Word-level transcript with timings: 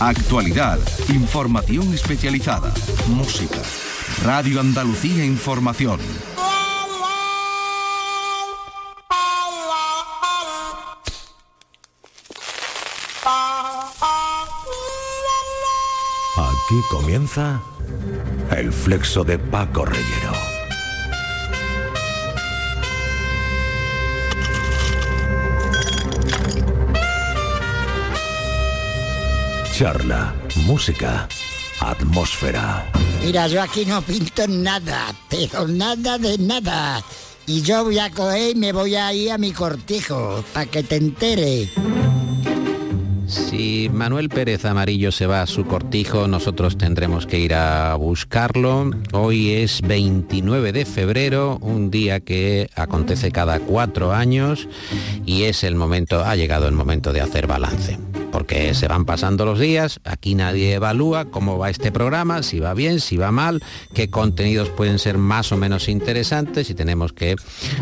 Actualidad, 0.00 0.78
información 1.10 1.92
especializada, 1.92 2.72
música. 3.08 3.60
Radio 4.24 4.58
Andalucía 4.58 5.26
Información. 5.26 6.00
Aquí 16.38 16.80
comienza 16.90 17.60
el 18.56 18.72
flexo 18.72 19.22
de 19.22 19.38
Paco 19.38 19.84
Reyero. 19.84 20.39
Charla, 29.80 30.34
música, 30.66 31.26
atmósfera. 31.80 32.84
Mira, 33.24 33.46
yo 33.46 33.62
aquí 33.62 33.86
no 33.86 34.02
pinto 34.02 34.46
nada, 34.46 35.06
pero 35.30 35.66
nada 35.66 36.18
de 36.18 36.36
nada. 36.36 37.02
Y 37.46 37.62
yo 37.62 37.84
voy 37.84 37.98
a 37.98 38.10
coger 38.10 38.54
y 38.54 38.58
me 38.58 38.72
voy 38.74 38.94
a 38.94 39.10
ir 39.14 39.32
a 39.32 39.38
mi 39.38 39.52
cortijo, 39.52 40.44
para 40.52 40.66
que 40.66 40.82
te 40.82 40.96
entere. 40.96 41.70
Si 43.26 43.88
Manuel 43.90 44.28
Pérez 44.28 44.66
Amarillo 44.66 45.12
se 45.12 45.24
va 45.24 45.40
a 45.40 45.46
su 45.46 45.64
cortijo, 45.64 46.28
nosotros 46.28 46.76
tendremos 46.76 47.26
que 47.26 47.38
ir 47.38 47.54
a 47.54 47.94
buscarlo. 47.94 48.90
Hoy 49.14 49.52
es 49.52 49.80
29 49.80 50.72
de 50.72 50.84
febrero, 50.84 51.56
un 51.62 51.90
día 51.90 52.20
que 52.20 52.68
acontece 52.74 53.32
cada 53.32 53.60
cuatro 53.60 54.12
años 54.12 54.68
y 55.24 55.44
es 55.44 55.64
el 55.64 55.74
momento, 55.74 56.22
ha 56.22 56.36
llegado 56.36 56.68
el 56.68 56.74
momento 56.74 57.14
de 57.14 57.22
hacer 57.22 57.46
balance 57.46 58.09
porque 58.30 58.74
se 58.74 58.88
van 58.88 59.04
pasando 59.04 59.44
los 59.44 59.58
días, 59.58 60.00
aquí 60.04 60.34
nadie 60.34 60.74
evalúa 60.74 61.26
cómo 61.26 61.58
va 61.58 61.70
este 61.70 61.92
programa, 61.92 62.42
si 62.42 62.60
va 62.60 62.74
bien, 62.74 63.00
si 63.00 63.16
va 63.16 63.30
mal, 63.30 63.62
qué 63.94 64.10
contenidos 64.10 64.68
pueden 64.70 64.98
ser 64.98 65.18
más 65.18 65.52
o 65.52 65.56
menos 65.56 65.88
interesantes 65.88 66.70
y 66.70 66.74
tenemos 66.74 67.12
que 67.12 67.36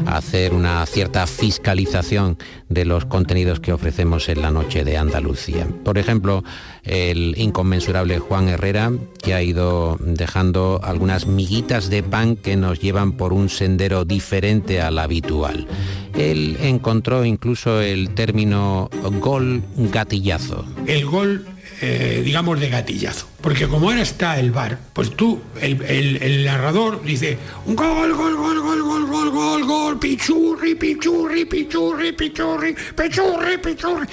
hacer 0.07 0.55
una 0.55 0.85
cierta 0.87 1.27
fiscalización 1.27 2.39
de 2.69 2.85
los 2.85 3.05
contenidos 3.05 3.61
que 3.61 3.73
ofrecemos 3.73 4.29
en 4.29 4.43
la 4.43 4.51
noche 4.51 4.85
de 4.85 4.97
Andalucía. 4.97 5.67
Por 5.85 5.99
ejemplo, 5.99 6.45
el 6.89 7.35
inconmensurable 7.37 8.19
Juan 8.19 8.49
Herrera, 8.49 8.93
que 9.23 9.35
ha 9.35 9.43
ido 9.43 9.99
dejando 10.01 10.81
algunas 10.83 11.27
miguitas 11.27 11.91
de 11.91 12.03
pan 12.03 12.37
que 12.37 12.57
nos 12.57 12.81
llevan 12.81 13.13
por 13.13 13.33
un 13.33 13.49
sendero 13.49 14.05
diferente 14.05 14.81
al 14.81 14.99
habitual. 14.99 15.67
Él 16.15 16.57
encontró 16.61 17.25
incluso 17.25 17.81
el 17.81 18.11
término 18.15 18.91
gol 19.21 19.63
gatillazo. 19.77 20.65
El 20.87 21.05
gol 21.07 21.47
eh, 21.81 22.23
digamos, 22.25 22.59
de 22.59 22.69
gatillazo. 22.69 23.29
Porque 23.41 23.69
como 23.69 23.89
ahora 23.89 24.03
está 24.03 24.41
el 24.41 24.51
bar, 24.51 24.81
pues 24.93 25.15
tú, 25.15 25.41
el, 25.61 26.45
narrador 26.45 27.05
dice, 27.05 27.39
un 27.67 27.77
gol, 27.77 28.13
gol, 28.15 28.35
gol, 28.37 28.61
gol, 28.61 28.83
gol, 28.83 29.07
gol, 29.07 29.31
gol, 29.31 29.65
gol, 29.65 29.99
pichurri, 30.01 30.75
pichurri, 30.75 31.45
pichurri, 31.45 32.13
pichurri, 32.13 32.75
pichurri, 32.97 33.59
pichurri, 33.59 34.07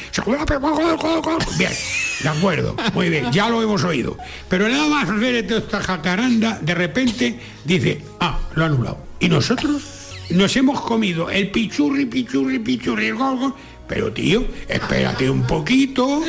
gol, 0.59 0.97
gol, 0.97 1.21
gol. 1.21 1.37
Bien, 1.57 1.71
de 2.21 2.29
acuerdo, 2.29 2.75
muy 2.93 3.09
bien, 3.09 3.31
ya 3.31 3.49
lo 3.49 3.63
hemos 3.63 3.83
oído. 3.83 4.15
Pero 4.47 4.69
nada 4.69 4.87
más 4.87 5.09
hacer 5.09 5.35
esta 5.35 5.81
jacaranda, 5.81 6.59
de 6.61 6.75
repente 6.75 7.39
dice, 7.63 7.99
ah, 8.19 8.39
lo 8.53 8.63
ha 8.63 8.67
anulado. 8.67 8.99
Y 9.19 9.27
nosotros 9.27 9.81
nos 10.29 10.55
hemos 10.55 10.81
comido 10.81 11.31
el 11.31 11.49
pichurri, 11.49 12.05
pichurri, 12.05 12.59
pichurri, 12.59 13.07
el 13.07 13.15
gol, 13.15 13.39
gol. 13.39 13.53
Pero 13.87 14.11
tío, 14.13 14.45
espérate 14.67 15.29
un 15.29 15.47
poquito 15.47 16.21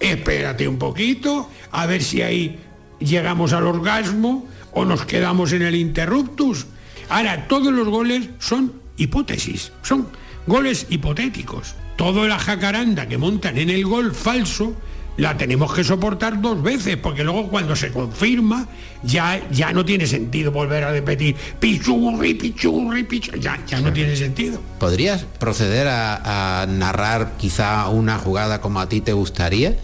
espérate 0.00 0.68
un 0.68 0.78
poquito, 0.78 1.50
a 1.70 1.86
ver 1.86 2.02
si 2.02 2.22
ahí 2.22 2.58
llegamos 2.98 3.52
al 3.52 3.66
orgasmo 3.66 4.46
o 4.72 4.84
nos 4.84 5.04
quedamos 5.04 5.52
en 5.52 5.62
el 5.62 5.74
interruptus. 5.74 6.66
Ahora, 7.08 7.46
todos 7.48 7.72
los 7.72 7.88
goles 7.88 8.28
son 8.38 8.72
hipótesis, 8.96 9.72
son 9.82 10.08
goles 10.46 10.86
hipotéticos. 10.90 11.74
Toda 11.96 12.26
la 12.26 12.38
jacaranda 12.38 13.08
que 13.08 13.18
montan 13.18 13.56
en 13.56 13.70
el 13.70 13.84
gol 13.84 14.14
falso 14.14 14.74
la 15.16 15.36
tenemos 15.36 15.72
que 15.72 15.84
soportar 15.84 16.40
dos 16.40 16.62
veces, 16.62 16.96
porque 16.96 17.24
luego 17.24 17.48
cuando 17.48 17.74
se 17.76 17.90
confirma 17.90 18.66
ya, 19.02 19.40
ya 19.50 19.72
no 19.72 19.84
tiene 19.84 20.06
sentido 20.06 20.52
volver 20.52 20.84
a 20.84 20.92
repetir 20.92 21.36
pichurri, 21.58 22.34
pichurri, 22.34 23.04
pichurri, 23.04 23.40
ya, 23.40 23.58
ya 23.66 23.80
no 23.80 23.92
tiene 23.92 24.16
sentido. 24.16 24.60
¿Podrías 24.78 25.24
proceder 25.38 25.88
a 25.88 26.66
narrar 26.68 27.32
quizá 27.38 27.88
una 27.88 28.18
jugada 28.18 28.60
como 28.60 28.80
a 28.80 28.88
ti 28.88 29.00
te 29.00 29.12
gustaría? 29.12 29.76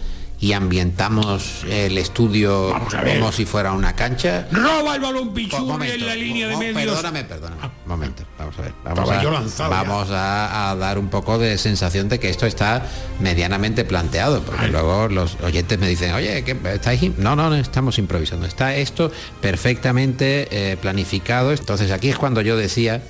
Y 0.43 0.51
ambientamos 0.51 1.63
el 1.69 1.97
estudio 1.97 2.75
como 2.91 3.31
si 3.31 3.45
fuera 3.45 3.71
una 3.71 3.95
cancha. 3.95 4.45
Roba 4.51 4.95
el 4.95 5.01
balón 5.01 5.33
Pichurri 5.33 5.91
en 5.91 6.05
la 6.05 6.15
línea 6.17 6.49
de 6.49 6.57
medios. 6.57 6.95
Perdóname, 6.97 7.23
perdóname. 7.23 7.61
Ah. 7.63 7.71
momento, 7.85 8.23
vamos 8.37 8.59
a 8.59 8.61
ver. 8.61 8.73
Vamos, 8.83 10.09
a, 10.11 10.75
dar 10.77 10.99
un 10.99 11.07
poco 11.07 11.37
de 11.37 11.57
sensación 11.57 12.09
de 12.09 12.19
que 12.19 12.29
esto 12.29 12.45
está 12.45 12.85
medianamente 13.21 13.85
planteado, 13.85 14.41
porque 14.41 14.67
luego 14.67 15.07
los 15.07 15.37
oyentes 15.41 15.79
me 15.79 15.87
dicen, 15.87 16.13
oye, 16.13 16.43
¿qué, 16.43 16.57
¿estáis? 16.73 17.17
No, 17.17 17.37
no, 17.37 17.49
no, 17.49 17.55
estamos 17.55 17.97
improvisando. 17.97 18.45
Está 18.45 18.75
esto 18.75 19.13
perfectamente 19.39 20.49
eh, 20.51 20.75
planificado. 20.75 21.53
Entonces 21.53 21.89
aquí 21.89 22.09
es 22.09 22.17
cuando 22.17 22.41
yo 22.41 22.57
decía, 22.57 23.01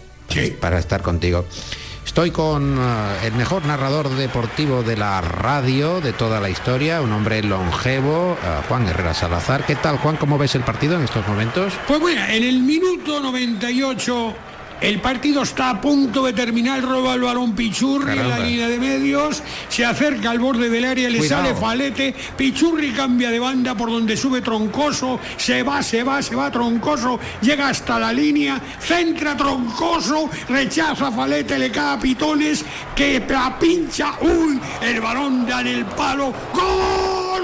para 0.59 0.77
estar 0.77 1.01
contigo, 1.01 1.45
Estoy 2.05 2.31
con 2.31 2.77
eh, 2.77 3.27
el 3.27 3.33
mejor 3.33 3.65
narrador 3.65 4.09
deportivo 4.09 4.83
de 4.83 4.97
la 4.97 5.21
radio 5.21 6.01
de 6.01 6.13
toda 6.13 6.39
la 6.39 6.49
historia, 6.49 7.01
un 7.01 7.11
hombre 7.11 7.41
longevo, 7.41 8.37
eh, 8.43 8.61
Juan 8.67 8.87
Herrera 8.87 9.13
Salazar. 9.13 9.65
¿Qué 9.65 9.75
tal, 9.75 9.97
Juan? 9.97 10.17
¿Cómo 10.17 10.37
ves 10.37 10.55
el 10.55 10.63
partido 10.63 10.95
en 10.95 11.03
estos 11.03 11.27
momentos? 11.27 11.73
Pues 11.87 11.99
bueno, 11.99 12.21
en 12.25 12.43
el 12.43 12.59
minuto 12.61 13.19
98 13.19 14.33
el 14.83 14.99
partido 14.99 15.43
está 15.43 15.69
a 15.69 15.81
punto 15.81 16.23
de 16.23 16.33
terminar, 16.33 16.81
roba 16.81 17.15
el 17.15 17.21
balón 17.21 17.55
Pichurri 17.55 18.19
en 18.19 18.29
la 18.29 18.39
línea 18.39 18.67
de 18.67 18.77
medios, 18.77 19.41
se 19.69 19.85
acerca 19.85 20.29
al 20.29 20.39
borde 20.39 20.69
del 20.69 20.85
área, 20.85 21.09
le 21.09 21.27
sale 21.27 21.55
Falete, 21.55 22.13
Pichurri 22.37 22.91
cambia 22.91 23.31
de 23.31 23.39
banda 23.39 23.75
por 23.75 23.89
donde 23.89 24.17
sube 24.17 24.41
Troncoso, 24.41 25.19
se 25.37 25.63
va, 25.63 25.81
se 25.81 26.03
va, 26.03 26.21
se 26.21 26.35
va 26.35 26.51
Troncoso, 26.51 27.19
llega 27.41 27.69
hasta 27.69 27.97
la 27.97 28.11
línea, 28.11 28.61
centra 28.79 29.35
Troncoso, 29.37 30.29
rechaza 30.49 31.11
Falete, 31.11 31.57
le 31.57 31.71
cae 31.71 31.95
a 31.95 31.99
Pitones, 31.99 32.65
que 32.95 33.23
la 33.33 33.57
pincha, 33.57 34.13
uy, 34.21 34.59
el 34.81 35.01
balón 35.01 35.47
da 35.47 35.61
en 35.61 35.67
el 35.67 35.85
palo, 35.85 36.33
gol, 36.53 37.42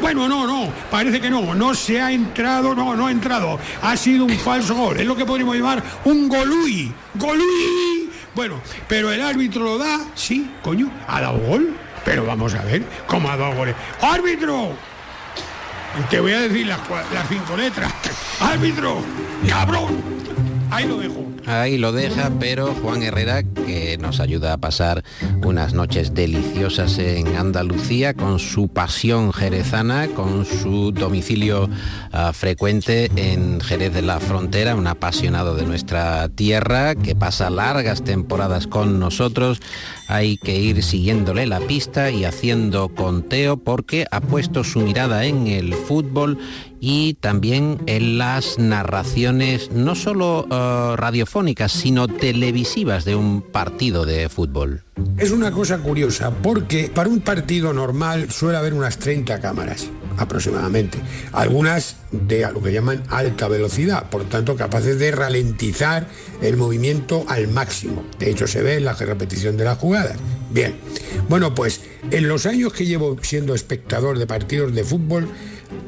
Bueno, 0.00 0.28
no, 0.28 0.46
no, 0.46 0.72
parece 0.90 1.20
que 1.20 1.30
no, 1.30 1.54
no 1.54 1.74
se 1.74 2.00
ha 2.00 2.12
entrado, 2.12 2.74
no, 2.74 2.94
no 2.96 3.06
ha 3.06 3.10
entrado, 3.10 3.58
ha 3.82 3.96
sido 3.96 4.24
un 4.24 4.38
falso 4.38 4.74
gol, 4.74 4.98
es 4.98 5.06
lo 5.06 5.16
que 5.16 5.24
podríamos 5.24 5.56
llamar 5.56 5.82
un 6.04 6.28
golui, 6.28 6.92
golui. 7.14 8.10
Bueno, 8.34 8.60
pero 8.88 9.12
el 9.12 9.20
árbitro 9.22 9.64
lo 9.64 9.78
da, 9.78 10.00
sí, 10.14 10.50
coño, 10.62 10.90
ha 11.06 11.20
dado 11.20 11.38
gol. 11.38 11.76
Pero 12.04 12.24
vamos 12.24 12.54
a 12.54 12.62
ver 12.62 12.82
cómo 13.06 13.30
ha 13.30 13.36
dado 13.36 13.54
goles. 13.54 13.74
¡Árbitro! 14.00 14.72
Te 16.08 16.20
voy 16.20 16.32
a 16.32 16.40
decir 16.40 16.66
las, 16.66 16.80
las 17.12 17.28
cinco 17.28 17.56
letras. 17.56 17.92
¡Árbitro! 18.40 19.02
¡Cabrón! 19.46 20.02
Ahí 20.70 20.86
lo 20.86 20.96
dejo. 20.98 21.29
Ahí 21.46 21.78
lo 21.78 21.92
deja, 21.92 22.30
pero 22.38 22.74
Juan 22.74 23.02
Herrera, 23.02 23.42
que 23.42 23.98
nos 23.98 24.20
ayuda 24.20 24.52
a 24.52 24.58
pasar 24.58 25.02
unas 25.44 25.74
noches 25.74 26.14
deliciosas 26.14 26.98
en 26.98 27.36
Andalucía, 27.36 28.14
con 28.14 28.38
su 28.38 28.68
pasión 28.68 29.32
jerezana, 29.32 30.08
con 30.08 30.44
su 30.44 30.92
domicilio 30.92 31.68
ah, 32.12 32.32
frecuente 32.32 33.10
en 33.16 33.60
Jerez 33.60 33.92
de 33.94 34.02
la 34.02 34.20
Frontera, 34.20 34.74
un 34.74 34.86
apasionado 34.86 35.54
de 35.54 35.66
nuestra 35.66 36.28
tierra, 36.28 36.94
que 36.94 37.14
pasa 37.14 37.50
largas 37.50 38.02
temporadas 38.02 38.66
con 38.66 38.98
nosotros. 38.98 39.60
Hay 40.12 40.38
que 40.38 40.58
ir 40.58 40.82
siguiéndole 40.82 41.46
la 41.46 41.60
pista 41.60 42.10
y 42.10 42.24
haciendo 42.24 42.88
conteo 42.88 43.56
porque 43.56 44.06
ha 44.10 44.20
puesto 44.20 44.64
su 44.64 44.80
mirada 44.80 45.24
en 45.24 45.46
el 45.46 45.72
fútbol 45.72 46.36
y 46.80 47.14
también 47.14 47.78
en 47.86 48.18
las 48.18 48.58
narraciones 48.58 49.70
no 49.70 49.94
solo 49.94 50.46
uh, 50.50 50.96
radiofónicas, 50.96 51.70
sino 51.70 52.08
televisivas 52.08 53.04
de 53.04 53.14
un 53.14 53.40
partido 53.40 54.04
de 54.04 54.28
fútbol. 54.28 54.82
Es 55.18 55.30
una 55.30 55.50
cosa 55.50 55.78
curiosa, 55.78 56.30
porque 56.30 56.90
para 56.92 57.08
un 57.08 57.20
partido 57.20 57.72
normal 57.72 58.30
suele 58.30 58.58
haber 58.58 58.74
unas 58.74 58.98
30 58.98 59.40
cámaras 59.40 59.88
aproximadamente. 60.16 60.98
Algunas 61.32 61.96
de 62.10 62.46
lo 62.52 62.62
que 62.62 62.72
llaman 62.72 63.02
alta 63.08 63.48
velocidad, 63.48 64.08
por 64.10 64.24
tanto 64.24 64.56
capaces 64.56 64.98
de 64.98 65.10
ralentizar 65.10 66.06
el 66.42 66.56
movimiento 66.56 67.24
al 67.28 67.48
máximo. 67.48 68.04
De 68.18 68.30
hecho 68.30 68.46
se 68.46 68.62
ve 68.62 68.76
en 68.76 68.84
la 68.84 68.94
repetición 68.94 69.56
de 69.56 69.64
las 69.64 69.78
jugadas. 69.78 70.16
Bien, 70.50 70.74
bueno 71.28 71.54
pues 71.54 71.80
en 72.10 72.28
los 72.28 72.46
años 72.46 72.72
que 72.72 72.86
llevo 72.86 73.16
siendo 73.22 73.54
espectador 73.54 74.18
de 74.18 74.26
partidos 74.26 74.74
de 74.74 74.84
fútbol, 74.84 75.28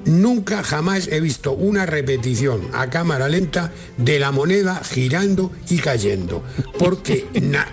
Nunca 0.05 0.63
jamás 0.63 1.09
he 1.09 1.21
visto 1.21 1.53
una 1.53 1.87
repetición 1.87 2.61
a 2.73 2.91
cámara 2.91 3.29
lenta 3.29 3.73
de 3.97 4.19
la 4.19 4.33
moneda 4.33 4.83
girando 4.85 5.53
y 5.69 5.79
cayendo, 5.79 6.43
porque 6.79 7.27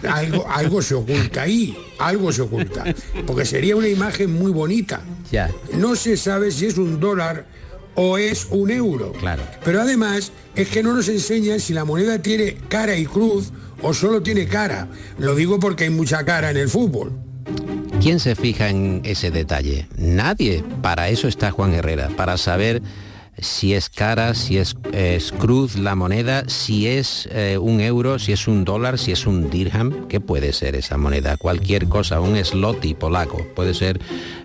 algo, 0.07 0.47
algo 0.49 0.81
se 0.81 0.95
oculta 0.95 1.43
ahí, 1.43 1.77
algo 1.97 2.31
se 2.31 2.41
oculta, 2.41 2.83
porque 3.25 3.45
sería 3.45 3.75
una 3.75 3.87
imagen 3.87 4.33
muy 4.33 4.51
bonita, 4.51 5.01
Ya. 5.31 5.51
No 5.73 5.95
se 5.95 6.17
sabe 6.17 6.51
si 6.51 6.65
es 6.65 6.77
un 6.77 6.99
dólar 6.99 7.45
o 7.95 8.17
es 8.17 8.47
un 8.49 8.71
euro. 8.71 9.11
Claro. 9.13 9.43
Pero 9.63 9.81
además 9.81 10.31
es 10.55 10.69
que 10.69 10.81
no 10.81 10.95
nos 10.95 11.07
enseñan 11.09 11.59
si 11.59 11.73
la 11.73 11.85
moneda 11.85 12.21
tiene 12.21 12.55
cara 12.67 12.95
y 12.95 13.05
cruz 13.05 13.51
o 13.81 13.93
solo 13.93 14.23
tiene 14.23 14.47
cara. 14.47 14.87
Lo 15.17 15.35
digo 15.35 15.59
porque 15.59 15.85
hay 15.85 15.89
mucha 15.89 16.23
cara 16.25 16.49
en 16.49 16.57
el 16.57 16.69
fútbol. 16.69 17.11
¿Quién 18.01 18.21
se 18.21 18.35
fija 18.35 18.69
en 18.69 19.01
ese 19.03 19.29
detalle? 19.29 19.85
Nadie. 19.97 20.63
Para 20.81 21.09
eso 21.09 21.27
está 21.27 21.51
Juan 21.51 21.73
Herrera, 21.73 22.07
para 22.15 22.37
saber 22.37 22.81
si 23.41 23.73
es 23.73 23.89
cara, 23.89 24.33
si 24.33 24.57
es, 24.57 24.75
es 24.93 25.31
cruz 25.31 25.77
la 25.77 25.95
moneda, 25.95 26.43
si 26.47 26.87
es 26.87 27.27
eh, 27.31 27.57
un 27.57 27.81
euro, 27.81 28.19
si 28.19 28.31
es 28.31 28.47
un 28.47 28.65
dólar, 28.65 28.97
si 28.97 29.11
es 29.11 29.25
un 29.25 29.49
dirham, 29.49 30.07
¿qué 30.07 30.19
puede 30.19 30.53
ser 30.53 30.75
esa 30.75 30.97
moneda? 30.97 31.37
Cualquier 31.37 31.87
cosa, 31.87 32.21
un 32.21 32.35
slotty 32.43 32.93
polaco, 32.93 33.45
puede 33.55 33.73
ser 33.73 33.99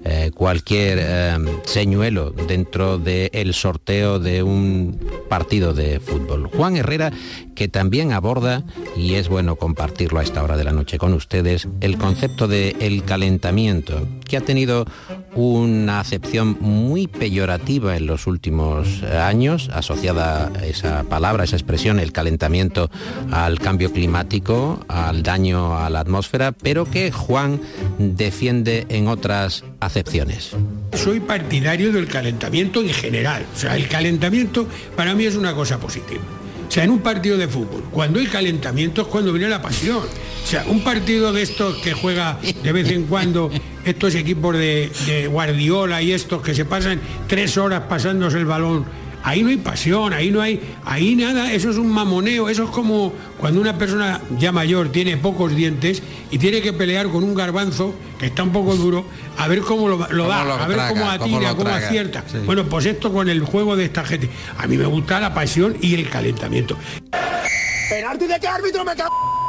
eh, 0.05 0.31
cualquier 0.35 0.99
eh, 1.01 1.37
señuelo 1.65 2.31
dentro 2.31 2.99
del 2.99 3.55
sorteo 3.55 4.19
de 4.19 4.43
un 4.43 4.99
partido 5.29 5.75
de 5.75 6.01
fútbol. 6.01 6.49
Juan 6.49 6.77
Herrera, 6.77 7.13
que 7.55 7.69
también 7.69 8.13
aborda, 8.13 8.65
y 8.97 9.15
es 9.15 9.29
bueno 9.29 9.57
compartirlo 9.57 10.21
a 10.21 10.23
esta 10.23 10.43
hora 10.43 10.57
de 10.57 10.65
la 10.65 10.73
noche 10.73 10.99
con 10.99 11.13
ustedes, 11.15 11.69
el 11.81 11.99
concepto 11.99 12.49
de 12.49 12.75
calentamiento, 13.07 14.07
que 14.29 14.37
ha 14.37 14.41
tenido 14.41 14.87
una 15.35 16.01
acepción 16.01 16.57
muy 16.61 17.07
peyorativa 17.07 17.97
en 17.97 18.07
los 18.07 18.27
últimos 18.27 18.84
años, 19.03 19.71
asociada 19.73 20.53
esa 20.63 21.05
palabra, 21.05 21.45
esa 21.45 21.57
expresión, 21.57 21.99
el 21.99 22.13
calentamiento 22.13 22.91
al 23.31 23.59
cambio 23.59 23.93
climático, 23.93 24.85
al 24.89 25.23
daño 25.23 25.77
a 25.79 25.91
la 25.91 26.01
atmósfera, 26.01 26.53
pero 26.53 26.91
que 26.91 27.11
Juan 27.11 27.61
defiende 27.99 28.87
en 28.89 29.09
otras 29.09 29.65
acepciones. 29.81 30.53
Soy 30.93 31.21
partidario 31.21 31.93
del 31.93 32.07
calentamiento 32.07 32.81
en 32.81 32.91
general. 32.91 33.45
O 33.55 33.59
sea, 33.59 33.77
el 33.77 33.89
calentamiento 33.89 34.67
para 34.97 35.15
mí 35.15 35.25
es 35.25 35.37
una 35.37 35.55
cosa 35.55 35.79
positiva. 35.79 36.23
O 36.67 36.71
sea, 36.71 36.85
en 36.85 36.91
un 36.91 37.01
partido 37.01 37.37
de 37.37 37.49
fútbol, 37.49 37.85
cuando 37.91 38.19
hay 38.19 38.27
calentamiento 38.27 39.03
es 39.03 39.09
cuando 39.09 39.33
viene 39.33 39.49
la 39.49 39.63
pasión. 39.63 39.99
O 39.99 40.47
sea, 40.47 40.65
un 40.67 40.83
partido 40.83 41.33
de 41.33 41.43
estos 41.43 41.77
que 41.79 41.93
juega 41.93 42.39
de 42.63 42.73
vez 42.73 42.91
en 42.91 43.05
cuando 43.05 43.51
estos 43.85 44.15
equipos 44.15 44.57
de, 44.57 44.91
de 45.07 45.27
Guardiola 45.27 46.03
y 46.03 46.13
estos 46.13 46.43
que 46.43 46.55
se 46.55 46.65
pasan 46.65 47.01
tres 47.27 47.57
horas 47.57 47.85
pasándose 47.89 48.39
el 48.39 48.47
balón 48.47 48.85
ahí 49.25 49.43
no 49.43 49.49
hay 49.49 49.57
pasión, 49.57 50.13
ahí 50.13 50.31
no 50.31 50.41
hay, 50.41 50.61
ahí 50.85 51.17
nada, 51.17 51.51
eso 51.53 51.71
es 51.71 51.77
un 51.77 51.91
mamoneo, 51.91 52.49
eso 52.49 52.65
es 52.65 52.71
como 52.71 53.13
cuando 53.39 53.61
una 53.61 53.77
persona 53.77 54.21
ya 54.39 54.53
mayor 54.53 54.91
tiene 54.93 55.17
pocos 55.17 55.57
dientes 55.57 56.03
y 56.31 56.39
tiene 56.39 56.61
que 56.61 56.73
pelear 56.73 57.09
con 57.09 57.25
un 57.25 57.35
garbanzo 57.35 57.95
que 58.19 58.27
está 58.27 58.43
un 58.43 58.53
poco 58.53 58.77
duro, 58.77 59.05
a 59.39 59.49
ver 59.49 59.61
cómo 59.63 59.89
lo, 59.89 59.97
lo 60.11 60.29
da, 60.29 60.45
lo 60.45 60.53
a 60.55 60.67
ver 60.67 60.77
traga, 60.77 60.89
cómo 60.91 61.11
atira, 61.11 61.55
cómo, 61.55 61.71
acierta. 61.71 62.23
sí. 62.31 62.39
Bueno, 62.45 62.65
pues 62.65 62.85
esto 62.85 63.13
con 63.13 63.29
el 63.29 63.41
juego 63.41 63.77
de 63.77 63.87
esta 63.87 64.05
gente. 64.05 64.29
A 64.59 64.67
mí 64.67 64.77
me 64.77 64.87
gusta 64.87 65.19
la 65.19 65.33
pasión 65.33 65.77
y 65.81 65.95
el 65.95 66.09
calentamiento. 66.09 66.77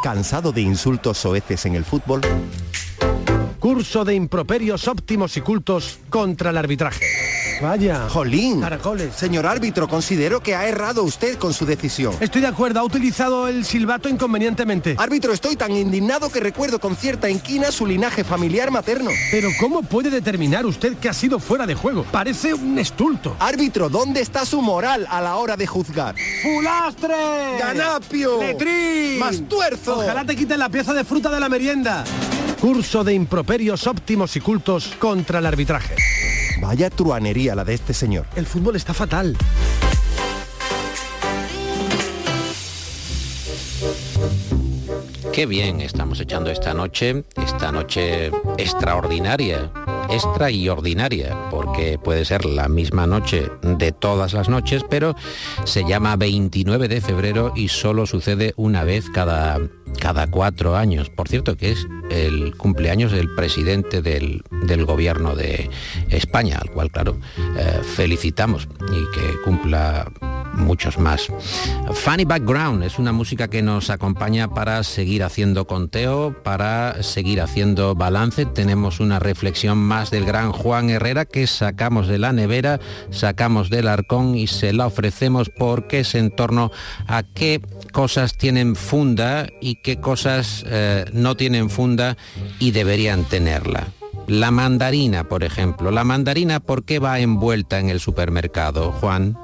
¿Cansado 0.02 0.52
de 0.54 0.62
insultos 0.62 1.18
soeces 1.18 1.66
en 1.66 1.76
el 1.76 1.84
fútbol? 1.84 2.22
Curso 3.60 4.06
de 4.06 4.16
improperios 4.16 4.88
óptimos 4.88 5.36
y 5.36 5.42
cultos 5.42 6.00
contra 6.10 6.52
el 6.52 6.58
arbitraje. 6.58 7.06
Vaya. 7.62 8.08
Jolín. 8.10 8.62
Caracoles. 8.62 9.16
Señor 9.16 9.46
árbitro, 9.46 9.88
considero 9.88 10.42
que 10.42 10.56
ha 10.56 10.68
errado 10.68 11.04
usted 11.04 11.38
con 11.38 11.54
su 11.54 11.66
decisión. 11.66 12.14
Estoy 12.20 12.42
de 12.42 12.48
acuerdo, 12.48 12.80
ha 12.80 12.84
utilizado 12.84 13.48
el 13.48 13.66
silbato 13.66 14.10
inconvenientemente. 14.10 14.96
Árbitro, 14.98 15.34
estoy 15.34 15.56
tan 15.56 15.72
indignado 15.72 16.30
que 16.30 16.40
recuerdo 16.40 16.80
con 16.80 16.96
cierta 16.96 17.30
inquina 17.30 17.72
su 17.72 17.86
linaje 17.86 18.24
familiar 18.24 18.72
materno. 18.72 19.12
Pero 19.32 19.50
¿cómo 19.60 19.84
puede 19.84 20.10
determinar 20.10 20.66
usted 20.66 20.98
que 20.98 21.10
ha 21.10 21.14
sido 21.14 21.40
fuera 21.40 21.66
de 21.66 21.76
juego? 21.76 22.06
Parece 22.12 22.54
un 22.54 22.78
estulto. 22.78 23.36
Árbitro, 23.40 23.90
¿dónde 23.90 24.22
está 24.22 24.46
su 24.46 24.62
moral 24.62 25.08
a 25.10 25.22
la 25.22 25.36
hora 25.38 25.56
de 25.56 25.68
juzgar? 25.68 26.16
¡Fulastre! 26.44 27.58
¡Ganapio! 27.60 28.40
¡Letrín! 28.40 29.20
¡Mastuerzo! 29.20 30.00
Ojalá 30.00 30.26
te 30.26 30.36
quiten 30.36 30.60
la 30.60 30.70
pieza 30.70 30.94
de 30.94 31.04
fruta 31.04 31.30
de 31.30 31.40
la 31.40 31.50
merienda. 31.50 32.04
Curso 32.60 33.04
de 33.04 33.14
improperios 33.14 33.86
óptimos 33.88 34.36
y 34.36 34.42
cultos 34.42 34.94
contra 35.00 35.40
el 35.40 35.46
arbitraje. 35.46 35.96
Vaya 36.66 36.90
truanería 36.90 37.54
la 37.54 37.64
de 37.64 37.76
este 37.76 37.94
señor. 37.94 38.26
El 38.36 38.48
fútbol 38.48 38.76
está 38.76 38.92
fatal. 38.92 39.38
Qué 45.32 45.46
bien 45.46 45.80
estamos 45.82 46.20
echando 46.20 46.50
esta 46.50 46.74
noche, 46.74 47.24
esta 47.36 47.72
noche 47.72 48.32
extraordinaria, 48.58 49.72
extra 50.10 50.50
y 50.50 50.68
ordinaria, 50.68 51.38
porque 51.52 51.65
puede 52.04 52.26
ser 52.26 52.46
la 52.46 52.68
misma 52.68 53.08
noche 53.08 53.50
de 53.62 53.92
todas 53.92 54.34
las 54.34 54.50
noches, 54.50 54.84
pero 54.90 55.16
se 55.66 55.84
llama 55.84 56.16
29 56.16 56.88
de 56.88 57.02
febrero 57.02 57.54
y 57.56 57.70
solo 57.70 58.06
sucede 58.06 58.54
una 58.58 58.84
vez 58.84 59.10
cada, 59.10 59.60
cada 60.00 60.28
cuatro 60.28 60.76
años. 60.76 61.10
Por 61.10 61.28
cierto, 61.28 61.58
que 61.58 61.72
es 61.72 61.88
el 62.10 62.56
cumpleaños 62.58 63.12
del 63.12 63.34
presidente 63.36 64.02
del, 64.02 64.44
del 64.64 64.86
gobierno 64.86 65.36
de 65.36 65.70
España, 66.10 66.60
al 66.62 66.72
cual, 66.72 66.92
claro, 66.92 67.18
eh, 67.58 67.82
felicitamos 67.96 68.68
y 68.92 69.18
que 69.18 69.42
cumpla 69.44 70.12
muchos 70.56 70.98
más. 70.98 71.28
Funny 71.94 72.26
Background 72.26 72.84
es 72.84 73.00
una 73.00 73.12
música 73.12 73.48
que 73.48 73.62
nos 73.62 73.90
acompaña 73.90 74.48
para 74.48 74.84
seguir 74.84 75.24
haciendo 75.24 75.68
conteo, 75.68 76.36
para 76.44 77.04
seguir 77.04 77.42
haciendo 77.42 77.96
balance. 77.96 78.46
Tenemos 78.46 79.00
una 79.00 79.20
reflexión 79.20 79.78
más 79.78 80.12
del 80.12 80.26
gran 80.26 80.52
Juan 80.52 80.90
Herrera 80.90 81.26
que 81.26 81.48
sacamos 81.48 82.08
de 82.08 82.20
la 82.20 82.34
nevera, 82.34 82.80
sacamos 83.12 83.70
del 83.70 83.88
arcón 83.88 84.36
y 84.36 84.48
se 84.48 84.74
la 84.74 84.88
ofrecemos 84.88 85.50
porque 85.50 86.02
es 86.02 86.16
en 86.16 86.32
torno 86.32 86.72
a 87.08 87.24
qué 87.24 87.62
cosas 87.92 88.38
tienen 88.38 88.76
funda 88.76 89.48
y 89.62 89.76
qué 89.76 90.00
cosas 90.00 90.64
eh, 90.68 91.06
no 91.14 91.36
tienen 91.36 91.70
funda 91.70 92.18
y 92.60 92.72
deberían 92.72 93.24
tenerla. 93.26 93.88
La 94.28 94.50
mandarina, 94.50 95.26
por 95.26 95.44
ejemplo. 95.44 95.92
La 95.92 96.04
mandarina, 96.04 96.60
¿por 96.60 96.84
qué 96.84 97.00
va 97.00 97.20
envuelta 97.20 97.80
en 97.80 97.90
el 97.90 98.00
supermercado, 98.00 98.92
Juan? 98.92 99.38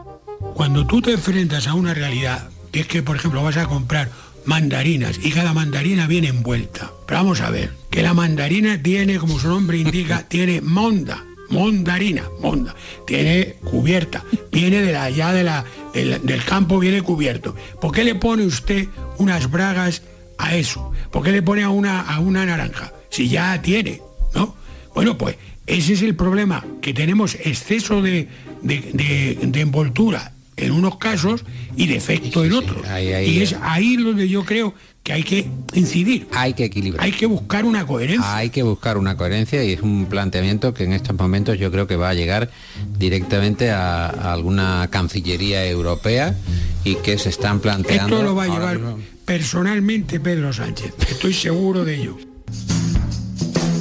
Cuando 0.53 0.85
tú 0.85 1.01
te 1.01 1.11
enfrentas 1.13 1.67
a 1.67 1.73
una 1.73 1.93
realidad, 1.93 2.49
que 2.71 2.81
es 2.81 2.87
que, 2.87 3.03
por 3.03 3.15
ejemplo, 3.15 3.41
vas 3.43 3.57
a 3.57 3.67
comprar 3.67 4.09
mandarinas 4.45 5.19
y 5.23 5.31
cada 5.31 5.53
mandarina 5.53 6.07
viene 6.07 6.27
envuelta. 6.29 6.91
Pero 7.07 7.19
vamos 7.19 7.41
a 7.41 7.49
ver, 7.49 7.71
que 7.89 8.01
la 8.03 8.13
mandarina 8.13 8.81
tiene, 8.81 9.17
como 9.17 9.39
su 9.39 9.47
nombre 9.47 9.77
indica, 9.77 10.23
tiene 10.29 10.61
monda, 10.61 11.23
mondarina, 11.49 12.23
monda, 12.41 12.75
tiene 13.07 13.55
cubierta, 13.63 14.23
viene 14.51 14.81
de 14.81 14.93
la, 14.93 15.03
allá 15.03 15.31
de 15.31 15.43
la, 15.43 15.65
del, 15.93 16.25
del 16.25 16.43
campo, 16.43 16.79
viene 16.79 17.01
cubierto. 17.01 17.55
¿Por 17.79 17.91
qué 17.91 18.03
le 18.03 18.15
pone 18.15 18.43
usted 18.45 18.87
unas 19.17 19.49
bragas 19.49 20.01
a 20.37 20.55
eso? 20.55 20.91
¿Por 21.11 21.23
qué 21.23 21.31
le 21.31 21.41
pone 21.41 21.63
a 21.63 21.69
una, 21.69 22.01
a 22.01 22.19
una 22.19 22.45
naranja? 22.45 22.93
Si 23.09 23.27
ya 23.29 23.61
tiene, 23.61 24.01
¿no? 24.33 24.55
Bueno, 24.95 25.17
pues 25.17 25.37
ese 25.67 25.93
es 25.93 26.01
el 26.01 26.15
problema, 26.15 26.65
que 26.81 26.93
tenemos 26.93 27.35
exceso 27.35 28.01
de, 28.01 28.27
de- 28.61 28.89
de- 28.93 29.39
de 29.41 29.61
envoltura 29.61 30.33
en 30.61 30.71
unos 30.71 30.97
casos 30.97 31.43
y 31.75 31.87
defecto 31.87 32.43
en 32.45 32.53
otros. 32.53 32.85
ahí- 32.87 33.11
ahí- 33.13 33.29
y 33.29 33.41
es 33.41 33.55
ahí 33.61 33.97
donde 33.97 34.27
yo 34.29 34.43
creo 34.45 34.73
que 35.03 35.13
hay 35.13 35.23
que 35.23 35.47
incidir. 35.73 36.27
Hay 36.31 36.53
que 36.53 36.65
equilibrar. 36.65 37.03
Hay 37.03 37.11
que 37.11 37.25
buscar 37.25 37.65
una 37.65 37.85
coherencia. 37.87 38.35
Hay 38.35 38.49
que 38.51 38.61
buscar 38.63 38.97
una 38.97 39.17
coherencia 39.17 39.63
y 39.63 39.73
es 39.73 39.81
un 39.81 40.05
planteamiento 40.05 40.73
que 40.75 40.83
en 40.83 40.93
estos 40.93 41.17
momentos 41.17 41.57
yo 41.57 41.71
creo 41.71 41.87
que 41.87 41.95
va 41.95 42.09
a 42.09 42.13
llegar 42.13 42.51
directamente 42.99 43.71
a, 43.71 44.05
a 44.07 44.33
alguna 44.33 44.87
cancillería 44.91 45.65
europea 45.65 46.35
y 46.83 46.95
que 46.95 47.17
se 47.17 47.29
están 47.29 47.59
planteando. 47.59 48.15
Esto 48.17 48.23
lo 48.27 48.35
va 48.35 48.43
a 48.43 48.47
llevar 48.47 48.77
mismo. 48.79 48.99
personalmente 49.25 50.19
Pedro 50.19 50.53
Sánchez. 50.53 50.93
Estoy 51.09 51.33
seguro 51.33 51.83
de 51.83 51.95
ello. 51.95 52.17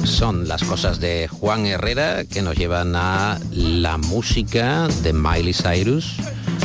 Son 0.03 0.47
las 0.47 0.63
cosas 0.63 0.99
de 0.99 1.27
Juan 1.27 1.65
Herrera 1.65 2.25
que 2.25 2.41
nos 2.41 2.55
llevan 2.57 2.95
a 2.95 3.39
la 3.51 3.97
música 3.97 4.87
de 5.03 5.13
Miley 5.13 5.53
Cyrus, 5.53 6.15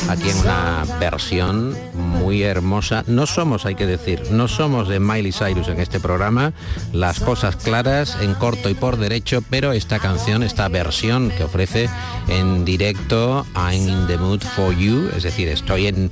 aquí 0.08 0.30
en 0.30 0.38
una 0.38 0.84
versión 1.00 1.76
muy 1.94 2.42
hermosa. 2.42 3.04
No 3.06 3.26
somos, 3.26 3.66
hay 3.66 3.74
que 3.74 3.86
decir, 3.86 4.22
no 4.30 4.48
somos 4.48 4.88
de 4.88 5.00
Miley 5.00 5.32
Cyrus 5.32 5.68
en 5.68 5.80
este 5.80 6.00
programa, 6.00 6.52
las 6.92 7.20
cosas 7.20 7.56
claras, 7.56 8.16
en 8.20 8.34
corto 8.34 8.68
y 8.70 8.74
por 8.74 8.96
derecho, 8.96 9.42
pero 9.48 9.72
esta 9.72 9.98
canción, 9.98 10.42
esta 10.42 10.68
versión 10.68 11.30
que 11.30 11.44
ofrece 11.44 11.88
en 12.28 12.64
directo, 12.64 13.46
I'm 13.54 13.88
in 13.88 14.06
the 14.06 14.18
mood 14.18 14.42
for 14.42 14.74
you, 14.76 15.08
es 15.16 15.22
decir, 15.22 15.48
estoy 15.48 15.86
en, 15.88 16.10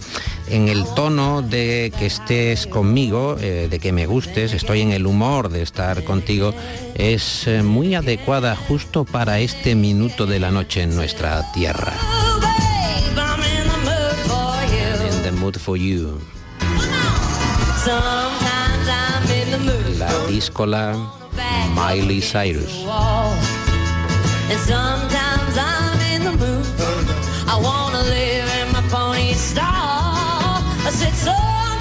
en 0.48 0.68
el 0.68 0.84
tono 0.94 1.42
de 1.42 1.92
que 1.98 2.06
estés 2.06 2.66
conmigo, 2.66 3.36
eh, 3.40 3.68
de 3.70 3.78
que 3.78 3.92
me 3.92 4.06
gustes, 4.06 4.52
estoy 4.52 4.80
en 4.80 4.92
el 4.92 5.06
humor 5.06 5.48
de 5.48 5.62
estar 5.62 6.04
contigo, 6.04 6.54
es 6.94 7.46
eh, 7.46 7.62
muy 7.62 7.94
adecuada 7.94 8.56
justo 8.56 9.04
para 9.04 9.40
este 9.40 9.74
minuto 9.74 10.26
de 10.26 10.40
la 10.40 10.50
noche 10.50 10.82
en 10.82 10.94
nuestra 10.94 11.52
tierra. 11.52 11.92
Mood 15.44 15.60
for 15.60 15.76
you. 15.76 16.18
La 19.98 20.08
díscola 20.26 20.96
Miley 21.76 22.22
Cyrus. 22.22 22.72
I 27.46 27.56
wanna 27.62 28.02
live 28.04 28.48
in 28.60 28.72
my 28.72 28.82
pony 28.88 29.34
style. 29.34 30.64
I 30.86 30.90
said 30.90 31.12
sometimes 31.12 31.73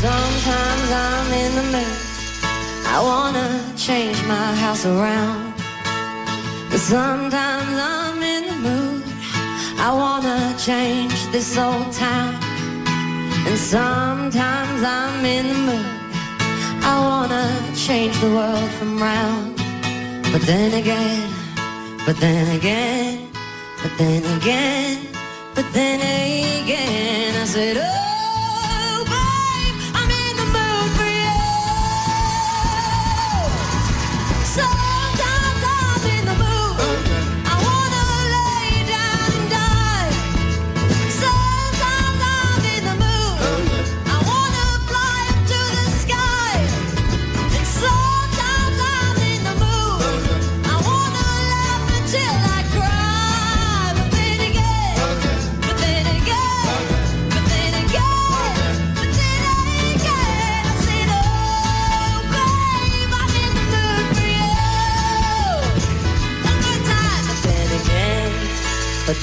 Sometimes 0.00 0.90
I'm 0.92 1.32
in 1.32 1.54
the 1.56 1.66
mood. 1.74 1.98
I 2.86 3.00
wanna 3.02 3.48
change 3.76 4.16
my 4.26 4.54
house 4.54 4.86
around. 4.86 5.54
But 6.70 6.78
sometimes 6.78 7.74
I'm 7.76 8.22
in 8.22 8.42
the 8.46 8.58
mood. 8.68 9.02
I 9.76 9.90
wanna 9.92 10.54
change 10.56 11.18
this 11.32 11.58
old 11.58 11.92
town. 11.92 12.32
And 13.48 13.58
sometimes 13.58 14.80
I'm 14.84 15.24
in 15.24 15.48
the 15.52 15.60
mood. 15.68 15.92
I 16.92 16.94
wanna 17.08 17.46
change 17.74 18.14
the 18.20 18.30
world 18.38 18.70
from 18.78 19.02
round. 19.02 19.56
But 20.32 20.42
then 20.42 20.74
again, 20.74 21.28
but 22.06 22.16
then 22.18 22.46
again, 22.56 23.28
but 23.82 23.92
then 23.98 24.22
again, 24.36 25.08
but 25.56 25.66
then 25.72 25.98
again, 25.98 27.34
I 27.42 27.44
said, 27.44 27.78
oh, 27.78 28.17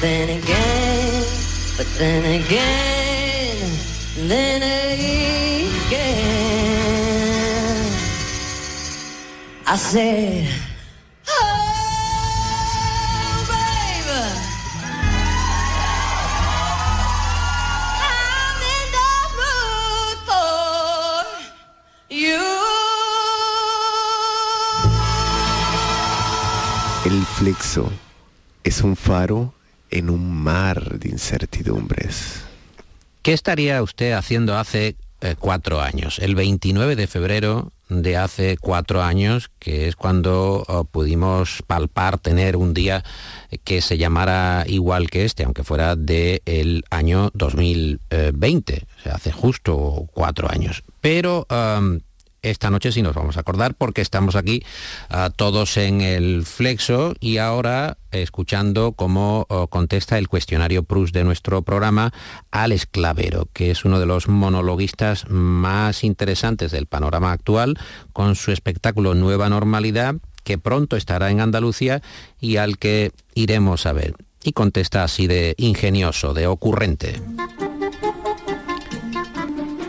then 0.02 0.30
again, 0.30 1.24
but 1.78 1.88
then 1.98 2.24
again, 2.42 3.70
then 4.28 4.62
again. 4.62 5.26
I 9.68 9.78
said, 9.78 10.48
oh. 11.28 11.62
El 27.06 27.24
flexo 27.26 27.92
es 28.64 28.82
un 28.82 28.96
faro 28.96 29.55
en 29.96 30.10
un 30.10 30.30
mar 30.30 31.00
de 31.00 31.10
incertidumbres. 31.10 32.42
¿Qué 33.22 33.34
estaría 33.34 33.82
usted 33.82 34.12
haciendo 34.12 34.58
hace 34.58 34.98
eh, 35.22 35.36
cuatro 35.40 35.82
años? 35.82 36.20
El 36.20 36.36
29 36.36 36.96
de 36.96 37.08
febrero 37.08 37.72
de 37.88 38.18
hace 38.18 38.58
cuatro 38.58 39.02
años, 39.02 39.50
que 39.58 39.88
es 39.88 39.96
cuando 39.96 40.66
oh, 40.68 40.84
pudimos 40.84 41.64
palpar 41.66 42.18
tener 42.18 42.58
un 42.58 42.74
día 42.74 43.04
que 43.64 43.82
se 43.82 43.98
llamara 43.98 44.66
igual 44.68 45.10
que 45.10 45.24
este, 45.24 45.44
aunque 45.44 45.64
fuera 45.64 45.96
del 45.96 46.84
año 46.90 47.32
2020, 47.34 48.88
o 49.00 49.02
sea, 49.02 49.16
hace 49.16 49.32
justo 49.32 50.10
cuatro 50.14 50.52
años. 50.52 50.84
Pero 51.00 51.48
esta 52.50 52.70
noche 52.70 52.92
sí 52.92 53.02
nos 53.02 53.16
vamos 53.16 53.38
a 53.38 53.42
acordar 53.42 53.76
porque 53.76 54.02
estamos 54.02 54.36
aquí 54.36 54.64
ah, 55.10 55.32
todos 55.36 55.78
en 55.78 56.02
el 56.02 56.46
flexo 56.46 57.14
y 57.20 57.38
ahora 57.38 57.98
escuchando 58.12 58.94
cómo 58.94 59.46
oh, 59.50 59.68
contesta 59.68 60.18
el 60.18 60.28
cuestionario 60.28 60.84
Prus 60.84 61.12
de 61.12 61.24
nuestro 61.24 61.64
programa 61.64 62.14
Alex 62.52 62.86
Clavero, 62.86 63.48
que 63.54 63.72
es 63.72 63.84
uno 63.86 64.00
de 64.00 64.06
los 64.06 64.28
monologuistas 64.28 65.30
más 65.30 66.04
interesantes 66.04 66.72
del 66.72 66.86
panorama 66.86 67.32
actual, 67.32 67.78
con 68.14 68.36
su 68.36 68.52
espectáculo 68.52 69.16
Nueva 69.16 69.50
Normalidad, 69.50 70.16
que 70.44 70.58
pronto 70.58 70.96
estará 70.96 71.32
en 71.32 71.42
Andalucía 71.42 72.02
y 72.40 72.58
al 72.58 72.78
que 72.78 73.12
iremos 73.34 73.86
a 73.86 73.94
ver. 73.94 74.14
Y 74.44 74.54
contesta 74.54 75.04
así 75.04 75.26
de 75.26 75.56
ingenioso, 75.58 76.36
de 76.36 76.46
ocurrente. 76.46 77.20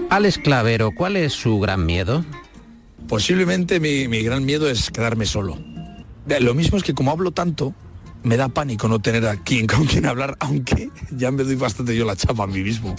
Alex 0.09 0.39
Clavero, 0.39 0.93
¿cuál 0.97 1.17
es 1.17 1.35
su 1.35 1.59
gran 1.61 1.85
miedo? 1.85 2.25
Posiblemente 3.09 3.81
mi, 3.81 4.09
mi 4.09 4.23
gran 4.23 4.45
miedo 4.45 4.69
es 4.69 4.91
quedarme 4.91 5.27
solo. 5.27 5.59
Lo 6.41 6.55
mismo 6.55 6.77
es 6.77 6.83
que 6.83 6.95
como 6.95 7.13
hablo 7.13 7.31
tanto, 7.31 7.75
me 8.27 8.37
da 8.37 8.49
pánico 8.49 8.89
no 8.89 8.99
tener 8.99 9.25
a 9.27 9.37
quien 9.37 9.69
con 9.69 9.87
quien 9.87 10.05
hablar, 10.05 10.37
aunque 10.41 10.91
ya 11.13 11.31
me 11.31 11.45
doy 11.45 11.55
bastante 11.55 11.97
yo 11.97 12.05
la 12.05 12.17
chapa 12.17 12.43
a 12.43 12.47
mí 12.49 12.61
mismo. 12.61 12.97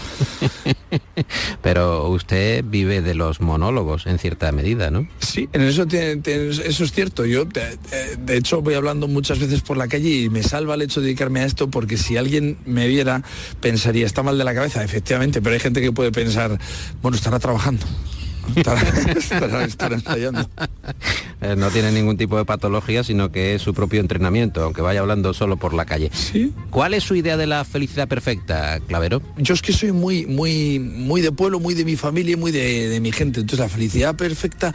Pero 1.62 2.08
usted 2.08 2.64
vive 2.66 3.02
de 3.02 3.14
los 3.14 3.42
monólogos 3.42 4.06
en 4.08 4.20
cierta 4.20 4.50
medida, 4.54 4.90
¿no? 4.90 5.06
Sí, 5.20 5.50
en 5.52 5.64
eso, 5.64 5.84
eso 5.84 6.84
es 6.84 6.92
cierto. 6.94 7.26
Yo, 7.26 7.44
de 7.44 8.38
hecho, 8.38 8.62
voy 8.62 8.76
hablando 8.76 9.10
muchas 9.10 9.40
veces 9.40 9.62
por 9.62 9.76
la 9.76 9.90
calle 9.90 10.10
y 10.10 10.30
me 10.30 10.44
salva 10.44 10.76
el 10.76 10.84
hecho 10.84 11.02
de 11.02 11.08
dedicarme 11.08 11.42
a 11.42 11.46
esto 11.46 11.70
porque 11.70 11.98
si 11.98 12.16
alguien 12.16 12.58
me 12.66 12.88
viera, 12.88 13.22
pensaría, 13.60 14.06
está 14.06 14.24
mal 14.24 14.38
de 14.38 14.46
la 14.46 14.54
cabeza, 14.54 14.82
efectivamente, 14.82 15.42
pero 15.42 15.56
hay 15.56 15.60
gente 15.60 15.82
que 15.82 15.92
puede 15.92 16.14
pensar, 16.14 16.58
bueno, 17.02 17.18
estará 17.18 17.38
trabajando. 17.40 17.86
Estará, 18.56 18.82
estará- 18.82 19.64
estará 19.66 19.96
ensayando. 19.96 20.50
Eh, 21.42 21.56
no 21.58 21.70
tiene 21.70 21.92
ningún 21.92 22.18
tipo 22.18 22.38
de 22.38 22.46
patología, 22.46 23.04
sino 23.04 23.32
que 23.32 23.56
es 23.56 23.62
su 23.62 23.74
propio 23.74 24.00
entrenamiento, 24.00 24.64
aunque 24.64 24.82
vaya 24.82 25.02
hablando 25.02 25.34
solo 25.34 25.58
por 25.58 25.74
la 25.74 25.86
calle. 25.86 26.10
¿Sí? 26.14 26.52
¿Cuál 26.72 26.94
es 26.96 27.04
su 27.04 27.16
idea 27.16 27.38
de 27.38 27.46
la 27.48 27.64
felicidad 27.66 28.08
perfecta, 28.08 28.80
Clavero? 28.88 29.22
Yo 29.38 29.54
es 29.54 29.62
que 29.62 29.74
soy 29.74 29.92
muy, 29.92 30.26
muy, 30.26 30.80
muy 30.80 31.22
de 31.22 31.32
pueblo, 31.32 31.60
muy 31.60 31.74
de 31.76 31.86
mi 31.86 31.96
familia, 31.96 32.34
y 32.34 32.36
muy 32.38 32.52
de, 32.52 32.90
de 32.90 33.00
mi 33.00 33.12
gente. 33.12 33.42
Entonces 33.42 33.60
la 33.60 33.70
felicidad 33.70 34.16
perfecta, 34.16 34.74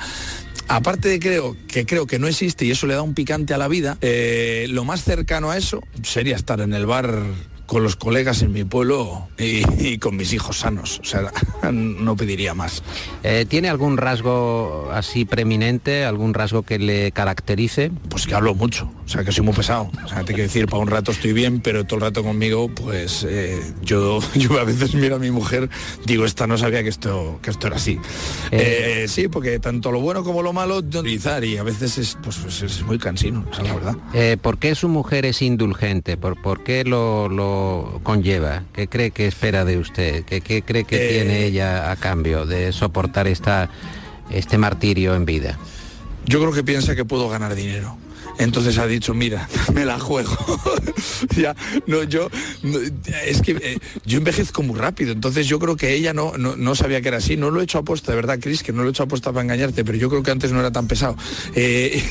aparte 0.68 1.08
de 1.08 1.18
creo 1.18 1.56
que 1.66 1.84
creo 1.84 2.06
que 2.06 2.18
no 2.18 2.28
existe 2.28 2.64
y 2.64 2.70
eso 2.70 2.86
le 2.86 2.94
da 2.94 3.02
un 3.02 3.14
picante 3.14 3.52
a 3.54 3.58
la 3.58 3.66
vida, 3.68 3.98
eh, 4.00 4.66
lo 4.70 4.84
más 4.84 5.02
cercano 5.02 5.50
a 5.50 5.56
eso 5.56 5.82
sería 6.02 6.36
estar 6.36 6.60
en 6.60 6.72
el 6.74 6.86
bar 6.86 7.22
con 7.66 7.82
los 7.82 7.96
colegas 7.96 8.42
en 8.42 8.52
mi 8.52 8.64
pueblo 8.64 9.28
y, 9.38 9.62
y 9.78 9.98
con 9.98 10.16
mis 10.16 10.32
hijos 10.32 10.58
sanos. 10.58 11.00
O 11.00 11.04
sea, 11.04 11.32
no 11.72 12.16
pediría 12.16 12.54
más. 12.54 12.82
Eh, 13.22 13.46
¿Tiene 13.48 13.68
algún 13.68 13.96
rasgo 13.96 14.90
así 14.92 15.24
preeminente, 15.24 16.04
algún 16.04 16.34
rasgo 16.34 16.62
que 16.62 16.78
le 16.78 17.12
caracterice? 17.12 17.90
Pues 18.08 18.26
que 18.26 18.34
hablo 18.34 18.54
mucho, 18.54 18.90
o 19.04 19.08
sea 19.08 19.24
que 19.24 19.32
soy 19.32 19.44
muy 19.44 19.54
pesado. 19.54 19.90
O 20.04 20.08
sea, 20.08 20.18
te 20.20 20.34
quiero 20.34 20.44
decir, 20.44 20.66
para 20.66 20.82
un 20.82 20.88
rato 20.88 21.12
estoy 21.12 21.32
bien, 21.32 21.60
pero 21.60 21.84
todo 21.84 21.96
el 21.96 22.02
rato 22.02 22.22
conmigo, 22.22 22.68
pues 22.68 23.24
eh, 23.28 23.60
yo, 23.82 24.20
yo 24.34 24.58
a 24.58 24.64
veces 24.64 24.94
miro 24.94 25.16
a 25.16 25.18
mi 25.18 25.30
mujer, 25.30 25.70
digo, 26.04 26.24
esta 26.24 26.46
no 26.46 26.58
sabía 26.58 26.82
que 26.82 26.88
esto, 26.88 27.38
que 27.42 27.50
esto 27.50 27.68
era 27.68 27.76
así. 27.76 27.98
Eh, 28.50 29.06
sí, 29.08 29.28
porque 29.28 29.58
tanto 29.58 29.92
lo 29.92 30.00
bueno 30.00 30.24
como 30.24 30.42
lo 30.42 30.52
malo, 30.52 30.78
utilizar 30.78 31.44
y 31.44 31.56
a 31.56 31.62
veces 31.62 31.98
es, 31.98 32.18
pues, 32.22 32.62
es 32.62 32.82
muy 32.82 32.98
cansino, 32.98 33.44
esa 33.52 33.62
es 33.62 33.68
la 33.68 33.74
verdad. 33.74 34.38
¿Por 34.40 34.58
qué 34.58 34.74
su 34.74 34.88
mujer 34.88 35.24
es 35.26 35.42
indulgente? 35.42 36.16
¿Por, 36.16 36.40
por 36.40 36.64
qué 36.64 36.84
lo, 36.84 37.28
lo 37.28 37.51
conlleva? 38.02 38.64
¿Qué 38.72 38.88
cree 38.88 39.10
que 39.10 39.26
espera 39.26 39.64
de 39.64 39.78
usted? 39.78 40.24
¿Qué, 40.24 40.40
qué 40.40 40.62
cree 40.62 40.84
que 40.84 40.96
Eh, 40.96 41.08
tiene 41.10 41.44
ella 41.44 41.90
a 41.90 41.96
cambio 41.96 42.46
de 42.46 42.72
soportar 42.72 43.26
esta, 43.26 43.68
este 44.30 44.58
martirio 44.58 45.14
en 45.14 45.24
vida? 45.24 45.58
Yo 46.26 46.40
creo 46.40 46.52
que 46.52 46.62
piensa 46.62 46.94
que 46.94 47.04
puedo 47.04 47.28
ganar 47.28 47.54
dinero. 47.54 47.96
Entonces 48.38 48.78
ha 48.78 48.86
dicho, 48.86 49.14
mira, 49.14 49.48
me 49.74 49.84
la 49.84 49.98
juego. 49.98 50.36
ya, 51.36 51.54
no, 51.86 52.02
yo, 52.04 52.28
es 53.26 53.42
que 53.42 53.52
eh, 53.52 53.78
yo 54.04 54.18
envejezco 54.18 54.62
muy 54.62 54.78
rápido, 54.78 55.12
entonces 55.12 55.46
yo 55.46 55.58
creo 55.58 55.76
que 55.76 55.94
ella 55.94 56.12
no, 56.12 56.36
no, 56.38 56.56
no 56.56 56.74
sabía 56.74 57.00
que 57.00 57.08
era 57.08 57.18
así. 57.18 57.36
No 57.36 57.50
lo 57.50 57.60
he 57.60 57.64
hecho 57.64 57.78
aposta, 57.78 58.12
de 58.12 58.16
verdad, 58.16 58.38
Cris, 58.40 58.62
que 58.62 58.72
no 58.72 58.82
lo 58.82 58.88
he 58.88 58.90
hecho 58.90 59.04
aposta 59.04 59.32
para 59.32 59.42
engañarte, 59.42 59.84
pero 59.84 59.98
yo 59.98 60.08
creo 60.08 60.22
que 60.22 60.30
antes 60.30 60.52
no 60.52 60.60
era 60.60 60.72
tan 60.72 60.86
pesado. 60.86 61.16
Eh, 61.54 62.02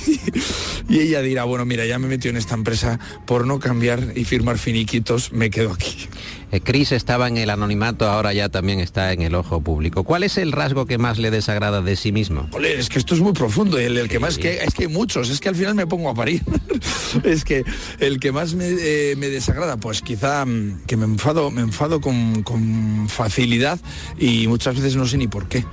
y 0.89 0.99
ella 0.99 1.21
dirá, 1.21 1.43
bueno, 1.43 1.65
mira, 1.65 1.85
ya 1.85 1.99
me 1.99 2.07
he 2.07 2.09
metido 2.09 2.31
en 2.31 2.37
esta 2.37 2.55
empresa 2.55 2.99
por 3.25 3.45
no 3.45 3.59
cambiar 3.59 4.13
y 4.15 4.25
firmar 4.25 4.57
finiquitos, 4.57 5.31
me 5.31 5.49
quedo 5.49 5.71
aquí. 5.71 6.07
Eh, 6.51 6.59
Chris 6.61 6.91
estaba 6.91 7.27
en 7.27 7.37
el 7.37 7.49
anonimato, 7.49 8.09
ahora 8.09 8.33
ya 8.33 8.49
también 8.49 8.79
está 8.79 9.13
en 9.13 9.21
el 9.21 9.35
ojo 9.35 9.61
público. 9.61 10.03
¿Cuál 10.03 10.23
es 10.23 10.37
el 10.37 10.51
rasgo 10.51 10.85
que 10.85 10.97
más 10.97 11.17
le 11.17 11.31
desagrada 11.31 11.81
de 11.81 11.95
sí 11.95 12.11
mismo? 12.11 12.49
Es 12.61 12.89
que 12.89 12.99
esto 12.99 13.15
es 13.15 13.21
muy 13.21 13.31
profundo. 13.31 13.77
El, 13.77 13.97
el 13.97 14.09
que 14.09 14.19
más 14.19 14.37
que 14.37 14.63
es 14.63 14.73
que 14.73 14.83
hay 14.83 14.89
muchos. 14.89 15.29
Es 15.29 15.39
que 15.39 15.49
al 15.49 15.55
final 15.55 15.75
me 15.75 15.87
pongo 15.87 16.09
a 16.09 16.13
parir. 16.13 16.41
es 17.23 17.45
que 17.45 17.63
el 17.99 18.19
que 18.19 18.31
más 18.31 18.53
me, 18.53 18.67
eh, 18.67 19.15
me 19.17 19.29
desagrada, 19.29 19.77
pues 19.77 20.01
quizá 20.01 20.45
mm, 20.45 20.81
que 20.87 20.97
me 20.97 21.05
enfado, 21.05 21.51
me 21.51 21.61
enfado 21.61 22.01
con, 22.01 22.43
con 22.43 23.07
facilidad 23.07 23.79
y 24.19 24.47
muchas 24.47 24.75
veces 24.75 24.95
no 24.95 25.07
sé 25.07 25.17
ni 25.17 25.27
por 25.27 25.47
qué. 25.47 25.65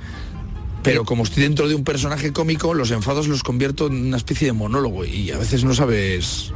Pero 0.81 1.03
como 1.03 1.23
estoy 1.23 1.43
dentro 1.43 1.67
de 1.67 1.75
un 1.75 1.83
personaje 1.83 2.31
cómico, 2.31 2.73
los 2.73 2.91
enfados 2.91 3.27
los 3.27 3.43
convierto 3.43 3.87
en 3.87 4.07
una 4.07 4.17
especie 4.17 4.47
de 4.47 4.53
monólogo 4.53 5.03
y 5.03 5.29
a 5.31 5.37
veces 5.37 5.65
no 5.65 5.73
sabes 5.73 6.53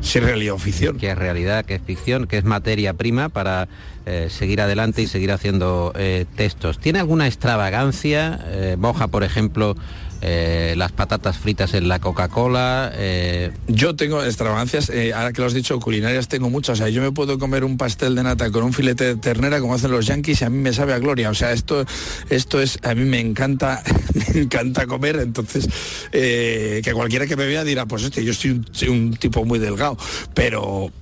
si 0.00 0.18
es 0.18 0.24
realidad 0.24 0.54
o 0.54 0.58
ficción. 0.58 0.96
Que 0.96 1.10
es 1.10 1.18
realidad, 1.18 1.64
que 1.64 1.74
es 1.76 1.82
ficción, 1.82 2.26
que 2.26 2.38
es 2.38 2.44
materia 2.44 2.94
prima 2.94 3.28
para 3.28 3.68
eh, 4.06 4.28
seguir 4.30 4.60
adelante 4.60 5.02
y 5.02 5.06
seguir 5.06 5.32
haciendo 5.32 5.92
eh, 5.96 6.26
textos. 6.36 6.78
¿Tiene 6.78 6.98
alguna 7.00 7.26
extravagancia? 7.26 8.40
Eh, 8.48 8.76
moja, 8.78 9.08
por 9.08 9.24
ejemplo, 9.24 9.76
eh, 10.22 10.74
las 10.76 10.92
patatas 10.92 11.38
fritas 11.38 11.74
en 11.74 11.88
la 11.88 11.98
Coca-Cola. 11.98 12.92
eh, 12.94 13.52
Yo 13.68 13.96
tengo 13.96 14.22
extravagancias, 14.24 14.90
eh, 14.90 15.12
ahora 15.14 15.32
que 15.32 15.40
lo 15.40 15.46
has 15.46 15.54
dicho, 15.54 15.78
culinarias 15.80 16.28
tengo 16.28 16.50
muchas. 16.50 16.74
O 16.74 16.82
sea, 16.82 16.88
yo 16.88 17.02
me 17.02 17.12
puedo 17.12 17.38
comer 17.38 17.64
un 17.64 17.76
pastel 17.76 18.14
de 18.14 18.22
nata 18.22 18.50
con 18.50 18.64
un 18.64 18.72
filete 18.72 19.04
de 19.04 19.16
ternera 19.16 19.60
como 19.60 19.74
hacen 19.74 19.90
los 19.90 20.06
yankees 20.06 20.42
y 20.42 20.44
a 20.44 20.50
mí 20.50 20.58
me 20.58 20.72
sabe 20.72 20.92
a 20.92 20.98
gloria. 20.98 21.30
O 21.30 21.34
sea, 21.34 21.52
esto, 21.52 21.84
esto 22.28 22.60
es, 22.60 22.78
a 22.82 22.94
mí 22.94 23.04
me 23.04 23.20
encanta, 23.20 23.82
me 24.34 24.42
encanta 24.42 24.86
comer. 24.86 25.16
Entonces, 25.16 25.68
que 26.12 26.90
cualquiera 26.94 27.26
que 27.26 27.36
me 27.36 27.46
vea 27.46 27.64
dirá, 27.64 27.86
pues 27.86 28.02
este, 28.04 28.24
yo 28.24 28.34
soy 28.34 28.62
un 28.88 29.14
tipo 29.14 29.44
muy 29.44 29.58
delgado. 29.58 29.96
Pero, 30.34 30.92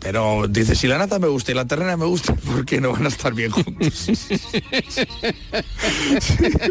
pero 0.00 0.48
dice, 0.48 0.74
si 0.74 0.86
la 0.86 0.98
nata 0.98 1.18
me 1.18 1.28
gusta 1.28 1.52
y 1.52 1.54
la 1.54 1.66
ternera 1.66 1.96
me 1.96 2.06
gusta, 2.06 2.34
¿por 2.46 2.64
qué 2.64 2.80
no 2.80 2.92
van 2.92 3.04
a 3.04 3.08
estar 3.08 3.34
bien 3.34 3.50
juntos? 3.50 4.10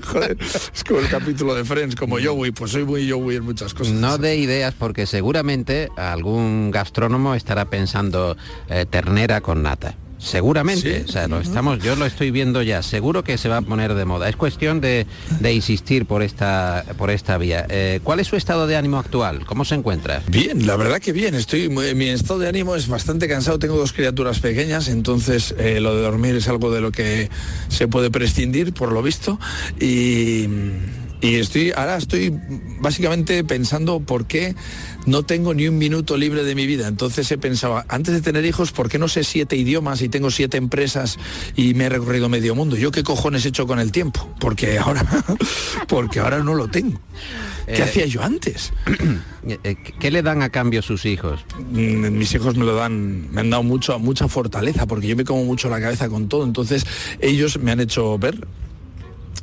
Joder, 0.06 0.38
es 0.42 0.84
como 0.84 1.00
el 1.00 1.10
capítulo 1.10 1.54
de 1.54 1.64
Friends, 1.64 1.96
como 1.96 2.18
Joey, 2.22 2.52
pues 2.52 2.72
soy 2.72 2.84
muy 2.86 3.10
Joey 3.10 3.38
en 3.38 3.44
muchas 3.44 3.74
cosas. 3.74 3.94
No 3.94 4.18
de 4.18 4.36
ideas 4.38 4.74
porque 4.78 5.06
seguramente 5.06 5.90
algún 5.96 6.72
gastrónomo 6.72 7.36
estará 7.36 7.70
pensando 7.70 8.36
eh, 8.70 8.86
ternera 8.90 9.42
con 9.42 9.64
nata. 9.64 9.96
Seguramente, 10.20 11.06
o 11.08 11.12
sea, 11.12 11.28
lo 11.30 11.40
estamos, 11.40 11.80
yo 11.82 11.96
lo 11.96 12.06
estoy 12.06 12.30
viendo 12.30 12.62
ya. 12.62 12.84
Seguro 12.84 13.24
que 13.24 13.38
se 13.38 13.48
va 13.48 13.58
a 13.58 13.62
poner 13.62 13.94
de 13.94 14.04
moda. 14.04 14.28
Es 14.28 14.36
cuestión 14.36 14.82
de, 14.82 15.08
de 15.40 15.54
insistir 15.54 16.06
por 16.06 16.22
esta, 16.22 16.84
por 16.98 17.10
esta 17.10 17.38
vía. 17.38 17.66
Eh, 17.70 18.02
¿Cuál 18.04 18.20
es 18.20 18.28
su 18.28 18.36
estado 18.36 18.68
de 18.68 18.76
ánimo 18.76 18.98
actual? 18.98 19.46
¿Cómo 19.46 19.64
se 19.64 19.76
encuentra? 19.76 20.22
Bien, 20.28 20.68
la 20.68 20.76
verdad 20.76 21.00
que 21.00 21.14
bien. 21.14 21.36
Estoy, 21.36 21.70
mi 21.70 22.10
estado 22.10 22.40
de 22.40 22.50
ánimo 22.50 22.76
es 22.76 22.90
bastante 22.90 23.30
cansado. 23.30 23.60
Tengo 23.60 23.78
dos 23.78 23.94
criaturas 23.94 24.40
pequeñas, 24.40 24.90
entonces 24.90 25.56
eh, 25.58 25.80
lo 25.80 25.96
de 25.96 26.02
dormir 26.02 26.36
es 26.36 26.50
algo 26.50 26.70
de 26.70 26.82
lo 26.82 26.92
que 26.92 27.30
se 27.70 27.88
puede 27.88 28.12
prescindir, 28.12 28.74
por 28.74 28.92
lo 28.92 29.02
visto. 29.02 29.40
Y, 29.80 30.48
y 31.22 31.36
estoy, 31.36 31.72
ahora 31.76 31.98
estoy 31.98 32.34
básicamente 32.80 33.44
pensando 33.44 34.00
por 34.00 34.26
qué 34.26 34.56
no 35.06 35.24
tengo 35.24 35.54
ni 35.54 35.68
un 35.68 35.78
minuto 35.78 36.16
libre 36.16 36.44
de 36.44 36.56
mi 36.56 36.66
vida. 36.66 36.88
Entonces 36.88 37.30
he 37.32 37.38
pensado, 37.38 37.84
antes 37.90 38.14
de 38.14 38.22
tener 38.22 38.46
hijos, 38.46 38.72
¿por 38.72 38.90
qué 38.90 39.00
no 39.00 39.08
sé 39.08 39.24
siete 39.24 39.58
idiomas 39.58 40.02
y 40.02 40.10
tengo 40.10 40.32
siete 40.32 40.58
empresas 40.58 41.18
y 41.56 41.74
me 41.74 41.86
he 41.86 41.90
recorrido 41.90 42.30
medio 42.30 42.56
mundo? 42.56 42.78
¿Yo 42.78 42.92
qué 42.92 43.04
cojones 43.04 43.46
he 43.46 43.50
hecho 43.50 43.68
con 43.68 43.80
el 43.80 43.92
tiempo? 43.92 44.34
Porque 44.40 44.80
ahora, 44.80 45.06
porque 45.88 46.20
ahora 46.20 46.40
no 46.40 46.54
lo 46.56 46.70
tengo. 46.70 47.00
¿Qué 47.66 47.82
Eh, 47.82 47.84
hacía 47.84 48.06
yo 48.06 48.24
antes? 48.24 48.72
Eh, 49.64 49.78
¿Qué 50.00 50.12
le 50.12 50.22
dan 50.22 50.44
a 50.44 50.50
cambio 50.50 50.82
sus 50.84 51.06
hijos? 51.06 51.40
Mm, 51.72 52.12
mis 52.12 52.36
hijos 52.36 52.56
me 52.56 52.66
lo 52.66 52.76
dan, 52.76 53.32
me 53.32 53.42
han 53.42 53.50
dado 53.50 53.64
mucho, 53.64 53.98
mucha 53.98 54.28
fortaleza, 54.28 54.86
porque 54.86 55.08
yo 55.08 55.16
me 55.16 55.24
como 55.24 55.44
mucho 55.44 55.70
la 55.70 55.80
cabeza 55.80 56.08
con 56.08 56.28
todo. 56.28 56.44
Entonces, 56.44 56.86
ellos 57.20 57.58
me 57.58 57.72
han 57.72 57.80
hecho 57.80 58.20
ver 58.20 58.46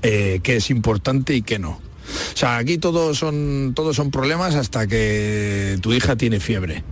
eh, 0.09 0.41
qué 0.41 0.57
es 0.57 0.71
importante 0.71 1.35
y 1.35 1.43
qué 1.43 1.59
no. 1.59 1.71
O 1.71 2.37
sea, 2.37 2.59
aquí 2.59 2.79
todos 2.79 3.19
son, 3.19 3.73
todos 3.75 3.97
son 3.97 4.13
problemas 4.13 4.55
hasta 4.55 4.87
que 4.87 5.79
tu 5.83 5.93
hija 5.93 6.15
tiene 6.15 6.39
fiebre 6.39 6.85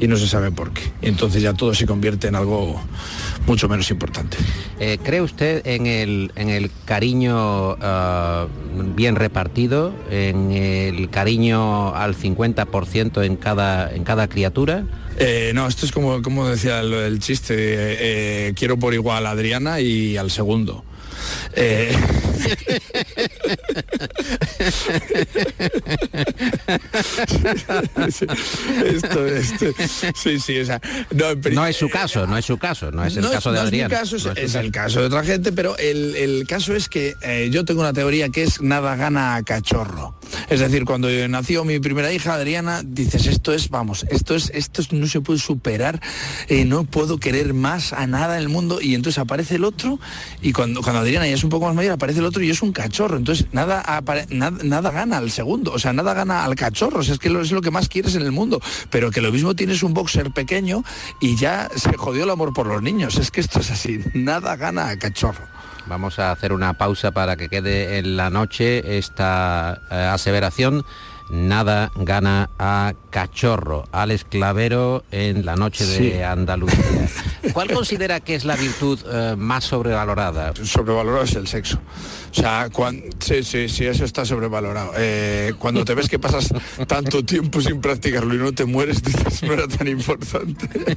y 0.00 0.08
no 0.08 0.16
se 0.16 0.26
sabe 0.26 0.50
por 0.50 0.72
qué. 0.72 0.82
Entonces 1.02 1.42
ya 1.42 1.54
todo 1.54 1.74
se 1.74 1.86
convierte 1.86 2.26
en 2.26 2.34
algo 2.34 2.80
mucho 3.46 3.68
menos 3.68 3.88
importante. 3.92 4.36
Eh, 4.80 4.98
¿Cree 5.02 5.20
usted 5.20 5.64
en 5.64 5.86
el, 5.86 6.32
en 6.34 6.48
el 6.48 6.72
cariño 6.84 7.76
ah, 7.80 8.48
bien 8.96 9.14
repartido, 9.14 9.94
en 10.10 10.50
el 10.50 11.08
cariño 11.10 11.94
al 11.94 12.16
50% 12.16 13.24
en 13.24 13.36
cada, 13.36 13.94
en 13.94 14.02
cada 14.02 14.28
criatura? 14.28 14.84
Eh, 15.18 15.52
no, 15.54 15.68
esto 15.68 15.86
es 15.86 15.92
como, 15.92 16.20
como 16.20 16.48
decía 16.48 16.80
el, 16.80 16.92
el 16.92 17.20
chiste, 17.20 17.54
eh, 17.56 18.52
quiero 18.54 18.76
por 18.76 18.92
igual 18.92 19.24
a 19.24 19.30
Adriana 19.30 19.80
y 19.80 20.16
al 20.16 20.32
segundo. 20.32 20.84
Eh, 21.54 21.96
Sí, 28.10 28.26
esto, 28.86 29.26
esto, 29.26 29.66
sí, 30.14 30.38
sí, 30.38 30.60
o 30.60 30.66
sea, 30.66 30.80
no, 31.52 31.66
es 31.66 31.76
su 31.76 31.88
caso, 31.88 32.26
no 32.26 32.36
es 32.36 32.44
su 32.44 32.58
caso, 32.58 32.90
no 32.90 33.04
es 33.04 33.16
el 33.16 33.22
no 33.22 33.30
caso 33.30 33.52
de 33.52 33.58
no 33.58 33.64
Adrián. 33.64 33.90
Es, 33.90 34.12
mi 34.12 34.18
caso, 34.18 34.32
el 34.60 34.70
caso 34.70 35.00
de 35.00 35.06
otra 35.06 35.24
gente, 35.24 35.52
pero 35.52 35.76
el, 35.78 36.14
el 36.16 36.46
caso 36.46 36.74
es 36.74 36.88
que 36.88 37.14
eh, 37.22 37.48
yo 37.50 37.64
tengo 37.64 37.80
una 37.80 37.92
teoría 37.92 38.28
que 38.28 38.42
es 38.42 38.60
nada 38.60 38.96
gana 38.96 39.36
a 39.36 39.42
cachorro. 39.42 40.18
Es 40.48 40.60
decir, 40.60 40.84
cuando 40.84 41.08
nació 41.28 41.64
mi 41.64 41.78
primera 41.80 42.12
hija, 42.12 42.34
Adriana, 42.34 42.82
dices, 42.84 43.26
esto 43.26 43.52
es, 43.52 43.68
vamos, 43.70 44.06
esto 44.10 44.34
es, 44.34 44.50
esto 44.54 44.80
es- 44.82 44.92
no 44.92 45.06
se 45.06 45.20
puede 45.20 45.38
superar, 45.38 46.00
eh, 46.48 46.64
no 46.64 46.84
puedo 46.84 47.18
querer 47.18 47.54
más 47.54 47.92
a 47.92 48.06
nada 48.06 48.36
en 48.36 48.42
el 48.42 48.48
mundo, 48.48 48.80
y 48.80 48.94
entonces 48.94 49.18
aparece 49.18 49.56
el 49.56 49.64
otro, 49.64 49.98
y 50.42 50.52
cuando, 50.52 50.82
cuando 50.82 51.00
Adriana 51.00 51.26
ya 51.26 51.34
es 51.34 51.44
un 51.44 51.50
poco 51.50 51.66
más 51.66 51.74
mayor, 51.74 51.92
aparece 51.92 52.20
el 52.20 52.26
otro 52.26 52.42
y 52.42 52.50
es 52.50 52.62
un 52.62 52.72
cachorro. 52.72 53.16
Entonces 53.16 53.46
nada, 53.52 53.84
nada, 54.30 54.58
nada 54.62 54.90
gana 54.90 55.18
al 55.18 55.30
segundo, 55.30 55.72
o 55.72 55.78
sea, 55.78 55.92
nada 55.92 56.14
gana 56.14 56.44
al 56.44 56.54
cachorro, 56.54 57.00
es 57.00 57.18
que 57.18 57.28
es 57.28 57.52
lo 57.52 57.62
que 57.62 57.70
más 57.70 57.88
quieres 57.88 58.14
en 58.14 58.22
el 58.22 58.32
mundo, 58.32 58.60
pero 58.90 59.10
que 59.10 59.20
lo 59.20 59.32
mismo 59.32 59.54
tienes 59.54 59.82
un 59.82 59.94
boxer 59.94 60.30
pequeño 60.32 60.84
y 61.20 61.36
ya 61.36 61.68
se 61.76 61.96
jodió 61.96 62.24
el 62.24 62.30
amor 62.30 62.52
por 62.52 62.66
los 62.66 62.82
niños. 62.82 63.16
Es 63.16 63.30
que 63.30 63.40
esto 63.40 63.60
es 63.60 63.70
así, 63.70 64.00
nada 64.14 64.56
gana 64.56 64.88
a 64.88 64.98
cachorro. 64.98 65.55
Vamos 65.86 66.18
a 66.18 66.32
hacer 66.32 66.52
una 66.52 66.72
pausa 66.72 67.12
para 67.12 67.36
que 67.36 67.48
quede 67.48 67.98
en 67.98 68.16
la 68.16 68.28
noche 68.28 68.98
esta 68.98 69.80
eh, 69.90 69.94
aseveración. 69.94 70.84
Nada 71.28 71.90
gana 71.96 72.50
a 72.58 72.94
cachorro. 73.10 73.88
Alex 73.90 74.24
Clavero 74.24 75.04
en 75.10 75.44
la 75.44 75.56
noche 75.56 75.84
de. 75.84 76.24
Andalucía. 76.24 77.08
¿Cuál 77.52 77.72
considera 77.72 78.20
que 78.20 78.34
es 78.36 78.44
la 78.44 78.54
virtud 78.56 78.98
eh, 79.10 79.34
más 79.36 79.64
sobrevalorada? 79.64 80.52
Sobrevalorado 80.62 81.24
es 81.24 81.34
el 81.34 81.46
sexo. 81.48 81.78
O 82.30 82.34
sea, 82.34 82.68
cuan- 82.70 83.02
sí, 83.18 83.42
sí, 83.42 83.68
sí, 83.68 83.86
eso 83.86 84.04
está 84.04 84.24
sobrevalorado. 84.24 84.92
Eh, 84.96 85.54
cuando 85.58 85.84
te 85.84 85.94
ves 85.94 86.08
que 86.08 86.18
pasas 86.18 86.48
tanto 86.86 87.24
tiempo 87.24 87.60
sin 87.60 87.80
practicarlo 87.80 88.34
y 88.34 88.38
no 88.38 88.52
te 88.52 88.64
mueres, 88.64 89.02
dices, 89.02 89.42
no 89.42 89.52
era 89.54 89.66
tan 89.66 89.88
importante. 89.88 90.96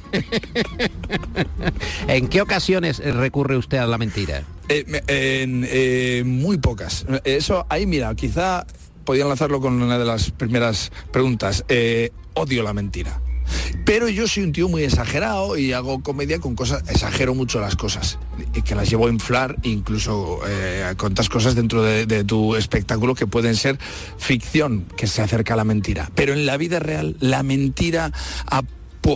¿En 2.08 2.28
qué 2.28 2.40
ocasiones 2.40 3.00
eh, 3.00 3.12
recurre 3.12 3.56
usted 3.56 3.78
a 3.78 3.86
la 3.86 3.98
mentira? 3.98 4.42
Eh, 4.68 4.84
me- 4.86 5.02
en, 5.08 6.28
muy 6.40 6.58
pocas. 6.58 7.04
Eso, 7.24 7.66
ahí 7.68 7.86
mira, 7.86 8.14
quizá 8.14 8.66
podían 9.04 9.28
lanzarlo 9.28 9.60
con 9.60 9.80
una 9.80 9.98
de 9.98 10.04
las 10.04 10.30
primeras 10.30 10.92
preguntas. 11.12 11.64
Eh, 11.68 12.10
odio 12.34 12.62
la 12.62 12.72
mentira. 12.72 13.20
Pero 13.84 14.08
yo 14.08 14.28
soy 14.28 14.44
un 14.44 14.52
tío 14.52 14.68
muy 14.68 14.84
exagerado 14.84 15.56
y 15.56 15.72
hago 15.72 16.02
comedia 16.02 16.38
con 16.38 16.54
cosas, 16.54 16.84
exagero 16.88 17.34
mucho 17.34 17.60
las 17.60 17.76
cosas, 17.76 18.18
y 18.54 18.62
que 18.62 18.74
las 18.74 18.88
llevo 18.88 19.06
a 19.06 19.10
inflar, 19.10 19.56
incluso 19.62 20.40
eh, 20.46 20.94
contas 20.96 21.28
cosas 21.28 21.54
dentro 21.54 21.82
de, 21.82 22.24
tu 22.24 22.54
espectáculo 22.54 23.14
que 23.14 23.26
pueden 23.26 23.56
ser 23.56 23.78
ficción, 24.18 24.86
que 24.96 25.06
se 25.06 25.22
acerca 25.22 25.54
a 25.54 25.56
la 25.56 25.64
mentira. 25.64 26.10
Pero 26.14 26.32
en 26.32 26.46
la 26.46 26.56
vida 26.56 26.78
real, 26.78 27.16
la 27.20 27.42
mentira 27.42 28.12
a, 28.46 28.62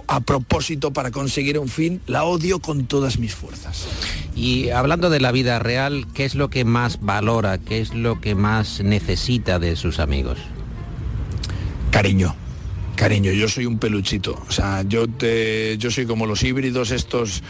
a 0.07 0.21
propósito 0.21 0.93
para 0.93 1.11
conseguir 1.11 1.59
un 1.59 1.69
fin, 1.69 2.01
la 2.07 2.25
odio 2.25 2.59
con 2.61 2.87
todas 2.87 3.19
mis 3.19 3.35
fuerzas. 3.35 3.87
Y 4.35 4.71
hablando 4.71 5.11
de 5.11 5.21
la 5.21 5.31
vida 5.31 5.59
real, 5.59 6.07
¿qué 6.15 6.25
es 6.25 6.35
lo 6.35 6.51
que 6.51 6.65
más 6.65 7.01
valora? 7.01 7.59
¿Qué 7.59 7.81
es 7.81 7.95
lo 7.95 8.21
que 8.21 8.35
más 8.35 8.81
necesita 8.83 9.59
de 9.59 9.77
sus 9.77 9.99
amigos? 9.99 10.39
Cariño. 11.91 12.35
Cariño, 12.97 13.33
yo 13.33 13.49
soy 13.49 13.67
un 13.67 13.79
peluchito. 13.79 14.41
O 14.49 14.53
sea, 14.53 14.83
yo 14.87 15.09
te, 15.09 15.77
yo 15.79 15.91
soy 15.91 16.07
como 16.07 16.27
los 16.27 16.43
híbridos 16.45 16.91
estos 16.93 17.43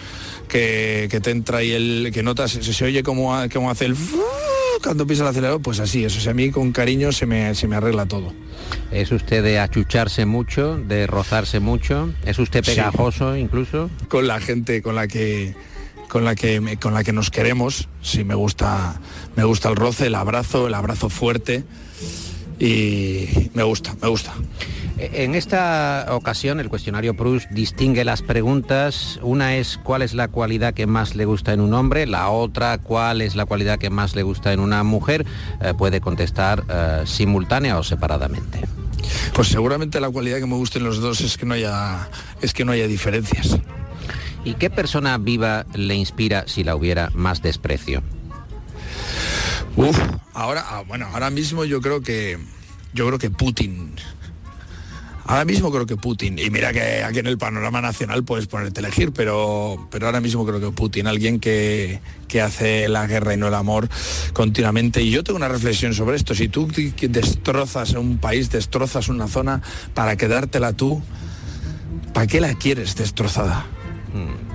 que, 0.49 1.07
que 1.11 1.21
te 1.21 1.31
entra 1.31 1.63
y 1.63 1.73
el 1.73 2.11
que 2.15 2.23
notas, 2.23 2.51
se, 2.53 2.63
se 2.73 2.85
oye 2.85 3.03
como, 3.03 3.35
ha- 3.37 3.49
como 3.49 3.71
hace 3.71 3.85
el 3.85 3.95
cuando 4.85 5.07
pisa 5.07 5.23
el 5.23 5.29
acelerador, 5.31 5.61
pues 5.63 5.81
así 5.81 6.05
es. 6.05 6.17
O 6.17 6.21
sea, 6.21 6.31
a 6.33 6.35
mí 6.35 6.51
con 6.51 6.71
cariño 6.73 7.11
se 7.11 7.27
me, 7.27 7.55
se 7.55 7.67
me 7.67 7.77
arregla 7.77 8.07
todo. 8.07 8.33
¿Es 8.93 9.11
usted 9.11 9.43
de 9.43 9.59
achucharse 9.59 10.27
mucho, 10.27 10.77
de 10.77 11.07
rozarse 11.07 11.59
mucho? 11.59 12.13
¿Es 12.25 12.39
usted 12.39 12.63
Sí. 12.65 12.71
pegajoso 12.73 13.37
incluso? 13.37 13.91
Con 14.09 14.27
la 14.29 14.41
gente 14.41 14.83
con 14.83 14.95
la 14.95 15.09
que 15.09 15.55
con 16.09 16.25
la 16.25 16.37
que 16.37 16.61
me- 16.61 16.77
con 16.77 16.95
la 16.95 17.03
que 17.03 17.13
nos 17.13 17.31
queremos, 17.31 17.89
sí 18.01 18.23
me 18.23 18.35
gusta 18.37 19.01
me 19.37 19.43
gusta 19.43 19.69
el 19.71 19.75
roce, 19.77 20.07
el 20.07 20.15
abrazo, 20.15 20.69
el 20.69 20.75
abrazo 20.75 21.09
fuerte 21.09 21.65
y 22.61 23.51
me 23.55 23.63
gusta, 23.65 23.97
me 24.01 24.09
gusta. 24.09 24.33
En 24.97 25.35
esta 25.35 26.07
ocasión 26.11 26.61
el 26.61 26.69
cuestionario 26.69 27.15
Proust 27.15 27.51
distingue 27.51 28.05
las 28.05 28.23
preguntas. 28.23 29.19
Una 29.23 29.57
es 29.57 29.79
cuál 29.83 30.03
es 30.03 30.15
la 30.15 30.29
cualidad 30.29 30.73
que 30.73 30.87
más 30.87 31.17
le 31.17 31.25
gusta 31.25 31.53
en 31.53 31.61
un 31.61 31.75
hombre, 31.75 32.07
la 32.07 32.29
otra 32.29 32.79
cuál 32.79 33.21
es 33.21 33.35
la 33.35 33.45
cualidad 33.45 33.79
que 33.79 33.91
más 33.91 34.15
le 34.15 34.23
gusta 34.23 34.53
en 34.53 34.61
una 34.61 34.85
mujer. 34.85 35.27
Eh, 35.61 35.75
puede 35.77 36.01
contestar 36.01 36.65
eh, 36.69 37.03
simultánea 37.07 37.77
o 37.77 37.83
separadamente. 37.83 38.61
Pues 39.35 39.49
seguramente 39.49 40.01
la 40.01 40.11
cualidad 40.11 40.39
que 40.39 40.47
me 40.47 40.55
gusta 40.55 40.79
en 40.79 40.85
los 40.85 41.01
dos 41.01 41.21
es 41.23 41.37
que 41.37 41.45
no 41.45 41.55
haya, 41.55 42.09
es 42.41 42.55
que 42.55 42.65
no 42.65 42.71
haya 42.71 42.87
diferencias. 42.87 43.59
¿Y 44.45 44.55
qué 44.55 44.71
persona 44.71 45.19
viva 45.19 45.67
le 45.75 45.97
inspira 45.97 46.45
si 46.47 46.63
la 46.63 46.77
hubiera 46.77 47.11
más 47.15 47.43
desprecio? 47.43 48.03
Uf, 49.77 49.99
ahora, 50.35 50.65
ah, 50.69 50.85
bueno, 50.87 51.09
ahora 51.13 51.31
mismo 51.31 51.65
yo 51.65 51.81
creo 51.81 52.01
que 52.01 52.39
yo 52.93 53.07
creo 53.07 53.19
que 53.19 53.31
Putin. 53.31 53.97
Ahora 55.27 55.45
mismo 55.47 55.73
creo 55.73 55.87
que 55.87 55.97
Putin, 55.97 56.39
y 56.39 56.51
mira 56.51 56.73
que 56.73 57.03
aquí 57.03 57.21
en 57.21 57.27
el 57.27 57.39
panorama 57.39 57.81
nacional 57.81 58.25
puedes 58.25 58.47
ponerte 58.47 58.81
a 58.81 58.83
elegir, 58.83 59.13
pero, 59.13 59.89
pero 59.91 60.07
ahora 60.07 60.21
mismo 60.21 60.45
creo 60.45 60.61
que 60.61 60.71
Putin, 60.71 61.07
alguien 61.07 61.41
que, 61.41 62.01
que 62.29 62.43
hace 62.43 62.89
la 62.89 63.07
guerra 63.07 63.33
y 63.33 63.39
no 63.39 63.49
el 63.49 63.55
amor 63.55 63.89
continuamente. 64.35 65.03
Y 65.03 65.11
yo 65.11 65.25
tengo 65.25 65.39
una 65.39 65.49
reflexión 65.49 65.95
sobre 65.95 66.17
esto. 66.17 66.35
Si 66.35 66.49
tú 66.49 66.69
destrozas 67.01 67.93
un 67.93 68.19
país, 68.19 68.51
destrozas 68.51 69.09
una 69.09 69.27
zona 69.27 69.63
para 69.95 70.17
quedártela 70.17 70.75
tú, 70.75 71.03
¿para 72.13 72.27
qué 72.27 72.41
la 72.41 72.55
quieres 72.55 72.95
destrozada? 72.95 73.67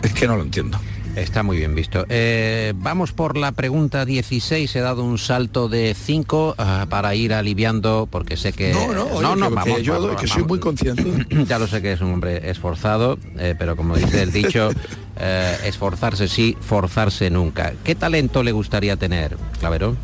Es 0.03 0.13
que 0.13 0.27
no 0.27 0.37
lo 0.37 0.43
entiendo. 0.43 0.79
Está 1.19 1.43
muy 1.43 1.57
bien 1.57 1.75
visto. 1.75 2.05
Eh, 2.09 2.73
vamos 2.77 3.11
por 3.11 3.37
la 3.37 3.51
pregunta 3.51 4.05
16. 4.05 4.75
He 4.75 4.79
dado 4.79 5.03
un 5.03 5.17
salto 5.17 5.67
de 5.67 5.93
5 5.93 6.55
ah, 6.57 6.85
para 6.89 7.13
ir 7.15 7.33
aliviando, 7.33 8.07
porque 8.09 8.37
sé 8.37 8.53
que... 8.53 8.71
No, 8.73 8.93
no, 8.93 9.03
oye, 9.05 9.27
que- 9.35 9.49
que 9.49 9.55
vamos, 9.55 9.81
yo 9.81 10.01
vamos, 10.01 10.21
que 10.21 10.27
soy 10.27 10.43
muy 10.43 10.59
consciente. 10.59 11.03
ya 11.47 11.59
lo 11.59 11.67
sé 11.67 11.81
que 11.81 11.91
es 11.93 12.01
un 12.01 12.13
hombre 12.13 12.49
esforzado, 12.49 13.17
eh, 13.37 13.55
pero 13.57 13.75
como 13.75 13.95
dice 13.97 14.21
el 14.23 14.31
dicho, 14.31 14.69
eh, 15.19 15.57
esforzarse 15.65 16.27
sí, 16.27 16.55
forzarse 16.59 17.29
nunca. 17.29 17.73
¿Qué 17.83 17.95
talento 17.95 18.41
le 18.43 18.51
gustaría 18.51 18.95
tener, 18.95 19.37
Clavero? 19.59 19.95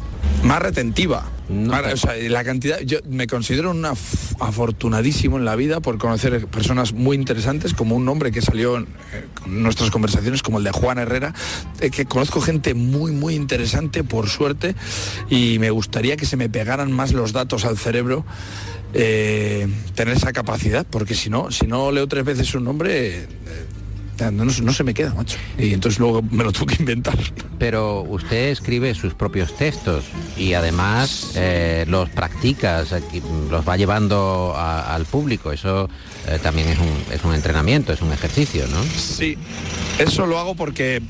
Más 0.43 0.61
retentiva. 0.61 1.25
Más- 1.49 1.93
o 1.93 1.97
sea, 1.97 2.15
la 2.29 2.43
cantidad, 2.43 2.79
yo 2.81 2.99
me 3.07 3.27
considero 3.27 3.69
un 3.71 3.83
af- 3.83 4.35
afortunadísimo 4.39 5.37
en 5.37 5.45
la 5.45 5.55
vida 5.55 5.79
por 5.79 5.97
conocer 5.99 6.47
personas 6.47 6.93
muy 6.93 7.15
interesantes, 7.15 7.73
como 7.73 7.95
un 7.95 8.07
hombre 8.09 8.31
que 8.31 8.41
salió 8.41 8.77
en 8.77 8.83
eh, 9.13 9.25
en 9.45 9.61
nuestras 9.61 9.91
conversaciones, 9.91 10.41
como 10.41 10.57
el 10.57 10.63
de 10.63 10.71
Juan 10.71 10.97
Herrera, 10.97 11.33
eh, 11.79 11.91
que 11.91 12.05
conozco 12.05 12.41
gente 12.41 12.73
muy, 12.73 13.11
muy 13.11 13.35
interesante, 13.35 14.03
por 14.03 14.27
suerte, 14.27 14.73
y 15.29 15.59
me 15.59 15.69
gustaría 15.69 16.17
que 16.17 16.25
se 16.25 16.35
me 16.35 16.49
pegaran 16.49 16.91
más 16.91 17.13
los 17.13 17.31
datos 17.31 17.63
al 17.65 17.77
cerebro, 17.77 18.25
eh, 18.93 19.67
tener 19.93 20.15
esa 20.17 20.33
capacidad, 20.33 20.85
porque 20.89 21.13
si 21.13 21.29
no, 21.29 21.51
si 21.51 21.67
no 21.67 21.91
leo 21.91 22.07
tres 22.07 22.25
veces 22.25 22.55
un 22.55 22.63
nombre, 22.63 23.19
eh, 23.19 23.27
no, 24.31 24.45
no 24.45 24.73
se 24.73 24.83
me 24.83 24.93
queda, 24.93 25.13
macho. 25.13 25.37
Y 25.57 25.73
entonces 25.73 25.99
luego 25.99 26.21
me 26.21 26.43
lo 26.43 26.51
tengo 26.51 26.65
que 26.67 26.77
inventar. 26.79 27.17
Pero 27.59 28.01
usted 28.01 28.49
escribe 28.49 28.93
sus 28.95 29.13
propios 29.13 29.55
textos 29.55 30.05
y 30.37 30.53
además 30.53 31.31
eh, 31.35 31.85
los 31.87 32.09
practicas, 32.09 32.93
los 33.49 33.67
va 33.67 33.77
llevando 33.77 34.53
a- 34.55 34.93
al 34.95 35.05
público. 35.05 35.51
Eso 35.51 35.89
eh, 36.27 36.39
también 36.41 36.67
es 36.69 36.79
un, 36.79 37.13
es 37.13 37.23
un 37.23 37.33
entrenamiento, 37.33 37.93
es 37.93 38.01
un 38.01 38.11
ejercicio, 38.13 38.67
¿no? 38.67 38.81
Sí, 38.97 39.37
eso 39.99 40.25
lo 40.25 40.39
hago 40.39 40.55
porque 40.55 41.01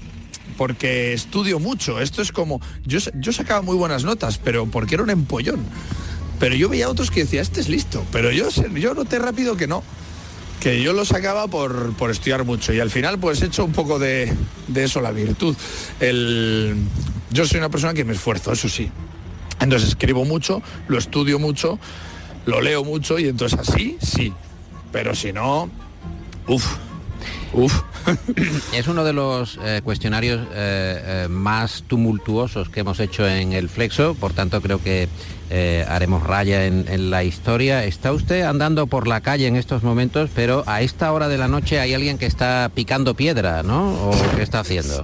porque 0.58 1.14
estudio 1.14 1.60
mucho. 1.60 2.00
Esto 2.00 2.22
es 2.22 2.32
como 2.32 2.62
yo 2.86 3.00
yo 3.20 3.34
sacaba 3.34 3.62
muy 3.62 3.76
buenas 3.76 4.04
notas, 4.04 4.38
pero 4.38 4.66
porque 4.66 4.96
era 4.96 5.04
un 5.04 5.10
empollón. 5.10 5.60
Pero 6.40 6.56
yo 6.56 6.68
veía 6.70 6.86
a 6.88 6.90
otros 6.90 7.12
que 7.12 7.22
decía, 7.22 7.42
este 7.42 7.62
es 7.62 7.70
listo, 7.70 8.06
pero 8.12 8.32
yo 8.32 8.52
sé- 8.52 8.70
yo 8.76 8.94
noté 8.94 9.20
rápido 9.20 9.56
que 9.58 9.68
no. 9.68 9.84
Que 10.66 10.82
yo 10.82 10.94
lo 10.94 11.06
sacaba 11.06 11.48
por, 11.48 11.94
por 11.94 12.10
estudiar 12.10 12.44
mucho 12.44 12.74
y 12.74 12.80
al 12.80 12.90
final 12.90 13.20
pues 13.20 13.40
he 13.44 13.46
hecho 13.46 13.64
un 13.64 13.72
poco 13.72 14.00
de, 14.00 14.34
de 14.68 14.84
eso 14.84 15.00
la 15.00 15.12
virtud. 15.12 15.56
El, 16.00 16.76
yo 17.30 17.46
soy 17.46 17.60
una 17.60 17.70
persona 17.70 17.94
que 17.94 18.04
me 18.04 18.14
esfuerzo, 18.14 18.52
eso 18.52 18.68
sí. 18.68 18.90
Entonces 19.60 19.90
escribo 19.90 20.26
mucho, 20.26 20.64
lo 20.88 20.98
estudio 20.98 21.38
mucho, 21.38 21.78
lo 22.48 22.62
leo 22.62 22.84
mucho 22.84 23.20
y 23.20 23.28
entonces 23.28 23.60
así, 23.60 23.98
sí. 24.02 24.34
Pero 24.92 25.14
si 25.14 25.32
no, 25.32 25.70
uff, 26.48 26.66
uff. 27.54 27.84
Es 28.74 28.88
uno 28.88 29.04
de 29.04 29.14
los 29.14 29.60
eh, 29.64 29.82
cuestionarios 29.84 30.42
eh, 30.52 31.26
eh, 31.26 31.28
más 31.30 31.84
tumultuosos 31.88 32.70
que 32.70 32.82
hemos 32.82 33.00
hecho 33.00 33.28
en 33.28 33.54
el 33.54 33.70
Flexo, 33.70 34.16
por 34.16 34.34
tanto 34.34 34.62
creo 34.62 34.82
que 34.82 35.08
haremos 35.88 36.24
raya 36.24 36.66
en, 36.66 36.86
en 36.90 37.12
la 37.12 37.24
historia. 37.24 37.86
Está 37.86 38.12
usted 38.12 38.42
andando 38.42 38.88
por 38.88 39.08
la 39.08 39.22
calle 39.22 39.46
en 39.46 39.56
estos 39.56 39.84
momentos, 39.84 40.30
pero 40.34 40.64
a 40.66 40.82
esta 40.82 41.14
hora 41.14 41.28
de 41.28 41.38
la 41.38 41.48
noche 41.48 41.80
hay 41.80 41.94
alguien 41.94 42.18
que 42.18 42.26
está 42.26 42.72
picando 42.74 43.14
piedra, 43.14 43.62
¿no? 43.62 43.94
¿O 44.10 44.12
qué 44.36 44.42
está 44.42 44.62
haciendo? 44.62 45.04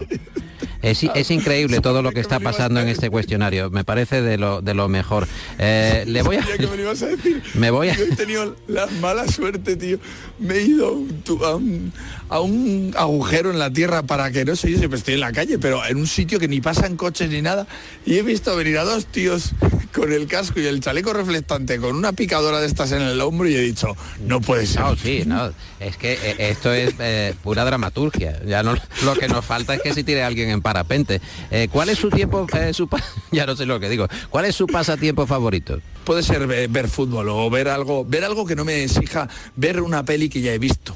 Es, 0.81 1.03
es 1.03 1.31
increíble 1.31 1.79
todo 1.81 2.01
lo 2.01 2.11
que 2.11 2.19
está 2.19 2.39
pasando 2.39 2.79
en 2.79 2.87
este 2.87 3.09
cuestionario. 3.09 3.69
Me 3.69 3.83
parece 3.83 4.21
de 4.21 4.37
lo, 4.37 4.61
de 4.61 4.73
lo 4.73 4.87
mejor. 4.89 5.27
Eh, 5.59 6.03
le 6.07 6.21
voy 6.23 6.37
a... 6.37 6.41
Que 6.41 6.67
me 6.67 6.77
lo 6.77 6.81
ibas 6.83 7.01
a 7.03 7.07
decir. 7.07 7.41
Me 7.53 7.69
voy 7.71 7.89
a... 7.89 7.95
Yo 7.95 8.03
he 8.05 8.15
tenido 8.15 8.55
la 8.67 8.87
mala 8.99 9.27
suerte, 9.27 9.75
tío. 9.75 9.99
Me 10.39 10.55
he 10.55 10.61
ido 10.63 10.87
a 10.87 11.55
un, 11.55 11.93
a 12.29 12.39
un- 12.39 12.93
agujero 12.97 13.51
en 13.51 13.59
la 13.59 13.71
tierra 13.71 14.03
para 14.03 14.31
que 14.31 14.45
no 14.45 14.55
sé, 14.55 14.71
yo 14.71 14.77
siempre 14.77 14.97
estoy 14.97 15.13
en 15.15 15.19
la 15.19 15.31
calle, 15.31 15.59
pero 15.59 15.85
en 15.85 15.97
un 15.97 16.07
sitio 16.07 16.39
que 16.39 16.47
ni 16.47 16.61
pasan 16.61 16.95
coches 16.97 17.29
ni 17.29 17.41
nada. 17.41 17.67
Y 18.05 18.17
he 18.17 18.23
visto 18.23 18.55
venir 18.55 18.77
a 18.77 18.83
dos 18.83 19.05
tíos 19.05 19.51
con 19.93 20.11
el 20.11 20.27
casco 20.27 20.59
y 20.59 20.65
el 20.65 20.79
chaleco 20.79 21.13
reflectante 21.13 21.77
con 21.79 21.95
una 21.95 22.13
picadora 22.13 22.59
de 22.61 22.67
estas 22.67 22.91
en 22.93 23.01
el 23.01 23.19
hombro 23.21 23.47
y 23.47 23.55
he 23.55 23.61
dicho, 23.61 23.95
no 24.25 24.41
puede 24.41 24.65
ser. 24.65 24.81
No, 24.81 24.95
sí, 24.95 25.23
no. 25.25 25.51
Es 25.79 25.97
que 25.97 26.13
eh, 26.13 26.35
esto 26.51 26.71
es 26.73 26.93
eh, 26.99 27.33
pura 27.43 27.65
dramaturgia. 27.65 28.39
Ya 28.45 28.63
no, 28.63 28.75
lo 29.03 29.13
que 29.15 29.27
nos 29.27 29.43
falta 29.45 29.75
es 29.75 29.81
que 29.81 29.93
se 29.93 30.03
tire 30.03 30.23
alguien 30.23 30.49
en 30.49 30.61
parapente. 30.71 31.19
Eh, 31.51 31.67
¿Cuál 31.71 31.89
es 31.89 31.97
su 31.99 32.09
tiempo, 32.09 32.47
eh, 32.53 32.73
su 32.73 32.87
ya 33.31 33.45
no 33.45 33.55
sé 33.55 33.65
lo 33.65 33.79
que 33.79 33.89
digo. 33.89 34.07
¿Cuál 34.29 34.45
es 34.45 34.55
su 34.55 34.67
pasatiempo 34.67 35.27
favorito? 35.27 35.79
Puede 36.05 36.23
ser 36.23 36.47
ve- 36.47 36.67
ver, 36.67 36.87
fútbol 36.87 37.27
o 37.29 37.49
ver 37.49 37.67
algo, 37.67 38.05
ver 38.05 38.23
algo 38.23 38.45
que 38.45 38.55
no 38.55 38.63
me 38.65 38.83
exija, 38.83 39.27
ver 39.55 39.81
una 39.81 40.03
peli 40.05 40.29
que 40.29 40.41
ya 40.41 40.53
he 40.53 40.59
visto, 40.59 40.95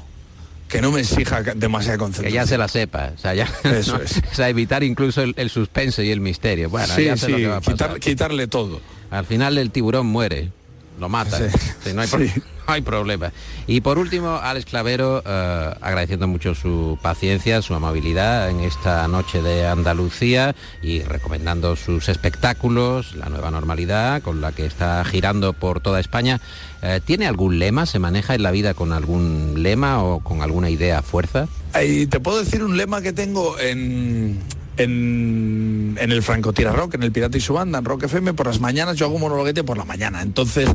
que 0.68 0.80
no 0.80 0.90
me 0.92 1.00
exija 1.00 1.42
demasiada 1.42 1.96
Que 1.96 2.00
concentración. 2.00 2.42
ya 2.42 2.46
se 2.46 2.58
la 2.58 2.68
sepa. 2.68 3.12
O 3.14 3.18
sea, 3.18 3.34
ya, 3.34 3.44
Eso 3.64 3.98
¿no? 3.98 4.02
es. 4.04 4.16
O 4.32 4.34
sea, 4.34 4.48
evitar 4.48 4.82
incluso 4.82 5.22
el, 5.22 5.34
el 5.36 5.50
suspense 5.50 6.04
y 6.04 6.10
el 6.10 6.20
misterio. 6.20 6.70
Bueno, 6.70 6.92
sí, 6.94 7.04
ya 7.04 7.16
sé 7.16 7.28
lo 7.28 7.36
que 7.36 7.46
va 7.48 7.56
a 7.58 7.60
pasar. 7.60 7.74
quitar- 7.74 8.00
quitarle 8.00 8.46
todo. 8.48 8.80
Al 9.10 9.26
final 9.26 9.58
el 9.58 9.70
tiburón 9.70 10.06
muere. 10.06 10.50
Lo 10.98 11.08
mata. 11.08 11.36
Sí. 11.38 11.44
Sí, 11.84 11.92
no, 11.94 12.02
hay 12.02 12.08
pro- 12.08 12.20
Sí. 12.20 12.32
no 12.66 12.74
hay 12.74 12.80
problema. 12.82 13.32
Y 13.66 13.80
por 13.82 13.98
último, 13.98 14.36
Alex 14.42 14.66
Clavero, 14.66 15.22
eh, 15.26 15.74
agradeciendo 15.80 16.26
mucho 16.26 16.54
su 16.54 16.98
paciencia, 17.02 17.60
su 17.62 17.74
amabilidad 17.74 18.48
en 18.50 18.60
esta 18.60 19.06
noche 19.08 19.42
de 19.42 19.66
Andalucía 19.66 20.54
y 20.82 21.02
recomendando 21.02 21.76
sus 21.76 22.08
espectáculos, 22.08 23.14
la 23.14 23.28
nueva 23.28 23.50
normalidad 23.50 24.22
con 24.22 24.40
la 24.40 24.52
que 24.52 24.66
está 24.66 25.04
girando 25.04 25.52
por 25.52 25.80
toda 25.80 26.00
España. 26.00 26.40
Eh, 26.82 27.00
¿Tiene 27.04 27.26
algún 27.26 27.58
lema? 27.58 27.86
¿Se 27.86 27.98
maneja 27.98 28.34
en 28.34 28.42
la 28.42 28.50
vida 28.50 28.74
con 28.74 28.92
algún 28.92 29.62
lema 29.62 30.02
o 30.02 30.20
con 30.20 30.42
alguna 30.42 30.70
idea 30.70 30.98
a 30.98 31.02
fuerza? 31.02 31.48
Y 31.84 32.06
te 32.06 32.20
puedo 32.20 32.38
decir 32.38 32.62
un 32.64 32.76
lema 32.76 33.02
que 33.02 33.12
tengo 33.12 33.58
en, 33.58 34.40
en, 34.76 35.96
en 36.00 36.12
el 36.12 36.22
Francotira 36.22 36.72
Rock, 36.72 36.94
en 36.94 37.02
el 37.02 37.12
Pirata 37.12 37.36
y 37.38 37.40
su 37.40 37.54
banda, 37.54 37.78
en 37.78 37.84
Rock 37.84 38.04
FM, 38.04 38.34
por 38.34 38.46
las 38.46 38.60
mañanas 38.60 38.96
yo 38.96 39.06
hago 39.06 39.14
un 39.14 39.20
monologuete 39.20 39.64
por 39.64 39.76
la 39.76 39.84
mañana. 39.84 40.22
Entonces 40.22 40.68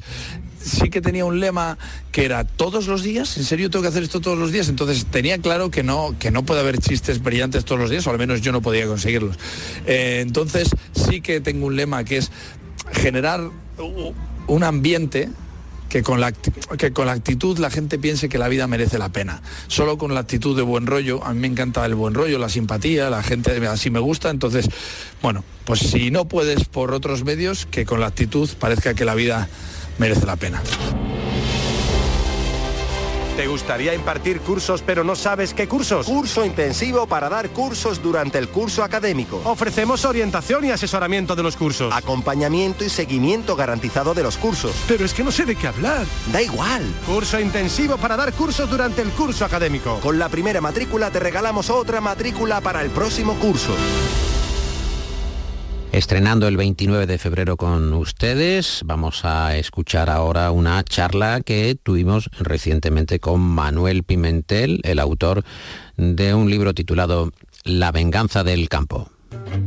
sí 0.64 0.90
que 0.90 1.02
tenía 1.02 1.26
un 1.26 1.40
lema 1.40 1.78
que 2.12 2.26
era 2.26 2.44
todos 2.44 2.88
los 2.88 3.04
días, 3.04 3.38
en 3.38 3.44
serio 3.44 3.70
tengo 3.70 3.84
que 3.84 3.90
hacer 3.90 4.04
esto 4.04 4.22
todos 4.22 4.38
los 4.38 4.52
días. 4.52 4.70
Entonces 4.70 5.06
tenía 5.06 5.38
claro 5.40 5.72
que 5.72 5.84
no, 5.84 6.16
que 6.20 6.32
no 6.32 6.44
puede 6.44 6.62
haber 6.62 6.78
chistes 6.78 7.22
brillantes 7.22 7.66
todos 7.66 7.82
los 7.82 7.90
días, 7.90 8.06
o 8.08 8.12
al 8.12 8.18
menos 8.18 8.42
yo 8.42 8.52
no 8.52 8.62
podía 8.62 8.86
conseguirlos. 8.88 9.38
Eh, 9.86 10.20
entonces 10.22 10.70
sí 10.94 11.22
que 11.22 11.42
tengo 11.42 11.68
un 11.68 11.76
lema 11.76 12.04
que 12.04 12.18
es 12.18 12.32
generar 12.94 13.42
un 14.48 14.64
ambiente 14.64 15.30
que 15.92 16.04
con, 16.04 16.22
la, 16.22 16.32
que 16.32 16.94
con 16.94 17.06
la 17.06 17.12
actitud 17.12 17.58
la 17.58 17.70
gente 17.70 18.00
piense 18.00 18.30
que 18.30 18.38
la 18.38 18.48
vida 18.48 18.66
merece 18.66 18.98
la 18.98 19.10
pena. 19.10 19.42
Solo 19.68 19.98
con 19.98 20.14
la 20.14 20.22
actitud 20.22 20.56
de 20.56 20.62
buen 20.62 20.88
rollo, 20.88 21.22
a 21.22 21.34
mí 21.34 21.42
me 21.42 21.48
encanta 21.48 21.86
el 21.86 21.96
buen 21.96 22.14
rollo, 22.14 22.40
la 22.40 22.48
simpatía, 22.48 23.10
la 23.10 23.22
gente 23.24 23.68
así 23.68 23.90
me 23.90 24.00
gusta, 24.00 24.30
entonces, 24.30 24.70
bueno, 25.22 25.44
pues 25.66 25.82
si 25.82 26.10
no 26.10 26.30
puedes 26.30 26.64
por 26.64 26.94
otros 26.94 27.26
medios, 27.26 27.66
que 27.66 27.86
con 27.86 28.00
la 28.00 28.08
actitud 28.08 28.50
parezca 28.58 28.94
que 28.94 29.04
la 29.04 29.16
vida 29.16 29.50
merece 29.98 30.26
la 30.26 30.38
pena. 30.38 30.64
¿Te 33.42 33.48
gustaría 33.48 33.96
impartir 33.96 34.40
cursos 34.42 34.84
pero 34.86 35.04
no 35.04 35.16
sabes 35.16 35.56
qué 35.56 35.68
cursos? 35.68 36.06
Curso 36.06 36.46
intensivo 36.46 37.08
para 37.08 37.28
dar 37.28 37.50
cursos 37.50 38.00
durante 38.00 38.38
el 38.38 38.50
curso 38.50 38.84
académico. 38.84 39.42
Ofrecemos 39.46 40.06
orientación 40.06 40.66
y 40.66 40.70
asesoramiento 40.70 41.36
de 41.36 41.42
los 41.42 41.58
cursos. 41.58 41.92
Acompañamiento 41.92 42.84
y 42.86 42.90
seguimiento 42.90 43.56
garantizado 43.56 44.14
de 44.14 44.22
los 44.22 44.38
cursos. 44.38 44.76
Pero 44.88 45.06
es 45.06 45.16
que 45.16 45.24
no 45.24 45.32
sé 45.32 45.46
de 45.46 45.56
qué 45.56 45.66
hablar. 45.66 46.06
Da 46.32 46.40
igual. 46.40 46.84
Curso 47.08 47.40
intensivo 47.40 47.98
para 47.98 48.16
dar 48.16 48.32
cursos 48.32 48.70
durante 48.70 49.02
el 49.02 49.10
curso 49.10 49.44
académico. 49.44 50.00
Con 50.02 50.20
la 50.20 50.30
primera 50.30 50.62
matrícula 50.62 51.10
te 51.10 51.20
regalamos 51.20 51.72
otra 51.72 52.00
matrícula 52.00 52.62
para 52.62 52.84
el 52.84 52.92
próximo 52.92 53.34
curso. 53.40 53.74
Estrenando 55.92 56.48
el 56.48 56.56
29 56.56 57.06
de 57.06 57.18
febrero 57.18 57.58
con 57.58 57.94
ustedes, 57.94 58.82
vamos 58.86 59.26
a 59.26 59.58
escuchar 59.58 60.10
ahora 60.10 60.52
una 60.52 60.82
charla 60.86 61.42
que 61.42 61.76
tuvimos 61.76 62.30
recientemente 62.40 63.20
con 63.20 63.42
Manuel 63.42 64.04
Pimentel, 64.04 64.80
el 64.84 65.00
autor 65.00 65.44
de 65.98 66.34
un 66.34 66.50
libro 66.50 66.74
titulado 66.74 67.34
La 67.66 67.92
venganza 67.92 68.46
del 68.46 68.70
campo. 68.70 69.10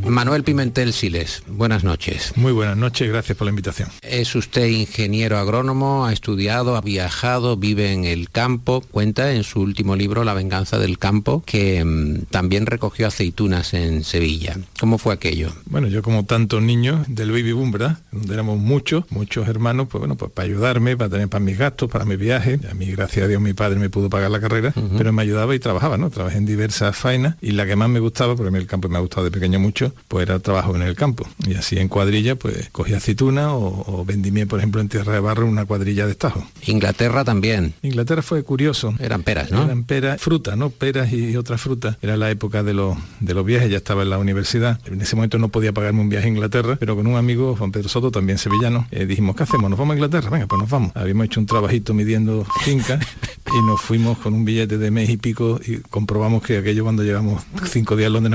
Manuel 0.06 0.44
Pimentel 0.44 0.92
Siles, 0.92 1.42
buenas 1.48 1.82
noches. 1.82 2.34
Muy 2.36 2.52
buenas 2.52 2.76
noches, 2.76 3.08
gracias 3.08 3.38
por 3.38 3.46
la 3.46 3.50
invitación. 3.50 3.88
Es 4.02 4.34
usted 4.34 4.66
ingeniero 4.66 5.38
agrónomo, 5.38 6.04
ha 6.04 6.12
estudiado, 6.12 6.76
ha 6.76 6.82
viajado, 6.82 7.56
vive 7.56 7.90
en 7.92 8.04
el 8.04 8.30
campo. 8.30 8.82
Cuenta 8.90 9.32
en 9.32 9.44
su 9.44 9.60
último 9.60 9.96
libro, 9.96 10.22
La 10.24 10.34
venganza 10.34 10.78
del 10.78 10.98
campo, 10.98 11.42
que 11.46 11.82
mm, 11.84 12.26
también 12.30 12.66
recogió 12.66 13.06
aceitunas 13.06 13.72
en 13.72 14.04
Sevilla. 14.04 14.58
¿Cómo 14.78 14.98
fue 14.98 15.14
aquello? 15.14 15.52
Bueno, 15.66 15.88
yo 15.88 16.02
como 16.02 16.24
tantos 16.24 16.62
niños 16.62 17.06
del 17.08 17.30
baby 17.30 17.52
boom, 17.52 17.72
¿verdad? 17.72 17.98
Donde 18.12 18.34
éramos 18.34 18.58
muchos, 18.58 19.04
muchos 19.10 19.48
hermanos, 19.48 19.88
pues 19.90 20.00
bueno, 20.00 20.16
pues 20.16 20.30
para 20.30 20.46
ayudarme, 20.46 20.96
para 20.96 21.10
tener 21.10 21.28
para 21.28 21.44
mis 21.44 21.56
gastos, 21.56 21.90
para 21.90 22.04
mi 22.04 22.16
viaje. 22.16 22.60
A 22.70 22.74
mí, 22.74 22.86
gracias 22.86 23.24
a 23.24 23.28
Dios, 23.28 23.40
mi 23.40 23.54
padre 23.54 23.78
me 23.78 23.88
pudo 23.88 24.10
pagar 24.10 24.30
la 24.30 24.40
carrera, 24.40 24.74
pero 24.98 25.12
me 25.12 25.22
ayudaba 25.22 25.54
y 25.54 25.58
trabajaba, 25.58 25.96
¿no? 25.96 26.10
Trabajé 26.10 26.38
en 26.38 26.46
diversas 26.46 26.96
faenas 26.96 27.36
y 27.40 27.52
la 27.52 27.66
que 27.66 27.74
más 27.74 27.88
me 27.88 28.00
gustaba, 28.00 28.36
porque 28.36 28.48
a 28.48 28.52
mí 28.52 28.58
el 28.58 28.66
campo 28.66 28.88
me 28.88 28.98
ha 28.98 29.00
gustado 29.00 29.24
de 29.24 29.30
pequeño 29.30 29.53
mucho, 29.58 29.94
pues 30.08 30.26
era 30.26 30.38
trabajo 30.38 30.74
en 30.76 30.82
el 30.82 30.96
campo. 30.96 31.26
Y 31.46 31.54
así 31.54 31.78
en 31.78 31.88
cuadrilla, 31.88 32.36
pues 32.36 32.68
cogía 32.70 32.98
aceituna 32.98 33.54
o, 33.54 33.66
o 33.66 34.06
por 34.48 34.58
ejemplo, 34.58 34.80
en 34.80 34.88
Tierra 34.88 35.12
de 35.12 35.20
Barro 35.20 35.46
una 35.46 35.64
cuadrilla 35.64 36.06
de 36.06 36.12
estajo. 36.12 36.46
Inglaterra 36.66 37.24
también. 37.24 37.74
Inglaterra 37.82 38.22
fue 38.22 38.42
curioso. 38.42 38.94
Eran 38.98 39.22
peras, 39.22 39.50
¿no? 39.50 39.64
Eran 39.64 39.84
peras, 39.84 40.20
fruta, 40.20 40.56
¿no? 40.56 40.70
Peras 40.70 41.12
y 41.12 41.36
otras 41.36 41.60
frutas. 41.60 41.96
Era 42.02 42.16
la 42.16 42.30
época 42.30 42.62
de 42.62 42.74
los, 42.74 42.96
de 43.20 43.34
los 43.34 43.44
viajes, 43.44 43.70
ya 43.70 43.78
estaba 43.78 44.02
en 44.02 44.10
la 44.10 44.18
universidad. 44.18 44.80
En 44.86 45.00
ese 45.00 45.16
momento 45.16 45.38
no 45.38 45.48
podía 45.48 45.72
pagarme 45.72 46.00
un 46.00 46.08
viaje 46.08 46.26
a 46.26 46.30
Inglaterra, 46.30 46.76
pero 46.78 46.96
con 46.96 47.06
un 47.06 47.16
amigo, 47.16 47.56
Juan 47.56 47.72
Pedro 47.72 47.88
Soto, 47.88 48.10
también 48.10 48.38
sevillano, 48.38 48.86
eh, 48.90 49.06
dijimos, 49.06 49.36
¿qué 49.36 49.42
hacemos? 49.42 49.70
¿Nos 49.70 49.78
vamos 49.78 49.94
a 49.94 49.96
Inglaterra? 49.96 50.30
Venga, 50.30 50.46
pues 50.46 50.60
nos 50.60 50.70
vamos. 50.70 50.92
Habíamos 50.94 51.26
hecho 51.26 51.40
un 51.40 51.46
trabajito 51.46 51.94
midiendo 51.94 52.46
fincas 52.64 53.04
y 53.46 53.66
nos 53.66 53.80
fuimos 53.80 54.18
con 54.18 54.34
un 54.34 54.44
billete 54.44 54.78
de 54.78 54.90
mes 54.90 55.10
y 55.10 55.16
pico 55.16 55.60
y 55.64 55.78
comprobamos 55.78 56.42
que 56.42 56.58
aquello 56.58 56.84
cuando 56.84 57.02
llevamos 57.02 57.42
cinco 57.70 57.96
días 57.96 58.08
en 58.08 58.14
Londres 58.14 58.34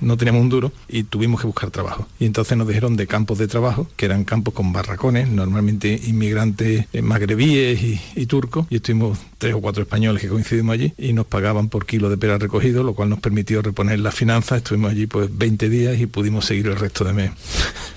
no 0.00 0.16
teníamos 0.16 0.42
un 0.42 0.48
duro 0.48 0.57
y 0.88 1.04
tuvimos 1.04 1.40
que 1.40 1.46
buscar 1.46 1.70
trabajo. 1.70 2.06
Y 2.18 2.26
entonces 2.26 2.56
nos 2.56 2.68
dijeron 2.68 2.96
de 2.96 3.06
campos 3.06 3.38
de 3.38 3.48
trabajo, 3.48 3.86
que 3.96 4.06
eran 4.06 4.24
campos 4.24 4.54
con 4.54 4.72
barracones, 4.72 5.28
normalmente 5.28 6.00
inmigrantes 6.06 6.86
eh, 6.92 7.02
magrebíes 7.02 7.82
y, 7.82 8.00
y 8.14 8.26
turcos, 8.26 8.66
y 8.70 8.76
estuvimos 8.76 9.18
tres 9.38 9.54
o 9.54 9.60
cuatro 9.60 9.82
españoles 9.82 10.22
que 10.22 10.28
coincidimos 10.28 10.74
allí 10.74 10.92
y 10.98 11.12
nos 11.12 11.26
pagaban 11.26 11.68
por 11.68 11.86
kilo 11.86 12.10
de 12.10 12.18
pera 12.18 12.38
recogido, 12.38 12.82
lo 12.82 12.94
cual 12.94 13.08
nos 13.08 13.20
permitió 13.20 13.62
reponer 13.62 14.00
las 14.00 14.14
finanzas. 14.14 14.58
Estuvimos 14.58 14.90
allí 14.90 15.06
pues 15.06 15.36
20 15.36 15.68
días 15.68 15.98
y 16.00 16.06
pudimos 16.06 16.44
seguir 16.44 16.66
el 16.66 16.76
resto 16.76 17.04
de 17.04 17.12
mes 17.12 17.30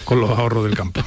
con 0.05 0.21
los 0.21 0.29
ahorros 0.29 0.65
del 0.65 0.75
campo. 0.75 1.01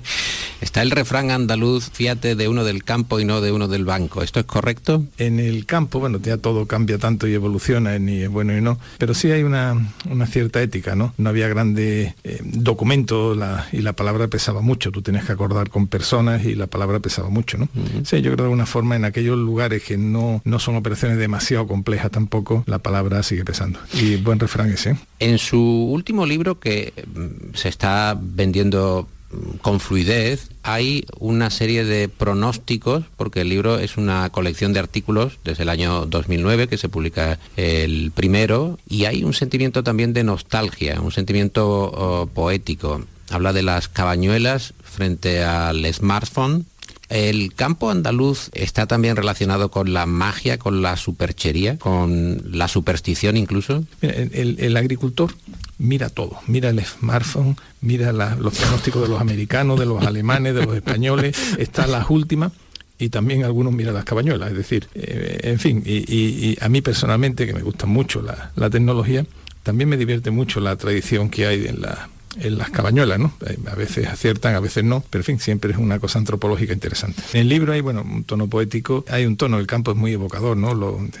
Está 0.60 0.82
el 0.82 0.90
refrán 0.90 1.30
andaluz, 1.30 1.90
fíjate 1.92 2.34
de 2.34 2.48
uno 2.48 2.64
del 2.64 2.82
campo 2.84 3.20
y 3.20 3.24
no 3.24 3.40
de 3.40 3.52
uno 3.52 3.68
del 3.68 3.84
banco. 3.84 4.22
¿Esto 4.22 4.40
es 4.40 4.46
correcto? 4.46 5.04
En 5.18 5.38
el 5.38 5.66
campo, 5.66 6.00
bueno, 6.00 6.18
ya 6.20 6.38
todo 6.38 6.66
cambia 6.66 6.98
tanto 6.98 7.26
y 7.26 7.34
evoluciona, 7.34 7.98
ni 7.98 8.22
es 8.22 8.28
bueno 8.30 8.56
y 8.56 8.60
no, 8.60 8.78
pero 8.98 9.14
sí 9.14 9.30
hay 9.30 9.42
una, 9.42 9.94
una 10.08 10.26
cierta 10.26 10.62
ética, 10.62 10.94
¿no? 10.94 11.12
No 11.18 11.28
había 11.30 11.48
grandes 11.48 12.14
eh, 12.24 12.40
documentos 12.42 13.36
la, 13.36 13.66
y 13.72 13.82
la 13.82 13.92
palabra 13.92 14.28
pesaba 14.28 14.60
mucho. 14.62 14.90
Tú 14.90 15.02
tienes 15.02 15.24
que 15.24 15.32
acordar 15.32 15.68
con 15.68 15.86
personas 15.86 16.44
y 16.44 16.54
la 16.54 16.66
palabra 16.66 17.00
pesaba 17.00 17.28
mucho, 17.28 17.58
¿no? 17.58 17.68
Uh 17.74 17.80
-huh. 17.80 18.04
Sí, 18.04 18.16
yo 18.22 18.30
creo 18.32 18.36
de 18.36 18.42
alguna 18.44 18.66
forma 18.66 18.96
en 18.96 19.04
aquellos 19.04 19.36
lugares 19.36 19.82
que 19.82 19.96
no, 19.96 20.40
no 20.44 20.58
son 20.58 20.76
operaciones 20.76 21.18
demasiado 21.18 21.66
complejas 21.66 22.10
tampoco, 22.10 22.64
la 22.66 22.78
palabra 22.78 23.22
sigue 23.22 23.44
pesando. 23.44 23.78
Y 23.92 24.16
buen 24.16 24.38
refrán 24.38 24.70
ese. 24.70 24.96
En 25.18 25.38
su 25.38 25.60
último 25.60 26.26
libro 26.26 26.58
que 26.60 26.92
mm, 27.14 27.54
se 27.54 27.68
está 27.68 28.18
vendiendo 28.36 29.08
mm, 29.32 29.56
con 29.58 29.80
fluidez, 29.80 30.50
hay 30.62 31.06
una 31.18 31.50
serie 31.50 31.84
de 31.84 32.08
pronósticos, 32.08 33.04
porque 33.16 33.40
el 33.40 33.48
libro 33.48 33.78
es 33.78 33.96
una 33.96 34.28
colección 34.30 34.72
de 34.72 34.80
artículos 34.80 35.38
desde 35.44 35.62
el 35.64 35.70
año 35.70 36.06
2009, 36.06 36.68
que 36.68 36.78
se 36.78 36.88
publica 36.88 37.38
el 37.56 38.12
primero, 38.14 38.78
y 38.88 39.06
hay 39.06 39.24
un 39.24 39.32
sentimiento 39.32 39.82
también 39.82 40.12
de 40.12 40.24
nostalgia, 40.24 41.00
un 41.00 41.12
sentimiento 41.12 41.66
oh, 41.68 42.26
poético. 42.26 43.02
Habla 43.30 43.52
de 43.52 43.62
las 43.62 43.88
cabañuelas 43.88 44.74
frente 44.84 45.42
al 45.42 45.92
smartphone, 45.92 46.66
el 47.08 47.54
campo 47.54 47.90
andaluz 47.90 48.50
está 48.52 48.86
también 48.86 49.16
relacionado 49.16 49.70
con 49.70 49.92
la 49.92 50.06
magia, 50.06 50.58
con 50.58 50.82
la 50.82 50.96
superchería, 50.96 51.78
con 51.78 52.42
la 52.50 52.68
superstición 52.68 53.36
incluso. 53.36 53.84
Mira, 54.00 54.14
el, 54.14 54.56
el, 54.58 54.76
agricultor 54.76 55.32
mira 55.78 56.08
todo, 56.08 56.38
mira 56.46 56.70
el 56.70 56.84
smartphone, 56.84 57.56
mira 57.80 58.12
la, 58.12 58.34
los 58.36 58.58
pronósticos 58.58 59.02
de 59.02 59.08
los 59.08 59.20
americanos, 59.20 59.78
de 59.78 59.86
los 59.86 60.04
alemanes, 60.04 60.54
de 60.54 60.64
los 60.64 60.74
españoles, 60.74 61.36
están 61.58 61.92
las 61.92 62.10
últimas 62.10 62.52
y 62.98 63.10
también 63.10 63.44
algunos 63.44 63.72
miran 63.72 63.94
las 63.94 64.04
cabañuelas, 64.04 64.50
es 64.50 64.56
decir, 64.56 64.88
eh, 64.94 65.40
en 65.42 65.58
fin, 65.58 65.82
y, 65.84 65.98
y, 65.98 66.50
y, 66.50 66.58
a 66.60 66.68
mí 66.68 66.80
personalmente, 66.80 67.46
que 67.46 67.52
me 67.52 67.62
gusta 67.62 67.86
mucho 67.86 68.22
la, 68.22 68.52
la 68.56 68.70
tecnología, 68.70 69.26
también 69.62 69.88
me 69.88 69.96
divierte 69.96 70.30
mucho 70.30 70.60
la 70.60 70.76
tradición 70.76 71.28
que 71.28 71.46
hay 71.46 71.66
en 71.66 71.82
la 71.82 72.08
en 72.40 72.58
las 72.58 72.70
cabañuelas, 72.70 73.18
¿no? 73.18 73.32
A 73.70 73.74
veces 73.74 74.06
aciertan, 74.06 74.54
a 74.54 74.60
veces 74.60 74.84
no, 74.84 75.02
pero 75.10 75.20
en 75.20 75.24
fin, 75.24 75.40
siempre 75.40 75.72
es 75.72 75.78
una 75.78 75.98
cosa 75.98 76.18
antropológica 76.18 76.72
interesante. 76.72 77.22
En 77.32 77.40
el 77.40 77.48
libro 77.48 77.72
hay, 77.72 77.80
bueno, 77.80 78.02
un 78.02 78.24
tono 78.24 78.48
poético, 78.48 79.04
hay 79.08 79.26
un 79.26 79.36
tono, 79.36 79.58
el 79.58 79.66
campo 79.66 79.92
es 79.92 79.96
muy 79.96 80.12
evocador, 80.12 80.56
¿no? 80.56 80.72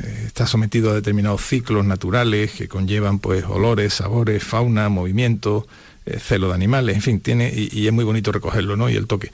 Eh, 0.02 0.24
está 0.26 0.46
sometido 0.46 0.90
a 0.90 0.94
determinados 0.94 1.42
ciclos 1.42 1.84
naturales 1.84 2.52
que 2.52 2.68
conllevan, 2.68 3.18
pues, 3.18 3.44
olores, 3.44 3.94
sabores, 3.94 4.42
fauna, 4.42 4.88
movimiento, 4.88 5.66
eh, 5.66 5.85
celo 6.18 6.48
de 6.48 6.54
animales, 6.54 6.96
en 6.96 7.02
fin, 7.02 7.20
tiene, 7.20 7.52
y, 7.54 7.86
es 7.86 7.92
muy 7.92 8.04
bonito 8.04 8.32
recogerlo, 8.32 8.76
¿no? 8.76 8.88
Y 8.88 8.96
el 8.96 9.06
toque. 9.06 9.32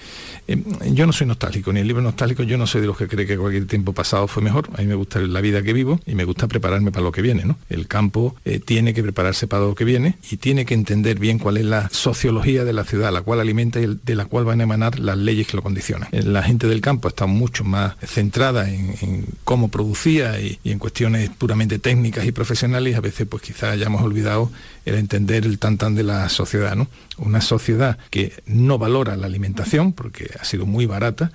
Eh, 0.48 0.62
yo 0.92 1.06
no 1.06 1.12
soy 1.12 1.26
nostálgico, 1.26 1.72
ni 1.72 1.80
el 1.80 1.86
libro 1.86 2.02
nostálgico, 2.02 2.42
yo 2.42 2.58
no 2.58 2.66
soy 2.66 2.80
de 2.80 2.86
los 2.86 2.96
que 2.96 3.08
cree 3.08 3.26
que 3.26 3.36
cualquier 3.36 3.66
tiempo 3.66 3.92
pasado 3.92 4.26
fue 4.28 4.42
mejor. 4.42 4.68
A 4.74 4.80
mí 4.80 4.86
me 4.86 4.94
gusta 4.94 5.20
la 5.20 5.40
vida 5.40 5.62
que 5.62 5.72
vivo 5.72 6.00
y 6.06 6.14
me 6.14 6.24
gusta 6.24 6.48
prepararme 6.48 6.90
para 6.90 7.04
lo 7.04 7.12
que 7.12 7.22
viene, 7.22 7.44
¿no? 7.44 7.58
El 7.68 7.86
campo 7.88 8.34
eh, 8.44 8.58
tiene 8.58 8.94
que 8.94 9.02
prepararse 9.02 9.46
para 9.46 9.64
lo 9.64 9.74
que 9.74 9.84
viene 9.84 10.16
y 10.30 10.38
tiene 10.38 10.64
que 10.64 10.74
entender 10.74 11.18
bien 11.18 11.38
cuál 11.38 11.58
es 11.58 11.64
la 11.64 11.88
sociología 11.90 12.64
de 12.64 12.72
la 12.72 12.84
ciudad, 12.84 13.12
la 13.12 13.22
cual 13.22 13.40
alimenta 13.40 13.80
y 13.80 13.98
de 14.02 14.14
la 14.14 14.24
cual 14.24 14.44
van 14.44 14.60
a 14.60 14.64
emanar 14.64 14.98
las 14.98 15.18
leyes 15.18 15.46
que 15.46 15.56
lo 15.56 15.62
condicionan. 15.62 16.08
La 16.12 16.42
gente 16.42 16.66
del 16.66 16.80
campo 16.80 17.08
está 17.08 17.26
mucho 17.26 17.64
más 17.64 17.96
centrada 18.00 18.68
en, 18.68 19.26
cómo 19.44 19.68
producía 19.68 20.40
y, 20.40 20.58
en 20.64 20.78
cuestiones 20.78 21.30
puramente 21.30 21.78
técnicas 21.78 22.24
y 22.24 22.32
profesionales 22.32 22.92
y 22.92 22.96
a 22.96 23.00
veces 23.00 23.26
pues 23.28 23.42
quizás 23.42 23.72
hayamos 23.74 24.02
olvidado 24.02 24.50
el 24.84 24.96
entender 24.96 25.44
el 25.44 25.58
tan 25.58 25.78
tan 25.78 25.94
de 25.94 26.02
la 26.02 26.28
sociedad 26.28 26.61
Una 27.18 27.40
sociedad 27.40 27.98
que 28.10 28.32
no 28.46 28.78
valora 28.78 29.16
la 29.16 29.26
alimentación 29.26 29.92
porque 29.92 30.30
ha 30.38 30.44
sido 30.44 30.66
muy 30.66 30.86
barata, 30.86 31.32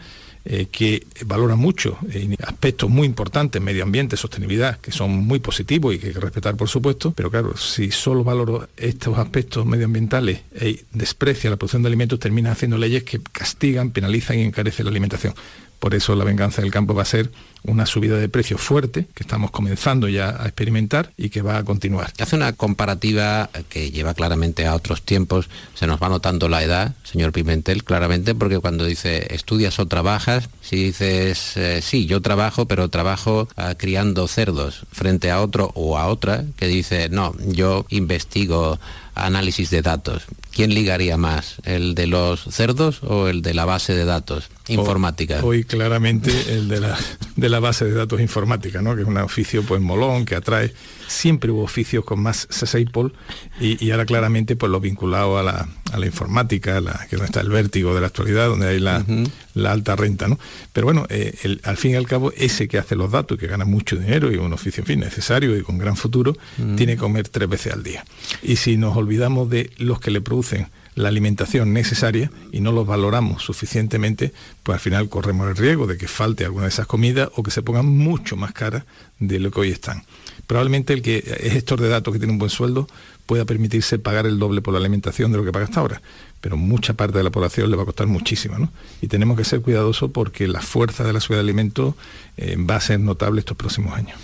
eh, 0.50 0.68
que 0.72 1.06
valora 1.26 1.58
mucho 1.58 1.98
eh, 2.10 2.34
aspectos 2.42 2.90
muy 2.90 3.06
importantes, 3.06 3.62
medio 3.62 3.84
ambiente, 3.84 4.16
sostenibilidad, 4.16 4.80
que 4.80 4.94
son 4.94 5.12
muy 5.12 5.40
positivos 5.40 5.94
y 5.94 6.00
que 6.00 6.08
hay 6.08 6.14
que 6.14 6.22
respetar, 6.22 6.56
por 6.56 6.70
supuesto, 6.70 7.12
pero 7.12 7.30
claro, 7.30 7.58
si 7.58 7.92
solo 7.92 8.24
valoro 8.24 8.70
estos 8.78 9.18
aspectos 9.18 9.66
medioambientales 9.66 10.44
e 10.56 10.86
desprecia 10.94 11.50
la 11.50 11.58
producción 11.58 11.84
de 11.84 11.88
alimentos, 11.88 12.20
termina 12.20 12.54
haciendo 12.54 12.78
leyes 12.78 13.04
que 13.04 13.20
castigan, 13.20 13.92
penalizan 13.92 14.40
y 14.40 14.44
encarecen 14.44 14.86
la 14.86 14.92
alimentación. 14.92 15.34
Por 15.80 15.94
eso 15.94 16.16
la 16.16 16.24
venganza 16.24 16.62
del 16.62 16.72
campo 16.72 16.96
va 16.96 17.02
a 17.02 17.06
ser 17.06 17.30
una 17.68 17.86
subida 17.86 18.18
de 18.18 18.30
precios 18.30 18.62
fuerte 18.62 19.08
que 19.14 19.24
estamos 19.24 19.52
comenzando 19.52 20.08
ya 20.08 20.42
a 20.42 20.46
experimentar 20.46 21.12
y 21.18 21.30
que 21.30 21.42
va 21.42 21.58
a 21.58 21.64
continuar. 21.64 22.12
Hace 22.20 22.36
una 22.36 22.54
comparativa 22.54 23.50
que 23.70 23.92
lleva 23.92 24.14
claramente 24.14 24.66
a 24.66 24.76
otros 24.76 25.02
tiempos, 25.04 25.50
se 25.76 25.88
nos 25.88 26.02
va 26.02 26.10
notando 26.10 26.50
la 26.50 26.64
edad, 26.64 26.96
señor 27.04 27.32
Pimentel, 27.32 27.84
claramente, 27.84 28.34
porque 28.36 28.60
cuando 28.60 28.86
dice 28.86 29.34
estudias 29.34 29.80
o 29.80 29.86
trabajas, 29.86 30.50
si 30.62 30.86
dices 30.86 31.58
eh, 31.58 31.82
sí, 31.82 32.06
yo 32.06 32.22
trabajo, 32.22 32.66
pero 32.66 32.90
trabajo 32.90 33.48
uh, 33.58 33.76
criando 33.78 34.28
cerdos, 34.28 34.86
frente 34.92 35.30
a 35.30 35.42
otro 35.42 35.72
o 35.76 35.98
a 35.98 36.08
otra 36.08 36.46
que 36.56 36.68
dice 36.68 37.10
no, 37.10 37.36
yo 37.46 37.86
investigo 37.90 38.80
análisis 39.18 39.70
de 39.70 39.82
datos. 39.82 40.24
¿Quién 40.52 40.74
ligaría 40.74 41.18
más? 41.18 41.58
¿El 41.64 41.96
de 41.96 42.08
los 42.08 42.44
cerdos 42.50 43.04
o 43.04 43.28
el 43.28 43.42
de 43.42 43.54
la 43.54 43.66
base 43.66 43.94
de 43.94 44.06
datos 44.06 44.50
informática? 44.68 45.40
Hoy, 45.44 45.58
hoy 45.58 45.64
claramente 45.64 46.32
el 46.50 46.68
de 46.68 46.80
la, 46.80 46.98
de 47.36 47.50
la 47.50 47.57
base 47.60 47.86
de 47.86 47.94
datos 47.94 48.20
informática, 48.22 48.82
¿no? 48.82 48.96
que 48.96 49.02
es 49.02 49.08
un 49.08 49.18
oficio 49.18 49.64
pues 49.64 49.82
molón, 49.82 50.26
que 50.26 50.36
atrae. 50.36 50.74
Siempre 51.08 51.52
hubo 51.52 51.64
oficios 51.64 52.04
con 52.04 52.20
más 52.22 52.48
SEIPOL 52.50 53.14
y, 53.62 53.84
y, 53.84 53.92
ahora 53.92 54.06
claramente 54.06 54.56
pues 54.56 54.72
lo 54.72 54.80
vinculado 54.80 55.38
a 55.38 55.44
la, 55.44 55.68
a 55.94 55.98
la 55.98 56.06
informática, 56.06 56.82
la, 56.82 57.08
que 57.10 57.16
donde 57.16 57.28
está 57.28 57.42
el 57.42 57.50
vértigo 57.50 57.96
de 57.96 58.02
la 58.02 58.08
actualidad, 58.08 58.50
donde 58.50 58.68
hay 58.68 58.80
la, 58.80 59.00
uh 59.00 59.04
-huh. 59.12 59.32
la 59.54 59.72
alta 59.72 59.96
renta. 59.96 60.28
¿no? 60.28 60.38
Pero 60.74 60.86
bueno, 60.88 61.06
eh, 61.10 61.34
el, 61.44 61.62
al 61.64 61.78
fin 61.78 61.92
y 61.92 61.96
al 61.96 62.08
cabo, 62.08 62.34
ese 62.36 62.68
que 62.68 62.78
hace 62.78 62.96
los 62.96 63.12
datos, 63.12 63.38
que 63.38 63.48
gana 63.48 63.66
mucho 63.66 63.96
dinero 63.96 64.32
y 64.32 64.36
un 64.38 64.52
oficio 64.54 64.82
en 64.82 64.88
fin, 64.88 65.00
necesario 65.00 65.56
y 65.58 65.62
con 65.64 65.78
gran 65.78 65.96
futuro, 65.96 66.32
uh 66.32 66.62
-huh. 66.62 66.76
tiene 66.76 66.94
que 66.94 67.00
comer 67.00 67.30
tres 67.30 67.48
veces 67.48 67.74
al 67.74 67.84
día. 67.84 68.04
Y 68.44 68.58
si 68.58 68.76
nos 68.78 68.98
olvidamos 68.98 69.50
de 69.50 69.72
los 69.78 70.00
que 70.00 70.12
le 70.12 70.22
producen 70.22 70.68
la 70.98 71.10
alimentación 71.10 71.74
necesaria 71.74 72.32
y 72.52 72.60
no 72.60 72.72
los 72.72 72.88
valoramos 72.88 73.44
suficientemente, 73.44 74.34
pues 74.64 74.74
al 74.76 74.80
final 74.80 75.10
corremos 75.10 75.48
el 75.48 75.56
riesgo 75.56 75.86
de 75.86 75.98
que 75.98 76.08
falte 76.08 76.44
alguna 76.44 76.64
de 76.64 76.70
esas 76.70 76.88
comidas 76.88 77.30
o 77.36 77.44
que 77.44 77.52
se 77.52 77.62
pongan 77.62 77.86
mucho 77.86 78.36
más 78.36 78.52
caras 78.52 78.84
de 79.20 79.40
lo 79.40 79.52
que 79.52 79.60
hoy 79.60 79.70
están. 79.70 80.04
Probablemente 80.48 80.94
el 80.94 81.04
que 81.04 81.18
es 81.18 81.54
gestor 81.54 81.80
de 81.82 81.90
datos 81.90 82.14
que 82.14 82.20
tiene 82.20 82.34
un 82.34 82.40
buen 82.40 82.50
sueldo 82.50 82.88
pueda 83.28 83.46
permitirse 83.46 84.00
pagar 84.00 84.26
el 84.26 84.40
doble 84.40 84.62
por 84.62 84.74
la 84.74 84.80
alimentación 84.80 85.32
de 85.32 85.38
lo 85.38 85.46
que 85.46 85.52
paga 85.52 85.66
hasta 85.66 85.82
ahora. 85.82 86.02
Pero 86.42 86.58
mucha 86.58 86.94
parte 86.94 87.18
de 87.18 87.24
la 87.24 87.30
población 87.30 87.70
le 87.70 87.76
va 87.76 87.84
a 87.84 87.86
costar 87.86 88.08
muchísimo, 88.08 88.58
¿no? 88.58 88.72
Y 89.02 89.08
tenemos 89.08 89.38
que 89.38 89.44
ser 89.44 89.62
cuidadosos 89.62 90.10
porque 90.12 90.48
la 90.48 90.62
fuerza 90.62 91.04
de 91.04 91.14
la 91.14 91.20
seguridad 91.20 91.44
de 91.44 91.50
alimentos 91.50 91.96
eh, 92.38 92.56
va 92.58 92.78
a 92.78 92.82
ser 92.82 93.00
notable 93.00 93.40
estos 93.40 93.58
próximos 93.58 93.94
años. 93.96 94.18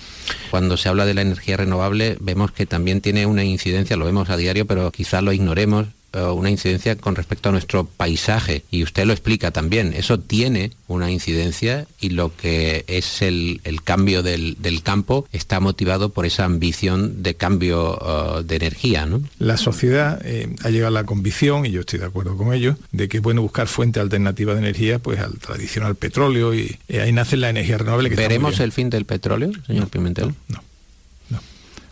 Cuando 0.50 0.78
se 0.78 0.90
habla 0.90 1.06
de 1.06 1.14
la 1.14 1.22
energía 1.22 1.58
renovable, 1.58 2.18
vemos 2.22 2.52
que 2.52 2.66
también 2.66 3.02
tiene 3.02 3.26
una 3.26 3.44
incidencia, 3.44 3.98
lo 3.98 4.06
vemos 4.06 4.30
a 4.30 4.38
diario, 4.38 4.66
pero 4.66 4.90
quizás 4.92 5.22
lo 5.22 5.34
ignoremos, 5.34 5.88
una 6.13 6.49
incidencia 6.49 6.95
con 6.95 7.15
respecto 7.15 7.49
a 7.49 7.52
nuestro 7.52 7.86
paisaje 7.86 8.63
y 8.69 8.84
usted 8.84 9.06
lo 9.06 9.13
explica 9.13 9.52
también, 9.52 9.93
eso 9.93 10.19
tiene 10.19 10.71
una 10.88 11.12
incidencia 11.12 11.88
y 11.99 12.10
lo 12.10 12.36
que 12.36 12.86
es 12.88 13.21
el, 13.21 13.62
cambio 13.84 14.23
del, 14.23 14.56
campo 14.84 15.28
está 15.32 15.60
motivado 15.60 16.10
por 16.10 16.26
esa 16.26 16.45
ambición 16.45 17.23
de 17.23 17.36
cambio 17.36 17.99
eh, 18.39 18.43
de 18.43 18.56
energía. 18.56 19.06
¿no? 19.06 19.21
La 19.39 19.58
sociedad 19.58 20.21
eh, 20.23 20.56
ha 20.63 20.69
llegado 20.69 20.89
a 20.89 21.02
la 21.02 21.06
convicción, 21.06 21.65
y 21.65 21.71
yo 21.71 21.82
estoy 21.82 21.99
de 21.99 22.06
acuerdo 22.06 22.38
con 22.38 22.54
ello, 22.54 22.76
de 22.91 23.08
que 23.08 23.17
es 23.17 23.23
bueno 23.23 23.41
buscar 23.41 23.67
fuente 23.67 23.99
alternativa 23.99 24.54
de 24.54 24.60
energía 24.60 24.99
pues 24.99 25.19
al 25.19 25.39
tradicional 25.39 25.95
petróleo 25.95 26.54
y 26.54 26.78
ahí 26.89 27.12
nace 27.12 27.38
la 27.38 27.49
energía 27.49 27.78
renovable. 27.78 28.10
Que 28.10 28.15
¿Veremos 28.15 28.60
el 28.60 28.71
fin 28.71 28.89
del 28.89 29.06
petróleo, 29.06 29.52
señor 29.65 29.88
Pimentel? 29.89 30.34
no 30.49 30.73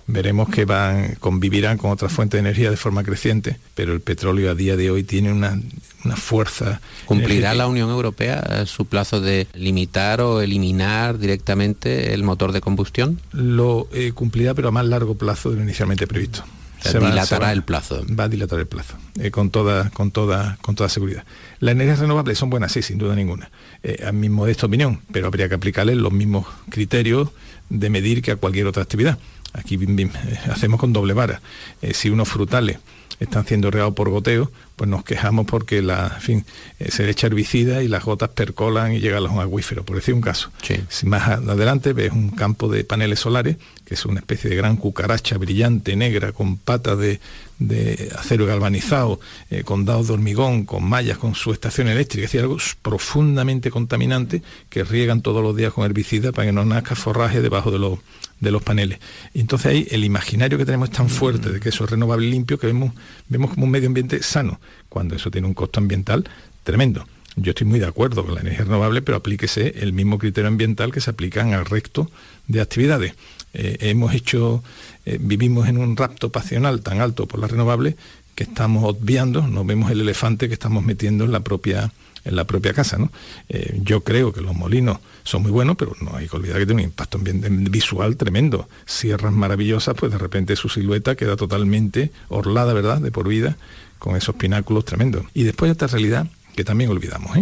veremos 0.07 0.49
que 0.49 0.65
van, 0.65 1.15
convivirán 1.19 1.77
con 1.77 1.91
otras 1.91 2.11
fuentes 2.11 2.37
de 2.37 2.47
energía 2.47 2.69
de 2.69 2.77
forma 2.77 3.03
creciente, 3.03 3.57
pero 3.75 3.93
el 3.93 4.01
petróleo 4.01 4.51
a 4.51 4.55
día 4.55 4.75
de 4.75 4.91
hoy 4.91 5.03
tiene 5.03 5.31
una, 5.31 5.59
fuerza. 6.15 6.81
¿Cumplirá 7.05 7.53
la 7.53 7.67
Unión 7.67 7.89
Europea 7.89 8.65
su 8.65 8.85
plazo 8.85 9.21
de 9.21 9.47
limitar 9.53 10.21
o 10.21 10.41
eliminar 10.41 11.19
directamente 11.19 12.13
el 12.13 12.23
motor 12.23 12.51
de 12.51 12.61
combustión? 12.61 13.21
Lo 13.31 13.87
eh, 13.93 14.11
cumplirá, 14.13 14.53
pero 14.53 14.69
a 14.69 14.71
más 14.71 14.85
largo 14.85 15.15
plazo 15.15 15.51
de 15.51 15.57
lo 15.57 15.63
inicialmente 15.63 16.07
previsto. 16.07 16.43
Se 16.81 16.99
dilatará 16.99 17.51
el 17.51 17.63
plazo. 17.63 18.03
Va 18.07 18.23
a 18.25 18.27
dilatar 18.27 18.59
el 18.59 18.67
plazo, 18.67 18.95
eh, 19.19 19.29
con, 19.29 19.51
toda, 19.51 19.89
con, 19.91 20.11
toda, 20.11 20.57
con 20.61 20.75
toda 20.75 20.89
seguridad. 20.89 21.23
Las 21.59 21.73
energías 21.73 21.99
renovables 21.99 22.39
son 22.39 22.49
buenas, 22.49 22.71
sí, 22.71 22.81
sin 22.81 22.97
duda 22.97 23.15
ninguna, 23.15 23.51
eh, 23.83 24.03
a 24.07 24.11
mi 24.11 24.29
modesta 24.29 24.65
opinión, 24.65 25.01
pero 25.11 25.27
habría 25.27 25.47
que 25.47 25.55
aplicarles 25.55 25.97
los 25.97 26.11
mismos 26.11 26.47
criterios 26.69 27.29
de 27.69 27.89
medir 27.89 28.21
que 28.21 28.31
a 28.31 28.35
cualquier 28.35 28.67
otra 28.67 28.83
actividad. 28.83 29.19
Aquí 29.53 29.77
hacemos 30.49 30.79
con 30.79 30.93
doble 30.93 31.13
vara. 31.13 31.41
Eh, 31.81 31.93
si 31.93 32.09
unos 32.09 32.29
frutales 32.29 32.77
están 33.19 33.45
siendo 33.45 33.69
regados 33.69 33.93
por 33.93 34.09
goteo, 34.09 34.51
pues 34.75 34.89
nos 34.89 35.03
quejamos 35.03 35.45
porque 35.45 35.81
la, 35.83 36.09
fin, 36.09 36.43
eh, 36.79 36.89
se 36.89 37.03
le 37.03 37.11
echa 37.11 37.27
herbicida 37.27 37.83
y 37.83 37.87
las 37.87 38.03
gotas 38.03 38.29
percolan 38.29 38.93
y 38.93 38.99
llegan 38.99 39.19
a 39.19 39.21
los 39.21 39.31
acuíferos, 39.33 39.85
por 39.85 39.95
decir 39.95 40.15
un 40.15 40.21
caso. 40.21 40.49
Si 40.89 41.05
más 41.05 41.27
adelante 41.27 41.93
ves 41.93 42.11
un 42.11 42.31
campo 42.31 42.67
de 42.67 42.83
paneles 42.83 43.19
solares, 43.19 43.57
que 43.85 43.93
es 43.93 44.05
una 44.05 44.19
especie 44.19 44.49
de 44.49 44.55
gran 44.55 44.77
cucaracha 44.77 45.37
brillante, 45.37 45.95
negra, 45.95 46.31
con 46.31 46.57
patas 46.57 46.97
de, 46.97 47.19
acero 48.17 48.45
galvanizado, 48.45 49.19
eh, 49.49 49.63
con 49.63 49.85
dados 49.85 50.07
de 50.07 50.13
hormigón, 50.13 50.65
con 50.65 50.83
mallas, 50.83 51.17
con 51.17 51.35
su 51.35 51.51
estación 51.51 51.87
eléctrica, 51.87 52.25
es 52.25 52.31
decir, 52.31 52.41
algo 52.41 52.57
profundamente 52.81 53.69
contaminante 53.71 54.41
que 54.69 54.83
riegan 54.83 55.21
todos 55.21 55.43
los 55.43 55.55
días 55.55 55.73
con 55.73 55.85
herbicida 55.85 56.31
para 56.31 56.47
que 56.47 56.51
no 56.51 56.65
nazca 56.65 56.95
forraje 56.95 57.41
debajo 57.41 57.71
de 57.71 57.79
los 57.79 57.99
de 58.41 58.51
los 58.51 58.61
paneles. 58.63 58.99
Entonces 59.33 59.67
ahí 59.67 59.87
el 59.91 60.03
imaginario 60.03 60.57
que 60.57 60.65
tenemos 60.65 60.89
es 60.89 60.95
tan 60.95 61.09
fuerte 61.09 61.51
de 61.51 61.59
que 61.59 61.69
eso 61.69 61.85
es 61.85 61.89
renovable 61.91 62.27
y 62.27 62.31
limpio 62.31 62.59
que 62.59 62.67
vemos, 62.67 62.91
vemos 63.29 63.51
como 63.51 63.65
un 63.65 63.71
medio 63.71 63.87
ambiente 63.87 64.21
sano, 64.21 64.59
cuando 64.89 65.15
eso 65.15 65.31
tiene 65.31 65.47
un 65.47 65.53
costo 65.53 65.79
ambiental 65.79 66.27
tremendo. 66.63 67.05
Yo 67.37 67.51
estoy 67.51 67.65
muy 67.65 67.79
de 67.79 67.85
acuerdo 67.85 68.25
con 68.25 68.35
la 68.35 68.41
energía 68.41 68.65
renovable, 68.65 69.01
pero 69.01 69.17
aplíquese 69.17 69.75
el 69.79 69.93
mismo 69.93 70.17
criterio 70.17 70.49
ambiental 70.49 70.91
que 70.91 70.99
se 70.99 71.11
aplican 71.11 71.53
al 71.53 71.65
resto 71.65 72.11
de 72.47 72.59
actividades. 72.59 73.13
Eh, 73.53 73.77
hemos 73.81 74.13
hecho, 74.13 74.63
eh, 75.05 75.17
vivimos 75.19 75.67
en 75.67 75.77
un 75.77 75.97
rapto 75.97 76.29
pasional 76.29 76.81
tan 76.81 77.01
alto 77.01 77.27
por 77.27 77.39
la 77.39 77.47
renovable 77.47 77.95
que 78.35 78.43
estamos 78.43 78.83
obviando, 78.85 79.45
no 79.47 79.65
vemos 79.65 79.91
el 79.91 80.01
elefante 80.01 80.47
que 80.47 80.53
estamos 80.53 80.83
metiendo 80.85 81.25
en 81.25 81.31
la 81.31 81.41
propia 81.41 81.91
en 82.23 82.35
la 82.35 82.45
propia 82.45 82.71
casa. 82.71 82.99
¿no? 82.99 83.11
Eh, 83.49 83.79
yo 83.83 84.01
creo 84.03 84.31
que 84.31 84.41
los 84.41 84.55
molinos 84.55 84.99
son 85.23 85.41
muy 85.41 85.49
buenos, 85.49 85.75
pero 85.75 85.95
no 86.01 86.15
hay 86.15 86.27
que 86.27 86.35
olvidar 86.35 86.59
que 86.59 86.67
tienen 86.67 86.85
un 86.85 86.91
impacto 86.91 87.19
visual 87.19 88.15
tremendo. 88.15 88.69
Sierras 88.85 89.33
maravillosas, 89.33 89.95
pues 89.95 90.11
de 90.11 90.19
repente 90.19 90.55
su 90.55 90.69
silueta 90.69 91.15
queda 91.15 91.35
totalmente 91.35 92.11
orlada, 92.29 92.73
¿verdad?, 92.73 93.01
de 93.01 93.09
por 93.09 93.27
vida, 93.27 93.57
con 93.97 94.15
esos 94.15 94.35
pináculos 94.35 94.85
tremendos. 94.85 95.25
Y 95.33 95.45
después 95.45 95.71
otra 95.71 95.87
realidad 95.87 96.27
que 96.55 96.63
también 96.63 96.91
olvidamos. 96.91 97.35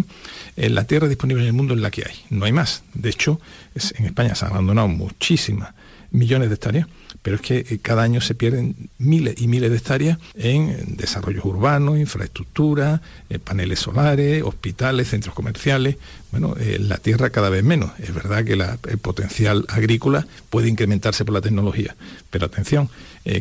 la 0.56 0.86
tierra 0.86 1.10
disponible 1.10 1.44
en 1.44 1.48
el 1.48 1.54
mundo 1.54 1.74
es 1.74 1.82
la 1.82 1.92
que 1.92 2.06
hay, 2.08 2.16
no 2.30 2.46
hay 2.46 2.54
más. 2.54 2.84
De 2.94 3.10
hecho, 3.10 3.42
en 3.76 4.06
España 4.06 4.34
se 4.34 4.46
han 4.46 4.52
abandonado 4.52 4.88
muchísimas 4.88 5.74
millones 6.12 6.50
de 6.50 6.56
hectáreas 6.56 6.88
pero 7.22 7.36
es 7.36 7.42
que 7.42 7.58
eh, 7.58 7.80
cada 7.82 8.04
año 8.04 8.22
se 8.22 8.36
pierden 8.36 8.76
miles 8.98 9.36
y 9.40 9.48
miles 9.48 9.72
de 9.72 9.78
hectáreas 9.78 10.18
en 10.36 10.96
desarrollos 10.96 11.44
urbanos, 11.46 11.98
infraestructura, 11.98 13.02
eh, 13.30 13.40
paneles 13.40 13.80
solares, 13.80 14.44
hospitales, 14.44 15.10
centros 15.10 15.36
comerciales. 15.36 15.98
Bueno, 16.32 16.56
eh, 16.60 16.78
la 16.80 16.98
tierra 16.98 17.30
cada 17.30 17.50
vez 17.50 17.64
menos. 17.64 17.92
Es 18.00 18.14
verdad 18.14 18.46
que 18.46 18.54
el 18.54 18.98
potencial 19.00 19.66
agrícola 19.70 20.28
puede 20.50 20.70
incrementarse 20.70 21.26
por 21.26 21.34
la 21.34 21.42
tecnología, 21.42 21.96
pero 22.30 22.46
atención, 22.46 22.90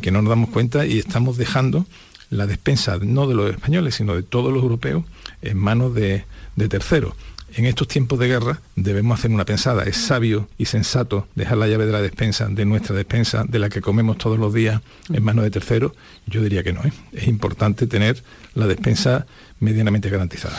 que 0.03 0.11
no 0.11 0.21
nos 0.21 0.31
damos 0.31 0.51
cuenta 0.51 0.85
y 0.85 0.99
estamos 0.99 1.39
dejando 1.39 1.87
la 2.31 2.47
despensa 2.47 2.99
no 3.01 3.27
de 3.27 3.35
los 3.35 3.51
españoles, 3.51 3.95
sino 3.95 4.15
de 4.15 4.23
todos 4.23 4.53
los 4.53 4.63
europeos 4.63 5.05
en 5.41 5.57
manos 5.57 5.95
de 5.95 6.25
terceros 6.69 7.15
en 7.55 7.67
estos 7.67 7.89
tiempos 7.89 8.19
de 8.19 8.29
guerra 8.29 8.61
debemos 8.77 9.19
hacer 9.19 9.31
una 9.31 9.45
pensada. 9.45 9.85
Es 9.85 9.97
sabio 9.97 10.49
y 10.59 10.67
sensato 10.67 11.27
dejar 11.35 11.59
la 11.59 11.67
llave 11.67 11.87
de 11.87 11.93
la 11.93 12.03
despensa, 12.03 12.47
de 12.49 12.65
nuestra 12.65 12.95
despensa, 12.95 13.45
de 13.49 13.59
la 13.59 13.69
que 13.69 13.81
comemos 13.81 14.19
todos 14.19 14.39
los 14.39 14.53
días, 14.53 14.81
en 15.13 15.23
manos 15.25 15.45
de 15.45 15.51
terceros. 15.51 15.93
Yo 16.27 16.43
diría 16.43 16.63
que 16.63 16.73
no. 16.73 16.83
¿eh? 16.85 16.93
Es 17.13 17.27
importante 17.27 17.87
tener 17.87 18.23
la 18.55 18.67
despensa 18.67 19.27
medianamente 19.61 20.11
garantizada. 20.11 20.59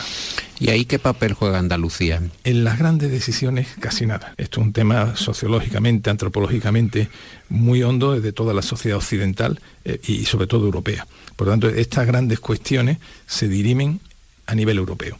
¿Y 0.58 0.68
ahí 0.68 0.84
qué 0.84 0.98
papel 0.98 1.32
juega 1.32 1.58
Andalucía? 1.58 2.20
En 2.44 2.64
las 2.64 2.78
grandes 2.78 3.10
decisiones 3.10 3.68
casi 3.80 4.04
nada. 4.04 4.34
Esto 4.36 4.60
es 4.60 4.66
un 4.66 4.72
tema 4.72 5.16
sociológicamente, 5.16 6.10
antropológicamente 6.10 7.08
muy 7.48 7.82
hondo 7.82 8.12
desde 8.12 8.32
toda 8.32 8.52
la 8.52 8.62
sociedad 8.62 8.98
occidental 8.98 9.60
eh, 9.84 10.00
y 10.06 10.26
sobre 10.26 10.46
todo 10.46 10.66
europea. 10.66 11.06
Por 11.36 11.46
lo 11.46 11.52
tanto, 11.54 11.68
estas 11.68 12.06
grandes 12.06 12.40
cuestiones 12.40 12.98
se 13.26 13.48
dirimen 13.48 14.00
a 14.46 14.54
nivel 14.54 14.76
europeo 14.76 15.18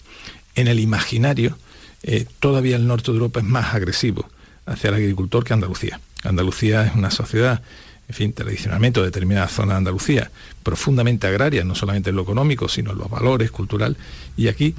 en 0.60 0.68
el 0.68 0.80
imaginario, 0.80 1.56
eh, 2.02 2.26
todavía 2.38 2.76
el 2.76 2.86
norte 2.86 3.10
de 3.10 3.16
Europa 3.16 3.40
es 3.40 3.46
más 3.46 3.74
agresivo 3.74 4.28
hacia 4.66 4.88
el 4.88 4.94
agricultor 4.94 5.44
que 5.44 5.52
Andalucía. 5.52 6.00
Andalucía 6.22 6.86
es 6.86 6.94
una 6.94 7.10
sociedad, 7.10 7.62
en 8.08 8.14
fin, 8.14 8.32
tradicionalmente 8.32 9.00
o 9.00 9.02
determinada 9.02 9.48
zona 9.48 9.72
de 9.72 9.78
Andalucía, 9.78 10.30
profundamente 10.62 11.26
agraria, 11.26 11.64
no 11.64 11.74
solamente 11.74 12.10
en 12.10 12.16
lo 12.16 12.22
económico, 12.22 12.68
sino 12.68 12.92
en 12.92 12.98
los 12.98 13.10
valores, 13.10 13.50
cultural, 13.50 13.96
y 14.36 14.48
aquí 14.48 14.74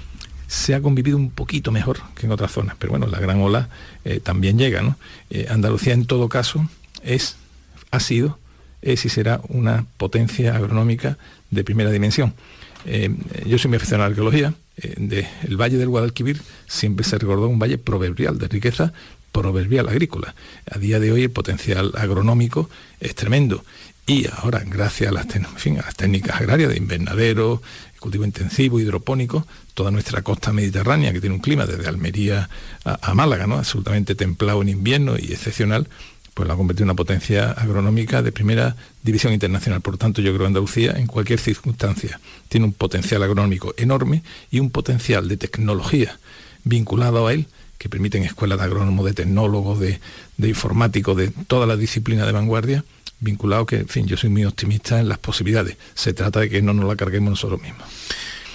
se 0.47 0.75
ha 0.75 0.81
convivido 0.81 1.17
un 1.17 1.31
poquito 1.31 1.71
mejor 1.71 1.99
que 2.15 2.25
en 2.25 2.31
otras 2.31 2.51
zonas, 2.51 2.75
pero 2.77 2.91
bueno, 2.91 3.07
la 3.07 3.19
gran 3.19 3.41
ola 3.41 3.69
eh, 4.03 4.19
también 4.19 4.57
llega, 4.57 4.81
¿no? 4.81 4.97
Eh, 5.29 5.47
Andalucía 5.49 5.93
en 5.93 6.05
todo 6.05 6.27
caso 6.27 6.67
es, 7.03 7.37
ha 7.89 7.99
sido, 7.99 8.37
es 8.81 9.05
y 9.05 9.09
será 9.09 9.41
una 9.47 9.85
potencia 9.97 10.55
agronómica 10.55 11.17
de 11.51 11.63
primera 11.63 11.91
dimensión. 11.91 12.33
yo 13.45 13.57
soy 13.59 13.69
muy 13.69 13.77
aficionado 13.77 14.05
a 14.05 14.09
la 14.09 14.11
arqueología, 14.11 14.53
eh, 14.81 14.95
del 14.97 15.57
Valle 15.57 15.77
del 15.77 15.89
Guadalquivir 15.89 16.41
siempre 16.67 17.05
se 17.05 17.17
recordó 17.17 17.47
un 17.47 17.59
valle 17.59 17.77
proverbial, 17.77 18.37
de 18.37 18.47
riqueza 18.47 18.93
proverbial 19.31 19.87
agrícola. 19.87 20.35
A 20.69 20.77
día 20.77 20.99
de 20.99 21.11
hoy 21.11 21.23
el 21.23 21.31
potencial 21.31 21.91
agronómico 21.95 22.69
es 22.99 23.15
tremendo. 23.15 23.63
Y 24.07 24.27
ahora, 24.27 24.63
gracias 24.65 25.09
a 25.09 25.13
las, 25.13 25.27
técnicas 25.95 26.41
agrarias 26.41 26.69
de 26.69 26.77
invernadero, 26.77 27.61
cultivo 27.99 28.25
intensivo, 28.25 28.79
hidropónico, 28.79 29.45
toda 29.73 29.91
nuestra 29.91 30.21
costa 30.21 30.51
mediterránea, 30.51 31.13
que 31.13 31.21
tiene 31.21 31.35
un 31.35 31.41
clima 31.41 31.65
desde 31.65 31.87
Almería 31.87 32.49
a, 32.83 33.11
a 33.11 33.13
Málaga, 33.13 33.47
¿no? 33.47 33.57
absolutamente 33.57 34.15
templado 34.15 34.61
en 34.61 34.69
invierno 34.69 35.15
y 35.17 35.31
excepcional, 35.31 35.87
pues 36.41 36.47
la 36.47 36.56
ha 36.56 36.58
convertido 36.58 36.86
en 36.86 36.89
una 36.89 36.95
potencia 36.95 37.51
agronómica 37.51 38.23
de 38.23 38.32
primera 38.32 38.75
división 39.04 39.32
internacional. 39.32 39.82
Por 39.82 39.99
tanto, 39.99 40.23
yo 40.23 40.32
creo 40.32 40.39
que 40.39 40.47
Andalucía, 40.47 40.93
en 40.97 41.06
cualquier 41.06 41.39
circunstancia, 41.39 42.19
tiene 42.49 42.65
un 42.65 42.73
potencial 42.73 43.21
agronómico 43.21 43.75
enorme 43.77 44.23
y 44.49 44.60
un 44.60 44.71
potencial 44.71 45.27
de 45.27 45.38
tecnología 45.38 46.17
vinculado 46.63 47.27
a 47.27 47.34
él 47.34 47.45
que 47.77 47.89
permiten 47.89 48.23
escuelas 48.23 48.58
de 48.58 48.65
agrónomos, 48.65 49.06
de 49.06 49.13
tecnólogos, 49.13 49.80
de, 49.80 49.99
de 50.38 50.49
informáticos, 50.49 51.15
de 51.15 51.27
toda 51.45 51.67
la 51.67 51.77
disciplina 51.77 52.25
de 52.25 52.32
vanguardia, 52.32 52.84
vinculado 53.19 53.67
que, 53.67 53.75
en 53.75 53.88
fin, 53.88 54.08
yo 54.08 54.17
soy 54.17 54.32
muy 54.32 54.43
optimista 54.43 54.99
en 54.99 55.08
las 55.08 55.19
posibilidades. 55.19 55.78
Se 55.93 56.13
trata 56.13 56.39
de 56.39 56.49
que 56.49 56.63
no 56.63 56.74
nos 56.74 56.88
la 56.88 56.95
carguemos 56.95 57.30
nosotros 57.30 57.61
mismos. 57.61 57.84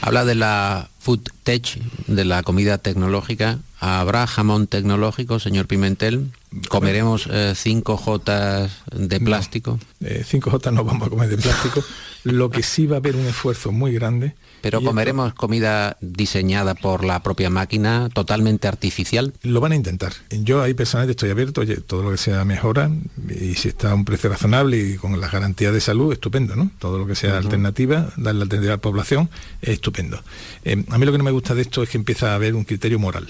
Habla 0.01 0.25
de 0.25 0.35
la 0.35 0.91
food 0.99 1.21
tech, 1.45 1.79
de 2.09 2.25
la 2.25 2.43
comida 2.43 2.79
tecnológica. 2.79 3.61
¿Habrá 3.79 4.27
jamón 4.27 4.67
tecnológico, 4.67 5.39
señor 5.39 5.69
Pimentel? 5.69 6.33
¿Comeremos 6.69 7.29
5 7.55 7.93
eh, 7.93 7.97
J 7.97 8.69
de 8.93 9.21
plástico? 9.21 9.79
5 10.01 10.49
eh, 10.49 10.53
J 10.53 10.71
no 10.71 10.85
vamos 10.85 11.07
a 11.07 11.11
comer 11.11 11.29
de 11.29 11.39
plástico. 11.39 11.83
Lo 12.25 12.51
que 12.51 12.65
sí 12.65 12.87
va 12.87 12.97
a 12.97 12.99
haber 12.99 13.15
un 13.15 13.27
esfuerzo 13.27 13.71
muy 13.71 13.93
grande. 13.93 14.35
Pero 14.61 14.83
comeremos 14.83 15.33
comida 15.35 15.97
diseñada 16.01 16.75
por 16.75 17.05
la 17.05 17.23
propia 17.23 17.51
máquina, 17.51 18.09
totalmente 18.13 18.67
artificial. 18.67 19.33
Lo 19.43 19.61
van 19.61 19.71
a 19.71 19.77
intentar. 19.77 20.13
Yo 20.31 20.61
ahí 20.61 20.75
personalmente 20.75 21.13
estoy 21.13 21.31
abierto, 21.31 21.61
oye, 21.61 21.77
todo 21.77 22.03
lo 22.03 22.11
que 22.11 22.17
sea 22.17 22.45
mejora 22.45 22.91
y 23.29 23.55
si 23.55 23.69
está 23.69 23.93
a 23.93 23.95
un 23.95 24.05
precio 24.05 24.29
razonable 24.29 24.77
y 24.77 24.97
con 24.97 25.21
las 25.21 25.31
garantías 25.31 25.73
de 25.73 25.81
salud, 25.81 26.13
estupendo, 26.13 26.57
¿no? 26.57 26.73
Todo 26.81 26.99
lo 26.99 27.07
que 27.07 27.15
sea 27.15 27.37
alternativa, 27.37 28.11
darle 28.17 28.43
alternativa 28.43 28.73
a 28.73 28.77
la 28.79 28.83
población, 28.83 29.31
es 29.63 29.75
estupendo. 29.75 30.21
Eh, 30.65 30.85
a 30.89 30.99
mí 30.99 31.07
lo 31.07 31.13
que 31.13 31.19
no 31.19 31.25
me 31.25 31.31
gusta 31.31 31.55
de 31.55 31.63
esto 31.63 31.85
es 31.85 31.91
que 31.91 31.99
empieza 31.99 32.33
a 32.33 32.35
haber 32.35 32.57
un 32.57 32.65
criterio 32.65 32.99
moral. 32.99 33.29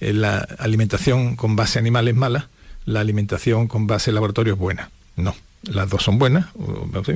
Eh, 0.00 0.14
la 0.14 0.38
alimentación 0.58 1.36
con 1.36 1.54
base 1.54 1.78
animal 1.78 2.08
es 2.08 2.14
mala, 2.14 2.48
la 2.88 3.00
alimentación 3.00 3.68
con 3.68 3.86
base 3.86 4.12
laboratorio 4.12 4.54
es 4.54 4.58
buena. 4.58 4.90
No 5.16 5.34
las 5.62 5.90
dos 5.90 6.04
son 6.04 6.18
buenas, 6.18 6.46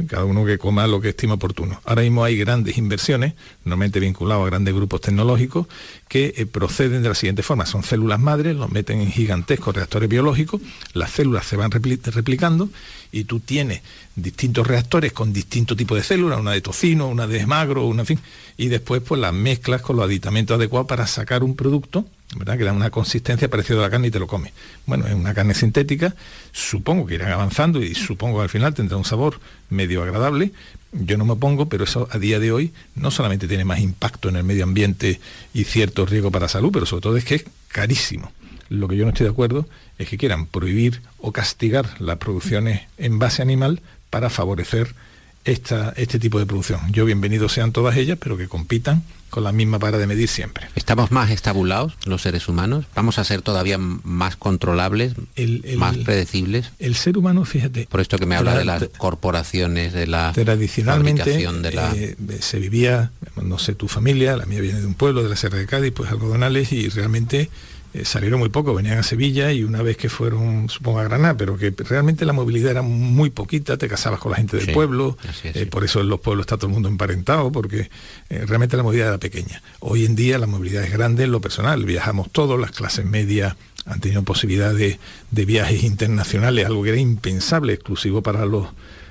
cada 0.08 0.24
uno 0.24 0.44
que 0.44 0.58
coma 0.58 0.86
lo 0.86 1.00
que 1.00 1.10
estima 1.10 1.34
oportuno. 1.34 1.80
Ahora 1.84 2.02
mismo 2.02 2.24
hay 2.24 2.36
grandes 2.36 2.76
inversiones, 2.76 3.34
normalmente 3.64 4.00
vinculados 4.00 4.42
a 4.42 4.46
grandes 4.46 4.74
grupos 4.74 5.00
tecnológicos, 5.00 5.68
que 6.08 6.34
eh, 6.36 6.46
proceden 6.46 7.02
de 7.02 7.08
la 7.08 7.14
siguiente 7.14 7.42
forma. 7.42 7.66
Son 7.66 7.84
células 7.84 8.18
madres, 8.18 8.56
los 8.56 8.70
meten 8.70 9.00
en 9.00 9.12
gigantescos 9.12 9.76
reactores 9.76 10.08
biológicos, 10.08 10.60
las 10.92 11.12
células 11.12 11.46
se 11.46 11.56
van 11.56 11.70
replicando 11.70 12.68
y 13.12 13.24
tú 13.24 13.40
tienes 13.40 13.82
distintos 14.16 14.66
reactores 14.66 15.12
con 15.12 15.32
distintos 15.32 15.76
tipos 15.76 15.96
de 15.96 16.02
células, 16.02 16.40
una 16.40 16.52
de 16.52 16.60
tocino, 16.60 17.08
una 17.08 17.28
de 17.28 17.46
magro, 17.46 17.86
una 17.86 18.04
fin, 18.04 18.18
y 18.56 18.68
después 18.68 19.02
pues 19.02 19.20
las 19.20 19.32
mezclas 19.32 19.82
con 19.82 19.96
los 19.96 20.04
aditamentos 20.04 20.56
adecuados 20.56 20.88
para 20.88 21.06
sacar 21.06 21.44
un 21.44 21.54
producto 21.54 22.04
que 22.32 22.64
da 22.64 22.72
una 22.72 22.90
consistencia 22.90 23.48
parecida 23.48 23.78
a 23.78 23.82
la 23.82 23.90
carne 23.90 24.08
y 24.08 24.10
te 24.10 24.18
lo 24.18 24.26
comes. 24.26 24.52
Bueno, 24.86 25.06
es 25.06 25.14
una 25.14 25.34
carne 25.34 25.54
sintética, 25.54 26.14
supongo 26.52 27.06
que 27.06 27.14
irán 27.14 27.32
avanzando 27.32 27.82
y 27.82 27.94
supongo 27.94 28.38
que 28.38 28.44
al 28.44 28.48
final 28.48 28.74
tendrá 28.74 28.96
un 28.96 29.04
sabor 29.04 29.40
medio 29.70 30.02
agradable. 30.02 30.52
Yo 30.92 31.16
no 31.16 31.24
me 31.24 31.32
opongo, 31.32 31.68
pero 31.68 31.84
eso 31.84 32.08
a 32.10 32.18
día 32.18 32.38
de 32.38 32.52
hoy 32.52 32.72
no 32.94 33.10
solamente 33.10 33.48
tiene 33.48 33.64
más 33.64 33.80
impacto 33.80 34.28
en 34.28 34.36
el 34.36 34.44
medio 34.44 34.64
ambiente 34.64 35.20
y 35.54 35.64
cierto 35.64 36.06
riesgo 36.06 36.30
para 36.30 36.44
la 36.44 36.48
salud, 36.48 36.70
pero 36.72 36.86
sobre 36.86 37.02
todo 37.02 37.16
es 37.16 37.24
que 37.24 37.36
es 37.36 37.44
carísimo. 37.68 38.32
Lo 38.68 38.88
que 38.88 38.96
yo 38.96 39.04
no 39.04 39.10
estoy 39.10 39.24
de 39.24 39.32
acuerdo 39.32 39.68
es 39.98 40.08
que 40.08 40.18
quieran 40.18 40.46
prohibir 40.46 41.02
o 41.18 41.32
castigar 41.32 42.00
las 42.00 42.18
producciones 42.18 42.82
en 42.98 43.18
base 43.18 43.42
animal 43.42 43.80
para 44.10 44.30
favorecer 44.30 44.94
esta, 45.44 45.92
este 45.96 46.18
tipo 46.18 46.38
de 46.38 46.46
producción. 46.46 46.92
Yo 46.92 47.04
bienvenidos 47.04 47.52
sean 47.52 47.72
todas 47.72 47.96
ellas, 47.96 48.18
pero 48.20 48.36
que 48.36 48.48
compitan 48.48 49.02
con 49.32 49.44
la 49.44 49.52
misma 49.52 49.78
para 49.78 49.96
de 49.96 50.06
medir 50.06 50.28
siempre. 50.28 50.68
¿Estamos 50.74 51.10
más 51.10 51.30
estabulados 51.30 51.94
los 52.04 52.20
seres 52.20 52.48
humanos? 52.48 52.84
¿Vamos 52.94 53.18
a 53.18 53.24
ser 53.24 53.40
todavía 53.40 53.78
más 53.78 54.36
controlables, 54.36 55.14
más 55.78 55.96
predecibles? 55.96 56.70
El 56.78 56.94
ser 56.96 57.16
humano, 57.16 57.46
fíjate... 57.46 57.86
Por 57.90 58.02
esto 58.02 58.18
que 58.18 58.26
me 58.26 58.36
habla 58.36 58.58
de 58.58 58.66
las 58.66 58.90
corporaciones, 58.98 59.94
de 59.94 60.06
la 60.06 60.32
Tradicionalmente 60.34 61.38
de 61.38 61.72
la... 61.72 61.92
Eh, 61.96 62.14
se 62.40 62.58
vivía, 62.58 63.10
no 63.42 63.58
sé, 63.58 63.74
tu 63.74 63.88
familia, 63.88 64.36
la 64.36 64.44
mía 64.44 64.60
viene 64.60 64.80
de 64.80 64.86
un 64.86 64.94
pueblo, 64.94 65.22
de 65.22 65.30
la 65.30 65.36
Sierra 65.36 65.56
de 65.56 65.66
Cádiz, 65.66 65.92
pues 65.96 66.10
algodonales, 66.10 66.70
y 66.70 66.90
realmente 66.90 67.48
eh, 67.94 68.06
salieron 68.06 68.40
muy 68.40 68.48
poco, 68.48 68.74
venían 68.74 68.98
a 68.98 69.02
Sevilla 69.02 69.52
y 69.52 69.64
una 69.64 69.82
vez 69.82 69.98
que 69.98 70.08
fueron, 70.08 70.70
supongo, 70.70 71.00
a 71.00 71.04
Granada, 71.04 71.36
pero 71.36 71.58
que 71.58 71.74
realmente 71.76 72.24
la 72.24 72.32
movilidad 72.32 72.70
era 72.70 72.82
muy 72.82 73.28
poquita, 73.28 73.76
te 73.76 73.86
casabas 73.86 74.18
con 74.18 74.30
la 74.30 74.38
gente 74.38 74.56
del 74.56 74.72
pueblo, 74.72 75.18
eh, 75.44 75.66
por 75.66 75.84
eso 75.84 76.00
en 76.00 76.08
los 76.08 76.20
pueblos 76.20 76.44
está 76.44 76.56
todo 76.56 76.68
el 76.68 76.72
mundo 76.72 76.88
emparentado, 76.88 77.52
porque 77.52 77.90
eh, 78.30 78.44
realmente 78.46 78.78
la 78.78 78.82
movilidad 78.82 79.08
era 79.08 79.18
pequeña. 79.18 79.62
Hoy 79.80 80.06
en 80.06 80.16
día 80.16 80.38
la 80.38 80.46
movilidad 80.46 80.84
es 80.84 80.90
grande 80.90 81.24
en 81.24 81.32
lo 81.32 81.42
personal, 81.42 81.84
viajamos 81.84 82.30
todos, 82.30 82.58
las 82.58 82.70
clases 82.70 83.04
medias 83.04 83.56
han 83.84 84.00
tenido 84.00 84.22
posibilidad 84.22 84.72
de, 84.72 84.98
viajes 85.30 85.82
internacionales, 85.82 86.64
algo 86.64 86.84
que 86.84 86.90
era 86.90 86.98
impensable, 86.98 87.74
exclusivo 87.74 88.22
para 88.22 88.46
los 88.46 88.68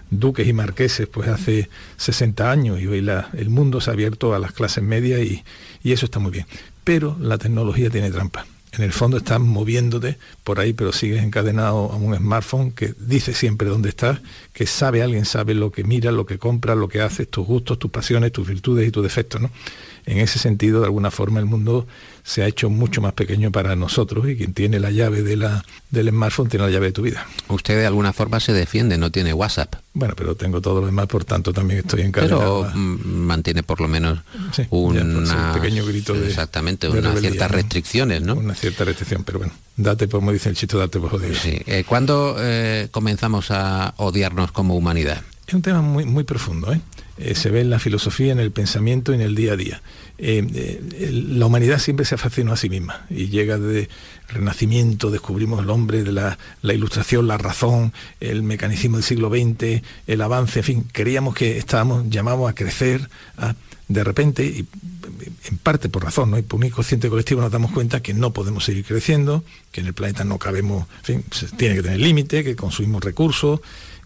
duques 0.09 0.47
y 0.47 0.53
marqueses 0.53 1.07
pues 1.07 1.27
hace 1.27 1.69
60 1.97 2.49
años 2.49 2.81
y 2.81 2.87
hoy 2.87 3.01
la, 3.01 3.29
el 3.33 3.49
mundo 3.49 3.79
se 3.79 3.91
ha 3.91 3.93
abierto 3.93 4.33
a 4.33 4.39
las 4.39 4.53
clases 4.53 4.83
medias 4.83 5.21
y, 5.21 5.43
y 5.83 5.91
eso 5.91 6.05
está 6.05 6.19
muy 6.19 6.31
bien. 6.31 6.47
Pero 6.83 7.15
la 7.19 7.37
tecnología 7.37 7.89
tiene 7.89 8.09
trampa 8.09 8.45
en 8.73 8.83
el 8.83 8.93
fondo 8.93 9.17
estás 9.17 9.39
moviéndote 9.39 10.17
por 10.43 10.59
ahí, 10.59 10.73
pero 10.73 10.93
sigues 10.93 11.23
encadenado 11.23 11.91
a 11.91 11.95
un 11.95 12.15
smartphone 12.15 12.71
que 12.71 12.93
dice 12.97 13.33
siempre 13.33 13.67
dónde 13.67 13.89
estás, 13.89 14.21
que 14.53 14.65
sabe, 14.65 15.03
alguien 15.03 15.25
sabe 15.25 15.53
lo 15.53 15.71
que 15.71 15.83
mira, 15.83 16.11
lo 16.11 16.25
que 16.25 16.37
compra, 16.37 16.73
lo 16.73 16.87
que 16.87 17.01
haces, 17.01 17.29
tus 17.29 17.45
gustos, 17.45 17.79
tus 17.79 17.91
pasiones, 17.91 18.31
tus 18.31 18.47
virtudes 18.47 18.87
y 18.87 18.91
tus 18.91 19.03
defectos. 19.03 19.41
¿no? 19.41 19.51
En 20.05 20.17
ese 20.17 20.39
sentido, 20.39 20.79
de 20.79 20.85
alguna 20.85 21.11
forma, 21.11 21.39
el 21.39 21.45
mundo 21.45 21.87
se 22.23 22.43
ha 22.43 22.47
hecho 22.47 22.69
mucho 22.69 23.01
más 23.01 23.13
pequeño 23.13 23.51
para 23.51 23.75
nosotros 23.75 24.27
y 24.29 24.35
quien 24.35 24.53
tiene 24.53 24.79
la 24.79 24.91
llave 24.91 25.23
de 25.23 25.37
la, 25.37 25.63
del 25.89 26.09
smartphone 26.09 26.49
tiene 26.49 26.65
la 26.65 26.71
llave 26.71 26.87
de 26.87 26.91
tu 26.91 27.01
vida. 27.01 27.25
Usted 27.47 27.77
de 27.77 27.85
alguna 27.85 28.13
forma 28.13 28.39
se 28.39 28.53
defiende, 28.53 28.97
no 28.97 29.11
tiene 29.11 29.33
WhatsApp. 29.33 29.75
Bueno, 29.93 30.13
pero 30.15 30.35
tengo 30.35 30.61
todo 30.61 30.81
lo 30.81 30.85
demás, 30.85 31.07
por 31.07 31.25
tanto 31.25 31.51
también 31.51 31.79
estoy 31.79 32.01
encargado. 32.01 32.67
Pero 32.67 32.75
mm, 32.75 33.07
mantiene 33.07 33.63
por 33.63 33.81
lo 33.81 33.87
menos 33.87 34.19
un 34.69 34.95
pequeño 35.53 35.85
grito 35.85 36.13
de 36.13 36.27
Exactamente, 36.27 36.87
unas 36.87 37.19
ciertas 37.19 37.51
restricciones, 37.51 38.21
¿no? 38.21 38.35
Una 38.35 38.55
cierta 38.55 38.85
restricción, 38.85 39.23
pero 39.23 39.39
bueno, 39.39 39.53
date 39.75 40.07
por, 40.07 40.19
como 40.19 40.31
dice 40.31 40.49
el 40.49 40.55
chiste, 40.55 40.77
date 40.77 40.99
por 40.99 41.09
jodido. 41.09 41.35
Sí. 41.35 41.59
Eh, 41.65 41.83
¿Cuándo 41.85 42.35
eh, 42.39 42.87
comenzamos 42.91 43.51
a 43.51 43.93
odiarnos 43.97 44.51
como 44.51 44.75
humanidad? 44.75 45.21
Es 45.47 45.53
un 45.53 45.61
tema 45.61 45.81
muy, 45.81 46.05
muy 46.05 46.23
profundo, 46.23 46.71
¿eh? 46.71 46.79
Eh, 47.17 47.35
se 47.35 47.49
ve 47.49 47.61
en 47.61 47.69
la 47.69 47.79
filosofía, 47.79 48.31
en 48.31 48.39
el 48.39 48.51
pensamiento 48.51 49.11
y 49.11 49.15
en 49.15 49.21
el 49.21 49.35
día 49.35 49.53
a 49.53 49.55
día. 49.57 49.81
Eh, 50.17 50.47
eh, 50.53 51.11
la 51.11 51.45
humanidad 51.45 51.79
siempre 51.79 52.05
se 52.05 52.17
fascinó 52.17 52.53
a 52.53 52.57
sí 52.57 52.69
misma 52.69 53.05
y 53.09 53.27
llega 53.27 53.57
de 53.57 53.89
Renacimiento, 54.29 55.11
descubrimos 55.11 55.61
el 55.61 55.69
hombre, 55.69 56.03
de 56.03 56.13
la, 56.13 56.37
ilustración, 56.63 57.27
la 57.27 57.37
razón, 57.37 57.91
el 58.21 58.43
mecanismo 58.43 58.95
del 58.95 59.03
siglo 59.03 59.29
XX, 59.29 59.81
el 60.07 60.21
avance, 60.21 60.59
en 60.59 60.65
fin, 60.65 60.83
queríamos 60.93 61.35
que 61.35 61.57
estábamos, 61.57 62.05
llamamos 62.09 62.49
a 62.49 62.55
crecer, 62.55 63.09
de 63.89 64.03
repente, 64.05 64.45
y 64.45 64.65
en 65.49 65.57
parte 65.57 65.89
por 65.89 66.05
razón, 66.05 66.31
¿no? 66.31 66.37
y 66.37 66.43
por 66.43 66.61
un 66.61 66.65
inconsciente 66.65 67.09
colectivo 67.09 67.41
nos 67.41 67.51
damos 67.51 67.71
cuenta 67.71 68.01
que 68.01 68.13
no 68.13 68.31
podemos 68.31 68.63
seguir 68.63 68.85
creciendo, 68.85 69.43
que 69.73 69.81
en 69.81 69.87
el 69.87 69.93
planeta 69.93 70.23
no 70.23 70.37
cabemos, 70.39 70.87
en 70.99 71.23
fin, 71.23 71.25
tiene 71.57 71.75
que 71.75 71.83
tener 71.83 71.99
límite, 71.99 72.45
que 72.45 72.55
consumimos 72.55 73.03
recursos, 73.03 73.59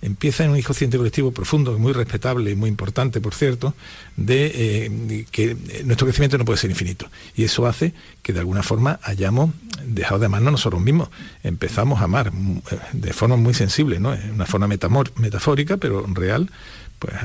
empieza 0.06 0.44
en 0.44 0.52
un 0.52 0.58
inconsciente 0.58 0.98
colectivo 0.98 1.32
profundo, 1.32 1.78
muy 1.80 1.92
respetable 1.92 2.52
y 2.52 2.56
muy 2.56 2.70
importante, 2.70 3.20
por 3.20 3.34
cierto, 3.34 3.74
de 4.16 4.52
eh, 4.54 5.26
que 5.32 5.58
nuestro 5.84 6.06
crecimiento 6.06 6.38
no 6.38 6.46
puede 6.46 6.60
ser 6.60 6.70
infinito. 6.70 7.10
Y 7.36 7.44
eso 7.44 7.66
hace 7.66 7.94
que 8.22 8.32
de 8.32 8.40
alguna 8.40 8.62
forma 8.62 9.00
hayamos 9.02 9.50
dejado 9.84 10.20
de 10.20 10.28
amarnos 10.28 10.52
nosotros 10.52 10.82
mismos. 10.82 11.10
Empezamos 11.44 12.02
a 12.02 12.04
amar 12.04 12.32
mm, 12.32 12.62
de 12.94 13.14
forma 13.14 13.36
muy 13.36 13.56
sensible, 13.56 14.00
¿no? 14.00 14.16
una 14.32 14.46
forma 14.46 14.68
metafórica, 14.68 15.78
pero 15.78 16.06
real, 16.08 16.52
pues 17.00 17.16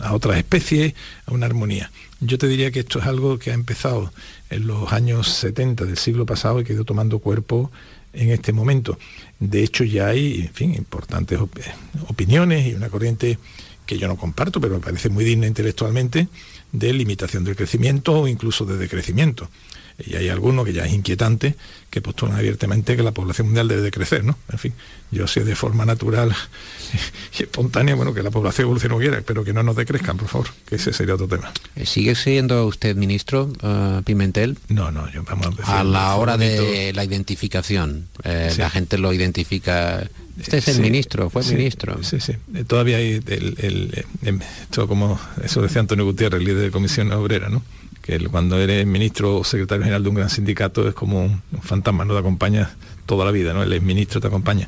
a, 0.00 0.12
otras 0.12 0.36
especies, 0.36 0.94
a 1.24 1.32
una 1.32 1.46
armonía. 1.46 1.90
Yo 2.20 2.36
te 2.36 2.46
diría 2.46 2.70
que 2.70 2.80
esto 2.80 2.98
es 2.98 3.06
algo 3.06 3.38
que 3.38 3.52
ha 3.52 3.54
empezado 3.54 4.12
en 4.50 4.66
los 4.66 4.92
años 4.92 5.28
70 5.28 5.86
del 5.86 5.96
siglo 5.96 6.26
pasado 6.26 6.60
y 6.60 6.64
que 6.64 6.74
ha 6.74 6.84
tomando 6.84 7.20
cuerpo 7.20 7.70
en 8.12 8.30
este 8.30 8.52
momento. 8.52 8.98
De 9.40 9.62
hecho, 9.62 9.84
ya 9.84 10.08
hay, 10.08 10.40
en 10.40 10.54
fin, 10.54 10.74
importantes 10.74 11.38
opiniones 12.08 12.66
y 12.66 12.74
una 12.74 12.88
corriente 12.88 13.38
que 13.86 13.98
yo 13.98 14.08
no 14.08 14.16
comparto, 14.16 14.60
pero 14.60 14.74
me 14.74 14.80
parece 14.80 15.08
muy 15.08 15.24
digna 15.24 15.46
intelectualmente, 15.46 16.28
de 16.72 16.92
limitación 16.92 17.44
del 17.44 17.56
crecimiento 17.56 18.20
o 18.20 18.28
incluso 18.28 18.66
de 18.66 18.76
decrecimiento 18.76 19.48
y 19.98 20.14
hay 20.14 20.28
algunos 20.28 20.64
que 20.64 20.72
ya 20.72 20.84
es 20.84 20.92
inquietante 20.92 21.56
que 21.90 22.00
postulan 22.00 22.36
abiertamente 22.36 22.96
que 22.96 23.02
la 23.02 23.12
población 23.12 23.48
mundial 23.48 23.66
debe 23.66 23.82
de 23.82 23.90
crecer, 23.90 24.22
¿no? 24.22 24.38
En 24.52 24.58
fin, 24.58 24.72
yo 25.10 25.26
sé 25.26 25.44
de 25.44 25.56
forma 25.56 25.84
natural 25.84 26.34
y 27.38 27.42
espontánea, 27.42 27.94
bueno, 27.96 28.14
que 28.14 28.22
la 28.22 28.30
población 28.30 28.66
evolucione 28.66 28.96
quiera, 28.98 29.22
pero 29.26 29.42
que 29.42 29.52
no 29.52 29.62
nos 29.62 29.74
decrezcan, 29.74 30.16
por 30.16 30.28
favor, 30.28 30.48
que 30.66 30.76
ese 30.76 30.92
sería 30.92 31.14
otro 31.14 31.26
tema. 31.26 31.52
Eh, 31.74 31.86
¿Sigue 31.86 32.14
siendo 32.14 32.66
usted 32.66 32.94
ministro, 32.94 33.50
uh, 33.62 34.02
Pimentel? 34.02 34.58
No, 34.68 34.92
no, 34.92 35.10
yo 35.10 35.24
vamos 35.24 35.48
a 35.64 35.80
A 35.80 35.84
la 35.84 36.14
hora 36.14 36.36
de 36.36 36.92
la 36.94 37.04
identificación, 37.04 38.08
eh, 38.24 38.54
la 38.56 38.70
gente 38.70 38.98
lo 38.98 39.12
identifica... 39.12 40.08
Este 40.38 40.58
es 40.58 40.68
el 40.68 40.80
ministro, 40.80 41.30
fue 41.30 41.42
ministro. 41.42 42.00
Sí, 42.04 42.20
sí. 42.20 42.34
Eh, 42.54 42.62
todavía 42.62 42.98
hay 42.98 43.20
el, 43.26 44.06
em, 44.22 44.38
como 44.86 45.18
eso 45.42 45.60
decía 45.60 45.80
Antonio 45.80 46.04
Gutiérrez, 46.04 46.40
líder 46.40 46.62
de 46.62 46.70
Comisión 46.70 47.10
Obrera, 47.10 47.48
¿no? 47.48 47.60
Que 48.08 48.18
cuando 48.30 48.58
eres 48.58 48.86
ministro 48.86 49.36
o 49.36 49.44
secretario 49.44 49.84
general 49.84 50.02
de 50.02 50.08
un 50.08 50.14
gran 50.14 50.30
sindicato 50.30 50.88
es 50.88 50.94
como 50.94 51.26
un, 51.26 51.42
fantasma, 51.60 52.06
no 52.06 52.14
te 52.14 52.20
acompaña 52.20 52.70
toda 53.04 53.26
la 53.26 53.30
vida, 53.30 53.52
¿no? 53.52 53.62
El 53.62 53.82
ministro 53.82 54.18
te 54.18 54.28
acompaña. 54.28 54.66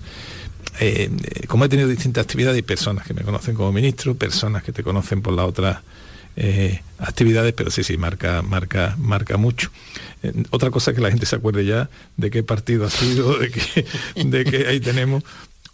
Eh, 0.78 1.10
eh, 1.10 1.46
como 1.46 1.64
he 1.64 1.70
tenido 1.70 1.88
distintas 1.88 2.24
actividades, 2.24 2.56
hay 2.56 2.62
personas 2.62 3.06
que 3.06 3.14
me 3.14 3.22
conocen 3.22 3.54
como 3.54 3.72
ministro, 3.72 4.14
personas 4.14 4.62
que 4.62 4.72
te 4.72 4.82
conocen 4.82 5.22
por 5.22 5.32
las 5.32 5.46
otras 5.46 5.78
eh, 6.36 6.82
actividades, 6.98 7.54
pero 7.54 7.70
sí, 7.70 7.82
sí, 7.82 7.96
marca, 7.96 8.42
marca, 8.42 8.94
marca 8.98 9.38
mucho. 9.38 9.70
otra 10.50 10.70
cosa 10.70 10.92
que 10.92 11.00
la 11.00 11.08
gente 11.08 11.24
se 11.24 11.36
acuerde 11.36 11.64
ya 11.64 11.88
de 12.18 12.30
qué 12.30 12.42
partido 12.42 12.84
ha 12.84 12.90
sido, 12.90 13.38
de 13.38 13.50
que, 13.50 13.86
de 14.22 14.44
que 14.44 14.66
ahí 14.66 14.80
tenemos 14.80 15.24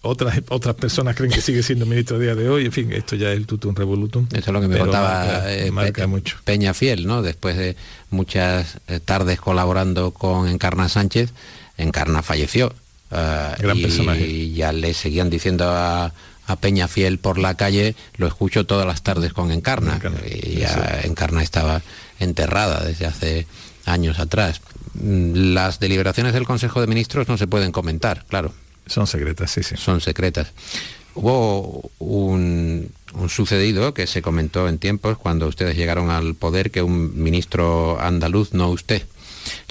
otras, 0.07 0.41
otras 0.49 0.75
personas 0.75 1.17
creen 1.17 1.33
que 1.33 1.41
sigue 1.41 1.63
siendo 1.63 1.87
ministro 1.87 2.17
a 2.17 2.21
día 2.21 2.35
de 2.35 2.49
hoy, 2.49 2.67
en 2.67 2.73
fin, 2.73 2.93
esto 2.93 3.17
ya 3.17 3.31
es 3.33 3.37
el 3.37 3.47
tutum 3.47 3.75
revolutum. 3.75 4.27
Eso 4.33 4.39
es 4.39 4.49
lo 4.49 4.61
que 4.61 4.69
me 4.69 4.79
contaba 4.79 5.25
marca, 5.73 6.03
eh, 6.05 6.07
mucho. 6.07 6.37
Peña 6.45 6.75
Fiel, 6.75 7.07
¿no? 7.07 7.23
Después 7.23 7.57
de 7.57 7.77
muchas 8.11 8.79
eh, 8.89 9.01
tardes 9.05 9.41
colaborando 9.41 10.13
con 10.13 10.49
Encarna 10.49 10.89
Sánchez, 10.89 11.33
Encarna 11.79 12.23
falleció. 12.23 12.75
Uh, 13.11 13.63
Gran 13.63 13.79
y, 13.79 13.83
personaje. 13.83 14.27
y 14.27 14.55
ya 14.55 14.73
le 14.73 14.93
seguían 14.93 15.31
diciendo 15.31 15.65
a, 15.69 16.13
a 16.47 16.57
Peñafiel 16.57 17.19
por 17.19 17.39
la 17.39 17.55
calle, 17.55 17.95
lo 18.17 18.27
escucho 18.27 18.67
todas 18.67 18.87
las 18.87 19.03
tardes 19.03 19.33
con 19.33 19.53
Encarna. 19.53 20.01
y 20.29 20.57
ya 20.57 21.01
Encarna 21.05 21.43
estaba 21.43 21.83
enterrada 22.19 22.83
desde 22.85 23.07
hace 23.07 23.47
años 23.85 24.19
atrás. 24.19 24.61
Mm, 24.95 25.53
Las 25.55 25.79
deliberaciones 25.81 26.33
del 26.33 26.45
Consejo 26.47 26.81
de 26.81 26.87
Ministros 26.87 27.29
no 27.29 27.37
se 27.37 27.47
pueden 27.47 27.73
comentar, 27.73 28.25
claro. 28.29 28.53
Son 28.87 29.07
secretas, 29.07 29.51
sí, 29.51 29.63
sí. 29.63 29.77
Son 29.77 30.01
secretas. 30.01 30.53
Hubo 31.15 31.91
un, 31.99 32.91
un 33.15 33.29
sucedido 33.29 33.95
que 33.95 34.07
se 34.07 34.23
comentó 34.23 34.69
en 34.69 34.79
tiempos 34.79 35.19
cuando 35.19 35.47
ustedes 35.49 35.77
llegaron 35.77 36.11
al 36.11 36.35
poder 36.35 36.71
que 36.71 36.83
un 36.83 37.23
ministro 37.23 38.01
andaluz, 38.01 38.53
no 38.53 38.69
usted, 38.69 39.03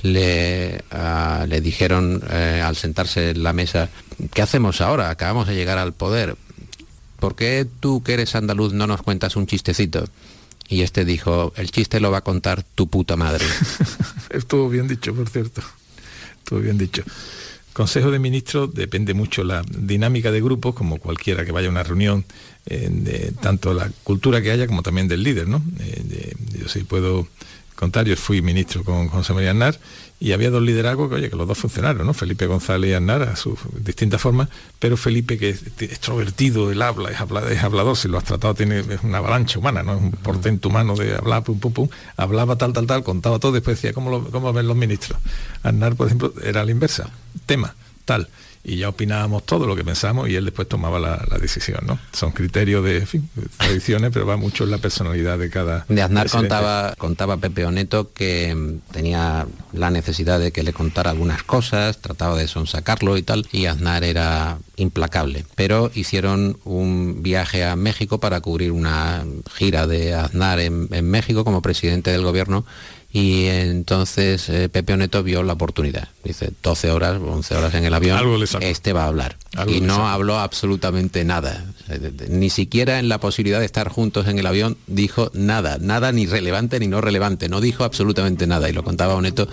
le, 0.01 0.83
ah, 0.91 1.45
le 1.47 1.61
dijeron 1.61 2.21
eh, 2.29 2.61
al 2.63 2.75
sentarse 2.75 3.31
en 3.31 3.43
la 3.43 3.53
mesa, 3.53 3.89
¿qué 4.33 4.41
hacemos 4.41 4.81
ahora? 4.81 5.09
Acabamos 5.09 5.47
de 5.47 5.55
llegar 5.55 5.77
al 5.77 5.93
poder. 5.93 6.35
¿Por 7.19 7.35
qué 7.35 7.67
tú 7.79 8.03
que 8.03 8.13
eres 8.13 8.35
andaluz 8.35 8.73
no 8.73 8.87
nos 8.87 9.01
cuentas 9.01 9.35
un 9.35 9.47
chistecito? 9.47 10.05
Y 10.67 10.81
este 10.81 11.05
dijo, 11.05 11.53
el 11.57 11.71
chiste 11.71 11.99
lo 11.99 12.11
va 12.11 12.19
a 12.19 12.23
contar 12.23 12.63
tu 12.63 12.87
puta 12.87 13.15
madre. 13.15 13.45
Estuvo 14.29 14.67
bien 14.69 14.87
dicho, 14.87 15.13
por 15.13 15.29
cierto. 15.29 15.61
Estuvo 16.39 16.59
bien 16.59 16.77
dicho. 16.77 17.03
Consejo 17.75 18.09
de 18.09 18.19
Ministros 18.19 18.73
depende 18.73 19.13
mucho 19.13 19.43
la 19.43 19.61
dinámica 19.67 20.31
de 20.31 20.39
grupos, 20.39 20.73
como 20.73 20.97
cualquiera 20.97 21.43
que 21.43 21.51
vaya 21.51 21.67
a 21.67 21.71
una 21.71 21.83
reunión, 21.83 22.23
eh, 22.67 22.87
de 22.89 23.33
tanto 23.41 23.73
la 23.73 23.91
cultura 24.05 24.41
que 24.41 24.49
haya 24.49 24.65
como 24.65 24.81
también 24.81 25.09
del 25.09 25.23
líder, 25.23 25.49
¿no? 25.49 25.61
Eh, 25.81 26.33
yo 26.57 26.69
sí 26.69 26.85
puedo 26.85 27.27
contar, 27.75 28.05
yo 28.05 28.15
fui 28.15 28.41
ministro 28.41 28.83
con 28.83 29.07
José 29.09 29.33
María 29.33 29.51
Aznar 29.51 29.77
y 30.19 30.31
había 30.31 30.49
dos 30.49 30.61
liderazgos 30.63 31.09
que, 31.09 31.15
oye, 31.15 31.29
que 31.29 31.35
los 31.35 31.47
dos 31.47 31.57
funcionaron, 31.57 32.07
¿no? 32.07 32.13
Felipe 32.13 32.45
González 32.47 32.89
y 32.91 32.93
Aznar 32.93 33.21
a 33.23 33.35
sus 33.35 33.59
distintas 33.79 34.21
formas, 34.21 34.47
pero 34.79 34.95
Felipe, 34.97 35.37
que 35.37 35.49
es 35.49 35.61
extrovertido, 35.79 36.71
él 36.71 36.81
habla, 36.81 37.11
es, 37.11 37.19
habla- 37.19 37.51
es 37.51 37.61
hablador, 37.63 37.97
si 37.97 38.07
lo 38.07 38.17
has 38.17 38.23
tratado, 38.23 38.53
tiene 38.55 38.79
es 38.79 39.03
una 39.03 39.17
avalancha 39.17 39.59
humana, 39.59 39.83
¿no? 39.83 39.95
Es 39.95 40.01
un 40.01 40.11
portento 40.11 40.69
humano 40.69 40.95
de 40.95 41.15
hablar, 41.15 41.43
pum, 41.43 41.59
pum, 41.59 41.73
pum, 41.73 41.89
hablaba 42.17 42.55
tal, 42.57 42.71
tal, 42.73 42.87
tal, 42.87 43.03
contaba 43.03 43.39
todo, 43.39 43.51
después 43.51 43.77
decía, 43.77 43.93
¿cómo, 43.93 44.23
cómo 44.31 44.53
ven 44.53 44.67
los 44.67 44.77
ministros? 44.77 45.19
Aznar, 45.63 45.95
por 45.95 46.07
ejemplo, 46.07 46.33
era 46.43 46.63
la 46.63 46.71
inversa, 46.71 47.09
tema, 47.45 47.75
tal. 48.05 48.29
Y 48.67 48.77
ya 48.77 48.89
opinábamos 48.89 49.45
todo 49.45 49.67
lo 49.67 49.75
que 49.75 49.83
pensábamos 49.83 50.27
y 50.27 50.35
él 50.35 50.45
después 50.45 50.67
tomaba 50.67 50.99
la, 50.99 51.23
la 51.29 51.37
decisión, 51.37 51.81
¿no? 51.85 51.99
Son 52.13 52.31
criterios 52.31 52.83
de, 52.83 52.97
en 52.97 53.07
fin, 53.07 53.29
tradiciones, 53.57 54.11
pero 54.11 54.25
va 54.25 54.37
mucho 54.37 54.63
en 54.63 54.71
la 54.71 54.79
personalidad 54.79 55.37
de 55.37 55.51
cada... 55.51 55.85
De 55.87 56.01
Aznar 56.01 56.23
presidente. 56.23 56.49
contaba, 56.49 56.95
contaba 56.97 57.37
Pepe 57.37 57.65
Oneto 57.65 58.11
que 58.11 58.55
mm, 58.55 58.91
tenía 58.91 59.45
la 59.71 59.91
necesidad 59.91 60.39
de 60.39 60.51
que 60.51 60.63
le 60.63 60.73
contara 60.73 61.11
algunas 61.11 61.43
cosas, 61.43 61.99
trataba 61.99 62.35
de 62.37 62.47
sonsacarlo 62.47 63.17
y 63.17 63.23
tal, 63.23 63.47
y 63.51 63.67
Aznar 63.67 64.03
era 64.03 64.57
implacable. 64.77 65.45
Pero 65.55 65.91
hicieron 65.93 66.57
un 66.63 67.21
viaje 67.21 67.63
a 67.65 67.75
México 67.75 68.19
para 68.19 68.41
cubrir 68.41 68.71
una 68.71 69.23
gira 69.53 69.85
de 69.85 70.15
Aznar 70.15 70.59
en, 70.59 70.89
en 70.91 71.09
México 71.09 71.45
como 71.45 71.61
presidente 71.61 72.11
del 72.11 72.23
gobierno 72.23 72.65
y 73.15 73.45
entonces 73.45 74.49
eh, 74.49 74.67
Pepe 74.67 74.91
Oneto 74.91 75.23
vio 75.23 75.41
la 75.41 75.53
oportunidad. 75.53 76.09
Dice, 76.25 76.51
12 76.63 76.91
horas, 76.91 77.21
11 77.21 77.55
horas 77.55 77.73
en 77.75 77.85
el 77.85 77.93
avión, 77.93 78.17
Algo 78.17 78.37
este 78.59 78.93
va 78.93 79.03
a 79.03 79.07
hablar. 79.07 79.37
Algo 79.55 79.71
y 79.73 79.79
no 79.79 80.07
habló 80.09 80.39
absolutamente 80.39 81.23
nada. 81.23 81.63
Ni 82.29 82.49
siquiera 82.49 82.97
en 82.99 83.07
la 83.09 83.19
posibilidad 83.19 83.59
de 83.59 83.65
estar 83.65 83.89
juntos 83.89 84.27
en 84.27 84.39
el 84.39 84.47
avión 84.47 84.75
dijo 84.87 85.29
nada, 85.33 85.77
nada 85.79 86.11
ni 86.11 86.25
relevante 86.25 86.79
ni 86.79 86.87
no 86.87 86.99
relevante. 86.99 87.47
No 87.47 87.61
dijo 87.61 87.83
absolutamente 87.83 88.47
nada 88.47 88.67
y 88.69 88.73
lo 88.73 88.83
contaba 88.83 89.13
Oneto 89.15 89.47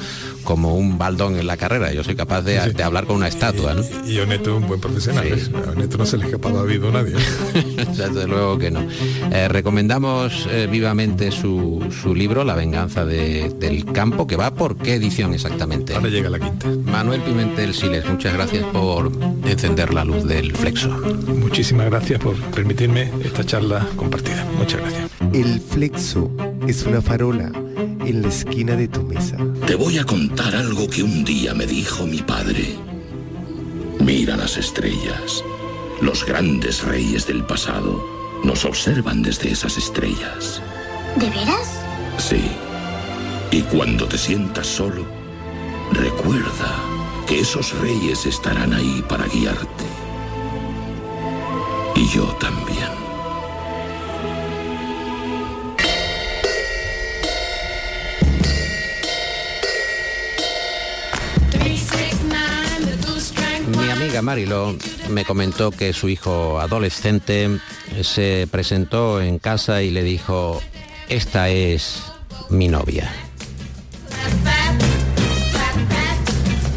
como 0.44 0.74
un 0.76 0.96
baldón 0.96 1.36
en 1.36 1.46
la 1.46 1.56
carrera. 1.58 1.92
Yo 1.92 2.02
soy 2.04 2.16
capaz 2.16 2.40
de, 2.42 2.72
de 2.72 2.82
hablar 2.82 3.06
con 3.06 3.16
una 3.16 3.28
estatua, 3.28 3.74
¿no? 3.74 3.82
Y 4.08 4.18
Oneto 4.18 4.56
es 4.56 4.62
un 4.62 4.66
buen 4.68 4.80
profesional, 4.80 5.26
¿eh? 5.26 5.42
A 5.66 5.70
Oneto 5.72 5.98
no 5.98 6.06
se 6.06 6.16
le 6.16 6.24
escapaba 6.24 6.60
a 6.60 6.64
vivo 6.64 6.88
a 6.88 6.92
nadie. 6.92 7.14
¿eh? 7.54 7.86
Desde 7.96 8.26
luego 8.26 8.56
que 8.58 8.70
no. 8.70 8.80
Eh, 9.30 9.48
recomendamos 9.48 10.48
eh, 10.50 10.68
vivamente 10.70 11.30
su, 11.32 11.86
su 12.02 12.14
libro, 12.14 12.44
La 12.44 12.54
venganza 12.54 13.04
de- 13.04 13.50
del 13.58 13.84
campo, 13.92 14.26
que 14.26 14.36
va 14.36 14.54
por 14.54 14.76
qué 14.78 14.94
edición 14.94 15.34
exactamente. 15.34 15.94
Ahora 15.94 16.08
llega 16.08 16.30
la 16.30 16.38
quinta. 16.38 16.61
Manuel 16.64 17.20
Pimentel 17.22 17.74
Siles, 17.74 18.04
muchas 18.08 18.34
gracias 18.34 18.64
por 18.66 19.10
encender 19.44 19.92
la 19.92 20.04
luz 20.04 20.24
del 20.24 20.52
flexo. 20.52 20.88
Muchísimas 20.88 21.86
gracias 21.86 22.20
por 22.20 22.36
permitirme 22.50 23.10
esta 23.24 23.44
charla 23.44 23.86
compartida. 23.96 24.44
Muchas 24.56 24.80
gracias. 24.80 25.10
El 25.32 25.60
flexo 25.60 26.30
es 26.66 26.84
una 26.84 27.00
farola 27.00 27.50
en 28.04 28.22
la 28.22 28.28
esquina 28.28 28.76
de 28.76 28.88
tu 28.88 29.02
mesa. 29.02 29.36
Te 29.66 29.74
voy 29.74 29.98
a 29.98 30.04
contar 30.04 30.54
algo 30.54 30.88
que 30.88 31.02
un 31.02 31.24
día 31.24 31.54
me 31.54 31.66
dijo 31.66 32.06
mi 32.06 32.22
padre. 32.22 32.76
Mira 34.00 34.36
las 34.36 34.56
estrellas. 34.56 35.44
Los 36.00 36.26
grandes 36.26 36.82
reyes 36.82 37.26
del 37.26 37.44
pasado 37.44 38.04
nos 38.44 38.64
observan 38.64 39.22
desde 39.22 39.52
esas 39.52 39.78
estrellas. 39.78 40.60
¿De 41.16 41.30
veras? 41.30 41.80
Sí. 42.18 42.42
Y 43.50 43.62
cuando 43.62 44.06
te 44.06 44.18
sientas 44.18 44.66
solo, 44.66 45.21
recuerda 45.94 46.80
que 47.26 47.40
esos 47.40 47.78
reyes 47.80 48.26
estarán 48.26 48.72
ahí 48.72 49.04
para 49.08 49.26
guiarte. 49.26 49.84
Y 51.96 52.08
yo 52.08 52.24
también. 52.40 53.02
Mi 63.78 63.90
amiga 63.90 64.22
Marilo 64.22 64.76
me 65.10 65.24
comentó 65.24 65.70
que 65.70 65.92
su 65.92 66.08
hijo 66.08 66.58
adolescente 66.60 67.58
se 68.02 68.48
presentó 68.50 69.20
en 69.20 69.38
casa 69.38 69.82
y 69.82 69.90
le 69.90 70.02
dijo, 70.02 70.60
esta 71.08 71.48
es 71.48 72.02
mi 72.50 72.68
novia. 72.68 73.10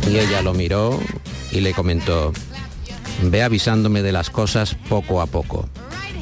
Y 0.08 0.18
ella 0.18 0.42
lo 0.42 0.54
miró 0.54 1.00
y 1.52 1.62
le 1.62 1.74
comentó, 1.74 2.32
ve 3.24 3.44
avisándome 3.44 4.02
de 4.02 4.12
las 4.12 4.30
cosas 4.30 4.76
poco 4.88 5.22
a 5.22 5.26
poco, 5.26 5.68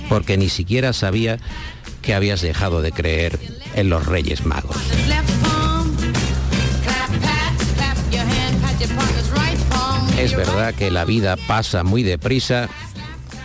porque 0.09 0.38
ni 0.38 0.49
siquiera 0.49 0.93
sabía 0.93 1.38
que 2.01 2.13
habías 2.13 2.41
dejado 2.41 2.81
de 2.81 2.91
creer 2.91 3.39
en 3.75 3.89
los 3.89 4.05
Reyes 4.05 4.45
Magos. 4.45 4.77
Es 10.17 10.36
verdad 10.36 10.73
que 10.73 10.91
la 10.91 11.03
vida 11.03 11.36
pasa 11.36 11.84
muy 11.84 12.03
deprisa 12.03 12.69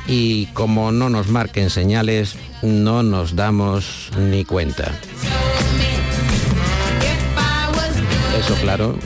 y 0.07 0.47
como 0.47 0.93
no 0.93 1.09
nos 1.09 1.29
marquen 1.29 1.71
señales, 1.71 2.37
no 2.63 3.03
nos 3.03 3.35
damos 3.35 4.11
ni 4.17 4.45
cuenta. 4.45 4.93
Eso 8.39 8.55
claro, 8.63 8.97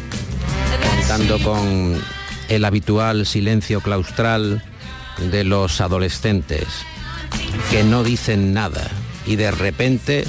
contando 1.12 1.38
con 1.40 2.02
el 2.48 2.64
habitual 2.64 3.26
silencio 3.26 3.82
claustral 3.82 4.62
de 5.30 5.44
los 5.44 5.82
adolescentes, 5.82 6.66
que 7.70 7.84
no 7.84 8.02
dicen 8.02 8.54
nada 8.54 8.88
y 9.26 9.36
de 9.36 9.50
repente 9.50 10.24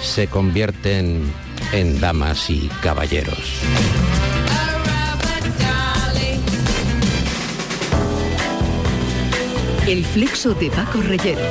se 0.00 0.28
convierten 0.28 1.30
en 1.72 2.00
damas 2.00 2.48
y 2.48 2.70
caballeros. 2.80 3.60
El 9.86 10.02
flexo 10.02 10.54
de 10.54 10.70
Paco 10.70 11.02
Reyero. 11.02 11.42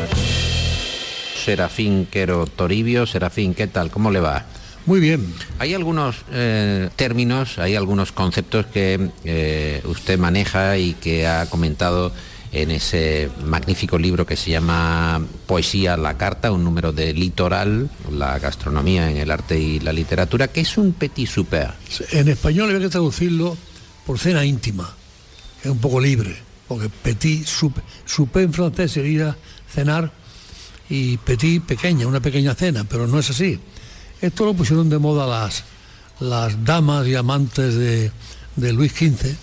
Serafín 1.36 2.08
Quero 2.10 2.48
Toribio. 2.48 3.06
Serafín, 3.06 3.54
¿qué 3.54 3.68
tal? 3.68 3.92
¿Cómo 3.92 4.10
le 4.10 4.22
va? 4.22 4.46
Muy 4.86 5.00
bien. 5.00 5.34
Hay 5.60 5.74
algunos 5.74 6.18
eh, 6.32 6.90
términos, 6.96 7.60
hay 7.60 7.76
algunos 7.76 8.12
conceptos 8.12 8.66
que 8.66 9.10
eh, 9.24 9.82
usted 9.86 10.18
maneja 10.18 10.78
y 10.78 10.94
que 10.94 11.28
ha 11.28 11.46
comentado 11.48 12.12
en 12.52 12.72
ese 12.72 13.30
magnífico 13.46 13.98
libro 13.98 14.26
que 14.26 14.36
se 14.36 14.52
llama 14.52 15.22
Poesía 15.46 15.94
a 15.94 15.98
la 15.98 16.18
Carta, 16.18 16.52
un 16.52 16.64
número 16.64 16.92
de 16.92 17.14
litoral, 17.14 17.90
la 18.12 18.40
gastronomía 18.40 19.10
en 19.10 19.18
el 19.18 19.32
arte 19.32 19.58
y 19.58 19.80
la 19.80 19.94
literatura, 19.94 20.50
que 20.50 20.62
es 20.62 20.78
un 20.78 20.94
petit 20.94 21.30
souper. 21.30 21.72
En 22.12 22.28
español 22.28 22.70
había 22.70 22.82
que 22.82 22.90
traducirlo 22.90 23.56
por 24.06 24.20
cena 24.20 24.44
íntima, 24.44 24.94
que 25.62 25.70
es 25.70 25.72
un 25.72 25.80
poco 25.80 26.02
libre, 26.02 26.36
porque 26.68 26.90
petit 26.90 27.46
souper, 27.46 27.84
souper 28.06 28.44
en 28.44 28.54
francés 28.54 28.92
sería 28.92 29.38
cenar 29.72 30.12
y 30.90 31.16
petit 31.18 31.64
pequeña, 31.64 32.06
una 32.08 32.20
pequeña 32.20 32.54
cena, 32.54 32.84
pero 32.84 33.08
no 33.08 33.20
es 33.20 33.30
así. 33.30 33.60
Esto 34.22 34.46
lo 34.46 34.54
pusieron 34.54 34.90
de 34.90 34.98
moda 35.00 35.26
las, 35.28 35.64
las 36.20 36.64
damas 36.64 37.08
y 37.08 37.16
amantes 37.16 37.76
de, 37.76 38.12
de 38.56 38.74
Luis 38.74 38.92
XV, 38.94 39.36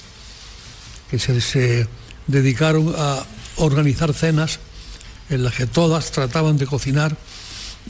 que 1.11 1.18
se, 1.18 1.41
se 1.41 1.89
dedicaron 2.26 2.95
a 2.97 3.24
organizar 3.57 4.12
cenas 4.14 4.61
en 5.31 5.43
las 5.45 5.55
que 5.55 5.66
todas 5.66 6.11
trataban 6.12 6.57
de 6.59 6.66
cocinar 6.66 7.16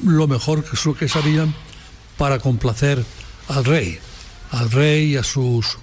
lo 0.05 0.27
mejor 0.27 0.65
que, 0.65 0.77
su- 0.77 0.95
que 0.95 1.09
sabían 1.09 1.55
para 2.17 2.39
complacer 2.39 3.05
al 3.49 3.65
rey, 3.65 3.99
al 4.53 4.71
rey 4.71 5.13
y 5.13 5.17
a 5.17 5.23
sus 5.25 5.79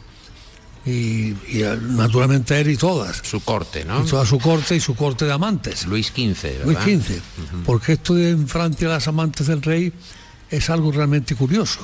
y, 0.86 1.34
y, 1.50 1.64
eh, 1.64 1.80
naturalmente 1.82 2.60
él 2.60 2.70
y 2.70 2.78
todas. 2.78 3.18
Su 3.24 3.40
corte, 3.42 3.84
¿no? 3.86 4.04
Y 4.04 4.08
toda 4.08 4.26
su 4.26 4.38
corte 4.40 4.76
y 4.76 4.80
su 4.80 4.96
corte 4.96 5.26
de 5.26 5.32
amantes. 5.34 5.86
Luis 5.88 6.08
XV, 6.08 6.44
¿verdad? 6.44 6.66
Luis 6.66 6.78
XV. 6.80 7.22
Porque 7.66 7.94
esto 7.94 8.14
de 8.14 8.30
en 8.32 8.48
Francia 8.48 8.88
las 8.90 9.08
amantes 9.08 9.48
del 9.48 9.62
rey 9.64 9.92
es 10.56 10.70
algo 10.70 10.92
realmente 10.92 11.36
curioso. 11.36 11.80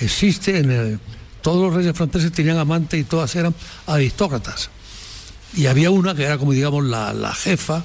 Existe 0.00 0.58
en 0.58 1.00
todos 1.42 1.66
los 1.66 1.74
reyes 1.74 1.96
franceses 1.96 2.32
tenían 2.32 2.58
amantes 2.58 3.00
y 3.00 3.04
todas 3.04 3.34
eran 3.36 3.54
aristócratas. 3.86 4.70
Y 5.54 5.66
había 5.66 5.90
una 5.90 6.14
que 6.14 6.24
era 6.24 6.38
como 6.38 6.52
digamos 6.52 6.84
la, 6.84 7.12
la 7.12 7.34
jefa, 7.34 7.84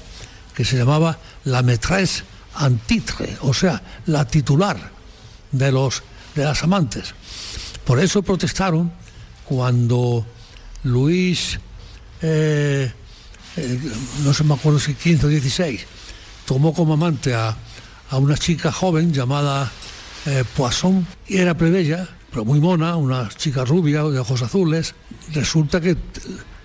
que 0.54 0.64
se 0.64 0.76
llamaba 0.76 1.18
la 1.44 1.62
maîtresse 1.62 2.24
en 2.58 2.78
titre, 2.78 3.36
o 3.42 3.54
sea, 3.54 3.80
la 4.06 4.26
titular 4.26 4.76
de, 5.52 5.70
los, 5.70 6.02
de 6.34 6.44
las 6.44 6.62
amantes. 6.64 7.14
Por 7.84 8.00
eso 8.00 8.22
protestaron 8.22 8.90
cuando 9.44 10.26
Luis, 10.82 11.60
eh, 12.22 12.92
eh, 13.56 13.80
no 14.24 14.34
se 14.34 14.44
me 14.44 14.54
acuerdo 14.54 14.78
si 14.78 14.94
15 14.94 15.26
o 15.26 15.28
16, 15.28 15.86
tomó 16.44 16.74
como 16.74 16.94
amante 16.94 17.34
a, 17.34 17.56
a 18.10 18.18
una 18.18 18.36
chica 18.36 18.72
joven 18.72 19.12
llamada 19.12 19.70
eh, 20.26 20.44
Poisson, 20.56 21.06
y 21.26 21.36
era 21.36 21.56
plebeya, 21.56 22.08
pero 22.30 22.44
muy 22.44 22.60
mona, 22.60 22.96
una 22.96 23.28
chica 23.28 23.64
rubia 23.64 24.02
de 24.04 24.18
ojos 24.18 24.42
azules. 24.42 24.94
Resulta 25.32 25.80
que 25.80 25.96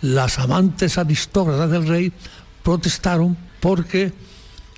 las 0.01 0.39
amantes 0.39 0.97
aristócratas 0.97 1.69
del 1.71 1.87
rey 1.87 2.11
protestaron 2.63 3.37
porque, 3.59 4.13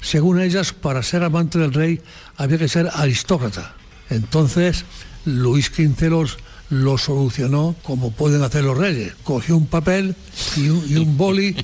según 0.02 0.40
ellas, 0.40 0.74
para 0.74 1.02
ser 1.04 1.24
amante 1.24 1.58
del 1.58 1.74
rey 1.74 2.02
había 2.38 2.58
que 2.58 2.68
ser 2.68 2.90
aristócrata. 2.94 3.76
Entonces, 4.10 4.86
Luis 5.26 5.68
XV 5.68 6.38
lo 6.70 6.98
solucionó 6.98 7.76
como 7.84 8.12
pueden 8.12 8.42
hacer 8.44 8.64
los 8.64 8.78
reyes. 8.78 9.14
Cogió 9.24 9.56
un 9.56 9.68
papel 9.68 10.16
y 10.58 10.70
un, 10.70 10.84
y 10.90 10.96
un 10.96 11.18
boli 11.18 11.56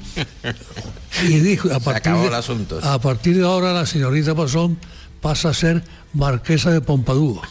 y 1.23 1.39
dijo, 1.39 1.73
a 1.73 1.79
partir, 1.79 2.13
de, 2.13 2.27
el 2.27 2.33
asunto. 2.33 2.79
a 2.81 2.99
partir 2.99 3.37
de 3.37 3.43
ahora 3.43 3.73
la 3.73 3.85
señorita 3.85 4.35
Poisson 4.35 4.77
pasa 5.21 5.49
a 5.49 5.53
ser 5.53 5.83
marquesa 6.13 6.71
de 6.71 6.81
Pompadour 6.81 7.41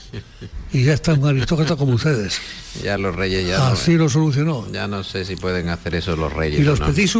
y 0.72 0.84
ya 0.84 0.94
está 0.94 1.14
un 1.14 1.26
aristócrata 1.26 1.76
como 1.76 1.94
ustedes. 1.94 2.40
Ya 2.82 2.98
los 2.98 3.14
reyes 3.14 3.46
ya 3.46 3.70
Así 3.70 3.96
lo 3.96 4.08
solucionó. 4.08 4.70
ya 4.70 4.86
no 4.86 5.02
sé 5.02 5.24
si 5.24 5.36
pueden 5.36 5.68
hacer 5.68 5.94
eso 5.94 6.16
los 6.16 6.32
reyes. 6.32 6.60
Y 6.60 6.62
los 6.62 6.80
no. 6.80 6.86
petit 6.86 7.10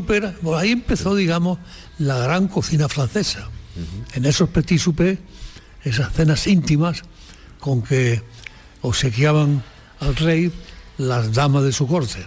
bueno, 0.42 0.58
ahí 0.58 0.70
empezó, 0.70 1.14
digamos, 1.14 1.58
la 1.98 2.18
gran 2.18 2.48
cocina 2.48 2.88
francesa. 2.88 3.48
En 4.14 4.26
esos 4.26 4.48
petit 4.50 4.78
souper, 4.78 5.18
esas 5.84 6.12
cenas 6.12 6.46
íntimas 6.46 7.02
con 7.60 7.82
que 7.82 8.22
obsequiaban 8.82 9.62
al 10.00 10.16
rey 10.16 10.52
las 10.98 11.32
damas 11.32 11.64
de 11.64 11.72
su 11.72 11.86
corte, 11.86 12.26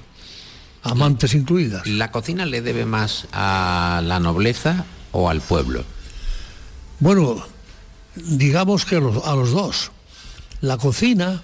amantes 0.83 1.33
incluidas. 1.33 1.85
¿La 1.87 2.11
cocina 2.11 2.45
le 2.45 2.61
debe 2.61 2.85
más 2.85 3.27
a 3.31 4.01
la 4.03 4.19
nobleza 4.19 4.85
o 5.11 5.29
al 5.29 5.41
pueblo? 5.41 5.83
Bueno, 6.99 7.43
digamos 8.15 8.85
que 8.85 8.97
a 8.97 8.99
los, 8.99 9.23
a 9.25 9.35
los 9.35 9.51
dos. 9.51 9.91
La 10.61 10.77
cocina, 10.77 11.43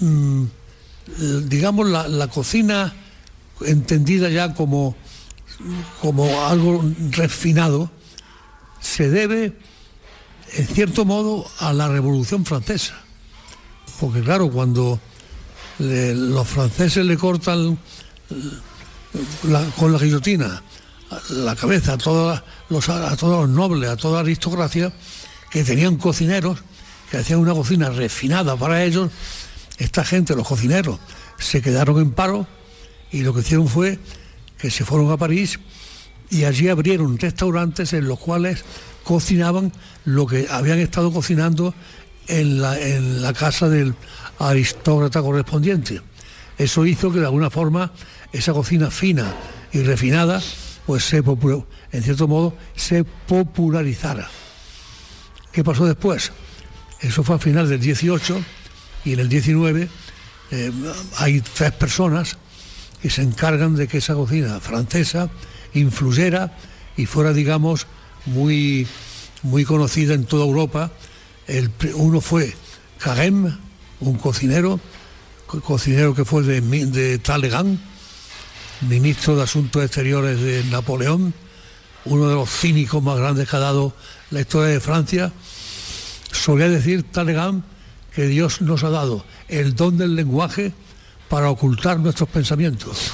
mm, 0.00 0.44
digamos 1.44 1.88
la, 1.88 2.08
la 2.08 2.28
cocina 2.28 2.92
entendida 3.60 4.28
ya 4.28 4.54
como, 4.54 4.96
como 6.00 6.46
algo 6.46 6.84
refinado, 7.10 7.90
se 8.80 9.08
debe, 9.10 9.56
en 10.54 10.66
cierto 10.66 11.04
modo, 11.04 11.46
a 11.58 11.72
la 11.72 11.88
Revolución 11.88 12.44
Francesa. 12.44 13.07
Porque 14.00 14.20
claro, 14.22 14.50
cuando 14.50 15.00
los 15.78 16.48
franceses 16.48 17.04
le 17.04 17.16
cortan 17.16 17.78
con 19.76 19.92
la 19.92 19.98
guillotina 19.98 20.62
la 21.30 21.56
cabeza 21.56 21.94
a, 21.94 22.44
los, 22.68 22.88
a 22.88 23.16
todos 23.16 23.46
los 23.46 23.48
nobles, 23.48 23.90
a 23.90 23.96
toda 23.96 24.14
la 24.14 24.20
aristocracia, 24.20 24.92
que 25.50 25.64
tenían 25.64 25.96
cocineros, 25.96 26.58
que 27.10 27.18
hacían 27.18 27.38
una 27.38 27.54
cocina 27.54 27.88
refinada 27.90 28.56
para 28.56 28.84
ellos, 28.84 29.10
esta 29.78 30.04
gente, 30.04 30.34
los 30.34 30.46
cocineros, 30.46 30.98
se 31.38 31.62
quedaron 31.62 31.98
en 32.00 32.10
paro 32.10 32.46
y 33.10 33.22
lo 33.22 33.32
que 33.32 33.40
hicieron 33.40 33.68
fue 33.68 33.98
que 34.58 34.70
se 34.70 34.84
fueron 34.84 35.10
a 35.10 35.16
París 35.16 35.58
y 36.30 36.44
allí 36.44 36.68
abrieron 36.68 37.18
restaurantes 37.18 37.92
en 37.92 38.06
los 38.06 38.18
cuales 38.18 38.64
cocinaban 39.04 39.72
lo 40.04 40.26
que 40.26 40.48
habían 40.50 40.80
estado 40.80 41.10
cocinando 41.12 41.74
en 42.28 42.60
la, 42.60 42.78
en 42.78 43.22
la 43.22 43.32
casa 43.32 43.68
del 43.68 43.94
aristócrata 44.38 45.22
correspondiente. 45.22 46.00
Eso 46.56 46.86
hizo 46.86 47.12
que 47.12 47.20
de 47.20 47.26
alguna 47.26 47.50
forma 47.50 47.92
esa 48.32 48.52
cocina 48.52 48.90
fina 48.90 49.34
y 49.72 49.82
refinada, 49.82 50.42
pues 50.86 51.04
se 51.04 51.18
en 51.18 52.02
cierto 52.02 52.28
modo 52.28 52.54
se 52.76 53.04
popularizara. 53.04 54.28
¿Qué 55.52 55.64
pasó 55.64 55.86
después? 55.86 56.32
Eso 57.00 57.22
fue 57.22 57.36
a 57.36 57.38
final 57.38 57.68
del 57.68 57.80
18 57.80 58.42
y 59.04 59.12
en 59.12 59.20
el 59.20 59.28
19 59.28 59.88
eh, 60.50 60.72
hay 61.18 61.40
tres 61.40 61.72
personas 61.72 62.36
que 63.00 63.10
se 63.10 63.22
encargan 63.22 63.76
de 63.76 63.86
que 63.86 63.98
esa 63.98 64.14
cocina 64.14 64.60
francesa 64.60 65.30
influyera 65.74 66.56
y 66.96 67.06
fuera, 67.06 67.32
digamos, 67.32 67.86
muy, 68.26 68.86
muy 69.42 69.64
conocida 69.64 70.14
en 70.14 70.24
toda 70.24 70.44
Europa. 70.44 70.90
El 71.48 71.70
uno 71.94 72.20
fue 72.20 72.54
Carême, 73.02 73.56
un 74.00 74.16
cocinero, 74.18 74.78
co- 75.46 75.60
cocinero 75.60 76.14
que 76.14 76.24
fue 76.24 76.42
de, 76.42 76.60
de 76.60 77.18
Talleyrand, 77.18 77.78
ministro 78.82 79.34
de 79.36 79.42
Asuntos 79.42 79.82
Exteriores 79.82 80.40
de 80.40 80.62
Napoleón, 80.64 81.32
uno 82.04 82.28
de 82.28 82.34
los 82.34 82.50
cínicos 82.50 83.02
más 83.02 83.18
grandes 83.18 83.48
que 83.48 83.56
ha 83.56 83.60
dado 83.60 83.94
la 84.30 84.40
historia 84.40 84.68
de 84.72 84.80
Francia. 84.80 85.32
Solía 86.30 86.68
decir 86.68 87.02
Talleyrand 87.10 87.64
que 88.14 88.26
Dios 88.26 88.60
nos 88.60 88.84
ha 88.84 88.90
dado 88.90 89.24
el 89.48 89.74
don 89.74 89.96
del 89.96 90.14
lenguaje 90.14 90.72
para 91.28 91.50
ocultar 91.50 91.98
nuestros 91.98 92.28
pensamientos. 92.28 93.12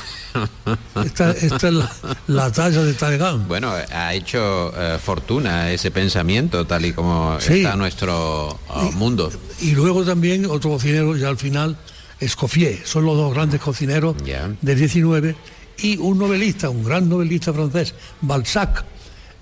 Esta, 1.04 1.30
esta 1.32 1.68
es 1.68 1.74
la, 1.74 1.90
la 2.26 2.50
talla 2.52 2.82
de 2.82 2.94
Talleyrand. 2.94 3.46
Bueno, 3.46 3.72
ha 3.72 4.14
hecho 4.14 4.72
eh, 4.76 4.98
fortuna 4.98 5.70
ese 5.70 5.90
pensamiento 5.90 6.66
tal 6.66 6.84
y 6.84 6.92
como 6.92 7.38
Sí. 7.40 7.58
está 7.58 7.76
nuestro 7.76 8.58
oh, 8.68 8.92
mundo. 8.92 9.30
Y 9.60 9.72
luego 9.72 10.04
también 10.04 10.46
otro 10.46 10.70
cocinero, 10.70 11.16
ya 11.16 11.28
al 11.28 11.36
final, 11.38 11.76
Escoffier. 12.20 12.80
Son 12.84 13.04
los 13.04 13.16
dos 13.16 13.32
grandes 13.34 13.60
cocineros 13.60 14.16
del 14.60 14.78
19. 14.78 15.36
Y 15.78 15.96
un 15.98 16.18
novelista, 16.18 16.70
un 16.70 16.84
gran 16.84 17.08
novelista 17.08 17.52
francés, 17.52 17.94
Balzac. 18.20 18.84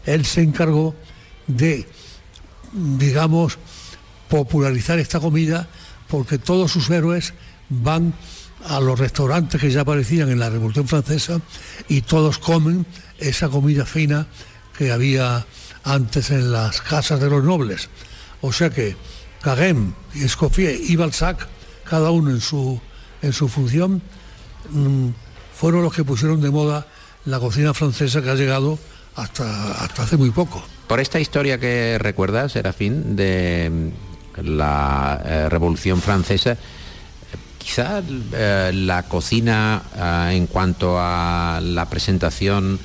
Él 0.06 0.24
se 0.24 0.42
encargó 0.42 0.94
de, 1.46 1.86
digamos, 2.72 3.58
popularizar 4.28 4.98
esta 4.98 5.20
comida 5.20 5.68
porque 6.08 6.38
todos 6.38 6.72
sus 6.72 6.88
héroes 6.90 7.34
van 7.68 8.14
a 8.66 8.80
los 8.80 8.98
restaurantes 8.98 9.60
que 9.60 9.70
ya 9.70 9.82
aparecían 9.82 10.30
en 10.30 10.38
la 10.38 10.50
Revolución 10.50 10.88
Francesa 10.88 11.40
y 11.88 12.02
todos 12.02 12.38
comen 12.38 12.86
esa 13.18 13.48
comida 13.48 13.84
fina 13.84 14.26
que 14.76 14.92
había 14.92 15.46
antes 15.84 16.30
en 16.30 16.52
las 16.52 16.80
casas 16.80 17.20
de 17.20 17.28
los 17.28 17.42
nobles. 17.42 17.88
O 18.40 18.52
sea 18.52 18.70
que 18.70 18.96
Carême, 19.42 19.92
Escoffier 20.14 20.78
y 20.80 20.96
Balzac, 20.96 21.48
cada 21.84 22.10
uno 22.10 22.30
en 22.30 22.40
su, 22.40 22.80
en 23.22 23.32
su 23.32 23.48
función, 23.48 24.02
mm, 24.70 25.08
fueron 25.54 25.82
los 25.82 25.92
que 25.92 26.04
pusieron 26.04 26.40
de 26.40 26.50
moda 26.50 26.86
la 27.24 27.38
cocina 27.38 27.74
francesa 27.74 28.22
que 28.22 28.30
ha 28.30 28.34
llegado 28.34 28.78
hasta, 29.16 29.72
hasta 29.72 30.04
hace 30.04 30.16
muy 30.16 30.30
poco. 30.30 30.62
Por 30.86 31.00
esta 31.00 31.20
historia 31.20 31.58
que 31.58 31.98
recuerdas, 31.98 32.52
Serafín, 32.52 33.16
de 33.16 33.92
la 34.42 35.20
eh, 35.24 35.48
Revolución 35.48 36.00
Francesa, 36.00 36.56
eh, 37.62 37.64
quizá 37.64 38.02
eh, 38.32 38.72
la 38.74 39.04
cocina 39.04 39.82
ah, 39.96 40.30
en 40.32 40.46
cuanto 40.46 40.96
a 40.98 41.60
la 41.62 41.88
presentación 41.88 42.78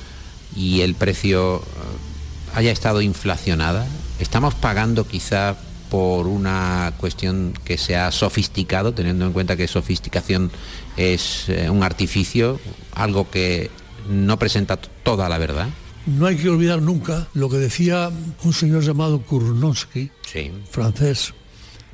y 0.56 0.80
el 0.80 0.94
precio 0.94 1.56
eh, 1.58 2.56
haya 2.56 2.70
estado 2.70 3.02
inflacionada. 3.02 3.86
Estamos 4.18 4.54
pagando 4.54 5.06
quizá 5.06 5.56
por 5.90 6.26
una 6.26 6.92
cuestión 6.98 7.54
que 7.64 7.78
se 7.78 7.96
ha 7.96 8.10
sofisticado, 8.12 8.92
teniendo 8.92 9.24
en 9.26 9.32
cuenta 9.32 9.56
que 9.56 9.66
sofisticación 9.68 10.50
es 10.96 11.48
eh, 11.48 11.70
un 11.70 11.82
artificio, 11.82 12.60
algo 12.94 13.30
que 13.30 13.70
no 14.08 14.38
presenta 14.38 14.76
toda 14.76 15.28
la 15.28 15.38
verdad. 15.38 15.68
No 16.06 16.26
hay 16.26 16.36
que 16.36 16.48
olvidar 16.48 16.80
nunca 16.82 17.28
lo 17.34 17.48
que 17.50 17.56
decía 17.56 18.10
un 18.42 18.52
señor 18.52 18.82
llamado 18.82 19.20
Kurnowski, 19.22 20.10
Sí. 20.30 20.52
francés, 20.70 21.34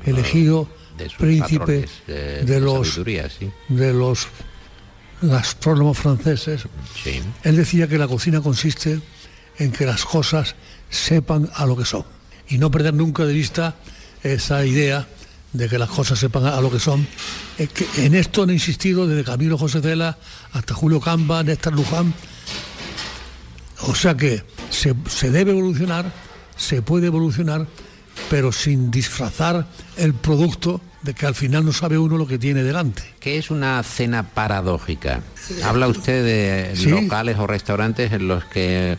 elegido 0.05 0.69
de 0.97 1.09
sus 1.09 1.19
príncipe 1.19 1.59
patrones 1.59 2.47
de, 2.47 2.61
los 2.61 2.95
sí. 2.95 3.51
de 3.69 3.93
los 3.93 4.29
gastrónomos 5.23 5.99
franceses. 5.99 6.63
Sí. 7.03 7.21
Él 7.43 7.57
decía 7.57 7.89
que 7.89 7.99
la 7.99 8.09
cocina 8.09 8.41
consiste 8.41 9.01
en 9.59 9.73
que 9.73 9.87
las 9.87 10.05
cosas 10.05 10.55
sepan 10.91 11.51
a 11.55 11.67
lo 11.67 11.77
que 11.77 11.85
son 11.85 12.05
y 12.49 12.59
no 12.59 12.71
perder 12.71 12.95
nunca 12.95 13.25
de 13.25 13.33
vista 13.33 13.77
esa 14.23 14.65
idea 14.65 15.07
de 15.53 15.69
que 15.69 15.79
las 15.79 15.89
cosas 15.89 16.19
sepan 16.19 16.47
a 16.47 16.61
lo 16.61 16.71
que 16.71 16.81
son. 16.81 17.07
Es 17.59 17.69
que 17.71 17.87
en 18.05 18.15
esto 18.15 18.43
han 18.43 18.51
insistido 18.51 19.07
desde 19.07 19.25
Camilo 19.25 19.57
José 19.57 19.81
Cela 19.81 20.19
hasta 20.53 20.75
Julio 20.75 21.01
Camba, 21.01 21.43
Néstor 21.43 21.75
Luján. 21.75 22.13
O 23.81 23.95
sea 23.95 24.17
que 24.17 24.43
se, 24.71 24.95
se 25.09 25.31
debe 25.31 25.53
evolucionar, 25.53 26.11
se 26.57 26.83
puede 26.83 27.07
evolucionar, 27.07 27.67
pero 28.31 28.53
sin 28.53 28.91
disfrazar 28.91 29.67
el 29.97 30.15
producto 30.15 30.81
de 31.03 31.15
que 31.15 31.27
al 31.27 31.35
final 31.35 31.65
no 31.65 31.73
sabe 31.73 31.99
uno 31.99 32.17
lo 32.17 32.27
que 32.27 32.39
tiene 32.39 32.63
delante. 32.63 33.03
¿Qué 33.21 33.37
es 33.39 33.51
una 33.51 33.83
cena 33.83 34.23
paradójica? 34.31 35.21
Habla 35.63 35.89
usted 35.89 36.25
de 36.25 36.77
Sí. 36.77 36.89
locales 36.89 37.39
o 37.39 37.47
restaurantes 37.47 38.13
en 38.13 38.27
los 38.29 38.45
que 38.45 38.97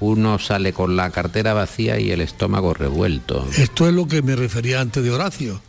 uno 0.00 0.38
sale 0.38 0.72
con 0.72 0.96
la 0.96 1.10
cartera 1.10 1.52
vacía 1.52 2.00
y 2.00 2.10
el 2.10 2.20
estómago 2.22 2.72
revuelto. 2.74 3.46
Esto 3.56 3.86
es 3.86 3.94
lo 3.94 4.08
que 4.08 4.22
me 4.22 4.34
refería 4.34 4.80
antes 4.80 5.02
de 5.04 5.10
Horacio. 5.10 5.60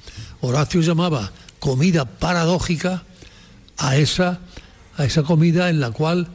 Horacio 0.42 0.82
llamaba 0.82 1.32
comida 1.60 2.06
paradójica 2.06 3.04
a 3.78 3.98
esa, 3.98 4.40
a 4.98 5.06
esa 5.06 5.24
comida 5.24 5.70
en 5.70 5.80
la 5.82 5.92
cual 5.92 6.30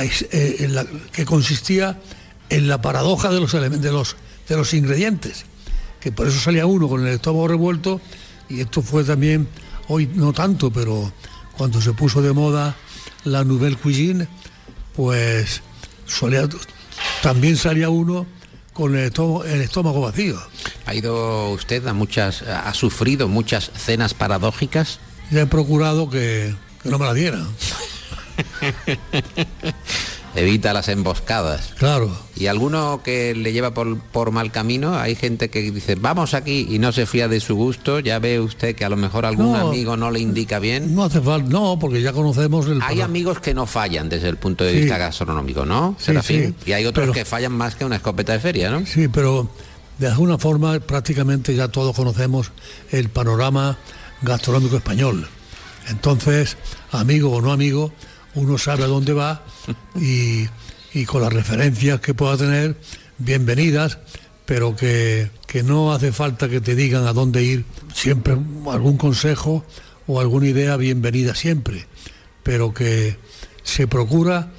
eh, 0.00 0.56
en 0.60 0.74
la- 0.74 0.86
que 1.12 1.24
consistía 1.26 2.00
en 2.48 2.68
la 2.68 2.80
paradoja 2.80 3.30
de 3.30 3.40
los, 3.40 3.52
de, 3.52 3.92
los, 3.92 4.16
de 4.48 4.56
los 4.56 4.72
ingredientes. 4.74 5.44
Que 6.02 6.10
por 6.12 6.26
eso 6.26 6.40
salía 6.40 6.66
uno 6.66 6.88
con 6.88 7.06
el 7.06 7.14
estómago 7.14 7.48
revuelto 7.48 8.00
y 8.48 8.60
esto 8.60 8.82
fue 8.82 9.04
también, 9.04 9.48
hoy 9.88 10.10
no 10.14 10.32
tanto, 10.32 10.70
pero 10.72 11.12
cuando 11.56 11.80
se 11.80 11.92
puso 11.92 12.20
de 12.22 12.32
moda 12.32 12.74
la 13.24 13.44
Nouvelle 13.44 13.76
Cuisine, 13.76 14.26
pues 14.96 15.62
solía- 16.06 16.48
también 17.22 17.56
salía 17.56 17.88
uno 17.88 18.26
con 18.72 18.96
el 18.96 19.04
estómago, 19.04 19.44
el 19.44 19.60
estómago 19.60 20.00
vacío. 20.00 20.40
¿Ha 20.86 20.94
ido 20.94 21.50
usted 21.50 21.86
a 21.86 21.92
muchas, 21.92 22.42
ha 22.42 22.72
sufrido 22.74 23.28
muchas 23.28 23.70
cenas 23.76 24.12
paradójicas? 24.14 24.98
Ya 25.30 25.42
he 25.42 25.46
procurado 25.46 26.10
que, 26.10 26.54
que 26.82 26.88
no 26.90 26.98
me 26.98 27.06
la 27.06 27.14
dieran. 27.14 27.46
Evita 30.34 30.72
las 30.72 30.88
emboscadas. 30.88 31.74
Claro. 31.78 32.10
¿Y 32.36 32.46
alguno 32.46 33.02
que 33.04 33.34
le 33.34 33.52
lleva 33.52 33.74
por, 33.74 33.98
por 33.98 34.30
mal 34.30 34.50
camino? 34.50 34.96
Hay 34.98 35.14
gente 35.14 35.50
que 35.50 35.60
dice, 35.70 35.94
vamos 35.96 36.32
aquí 36.32 36.66
y 36.70 36.78
no 36.78 36.90
se 36.92 37.04
fía 37.04 37.28
de 37.28 37.38
su 37.40 37.54
gusto. 37.54 38.00
Ya 38.00 38.18
ve 38.18 38.40
usted 38.40 38.74
que 38.74 38.84
a 38.84 38.88
lo 38.88 38.96
mejor 38.96 39.26
algún 39.26 39.52
No. 39.52 39.68
amigo 39.68 39.96
no 39.96 40.10
le 40.10 40.20
indica 40.20 40.58
bien. 40.58 40.94
No 40.94 41.04
hace 41.04 41.20
falta, 41.20 41.48
no, 41.50 41.78
porque 41.78 42.00
ya 42.00 42.12
conocemos 42.14 42.66
el... 42.66 42.80
Hay 42.82 43.02
amigos 43.02 43.40
que 43.40 43.52
no 43.52 43.66
fallan 43.66 44.08
desde 44.08 44.28
el 44.30 44.36
punto 44.38 44.64
de 44.64 44.72
Sí. 44.72 44.78
vista 44.80 44.96
gastronómico, 44.96 45.66
¿no? 45.66 45.96
Sí, 45.98 46.06
Serafín? 46.06 46.56
sí, 46.64 46.70
y 46.70 46.72
hay 46.72 46.86
otros 46.86 47.02
pero- 47.04 47.12
que 47.12 47.24
fallan 47.26 47.52
más 47.52 47.74
que 47.74 47.84
una 47.84 47.96
escopeta 47.96 48.32
de 48.32 48.40
feria, 48.40 48.70
¿no? 48.70 48.86
Sí, 48.86 49.08
pero 49.08 49.50
de 49.98 50.06
alguna 50.08 50.38
forma 50.38 50.80
prácticamente 50.80 51.54
ya 51.54 51.68
todos 51.68 51.94
conocemos 51.94 52.52
el 52.90 53.10
panorama 53.10 53.76
gastronómico 54.22 54.78
español. 54.78 55.28
Entonces, 55.88 56.56
amigo 56.90 57.30
o 57.32 57.40
no 57.42 57.52
amigo, 57.52 57.92
uno 58.34 58.58
sabe 58.58 58.84
a 58.84 58.86
dónde 58.86 59.12
va 59.12 59.42
y, 59.96 60.46
y 60.94 61.04
con 61.04 61.22
las 61.22 61.32
referencias 61.32 62.00
que 62.00 62.14
pueda 62.14 62.36
tener, 62.36 62.76
bienvenidas, 63.18 63.98
pero 64.46 64.74
que, 64.76 65.30
que 65.46 65.62
no 65.62 65.92
hace 65.92 66.12
falta 66.12 66.48
que 66.48 66.60
te 66.60 66.74
digan 66.74 67.06
a 67.06 67.12
dónde 67.12 67.42
ir. 67.42 67.64
Siempre 67.94 68.36
algún 68.70 68.96
consejo 68.96 69.64
o 70.06 70.20
alguna 70.20 70.48
idea 70.48 70.76
bienvenida 70.76 71.34
siempre, 71.34 71.86
pero 72.42 72.72
que 72.74 73.16
se 73.62 73.86
procura 73.86 74.50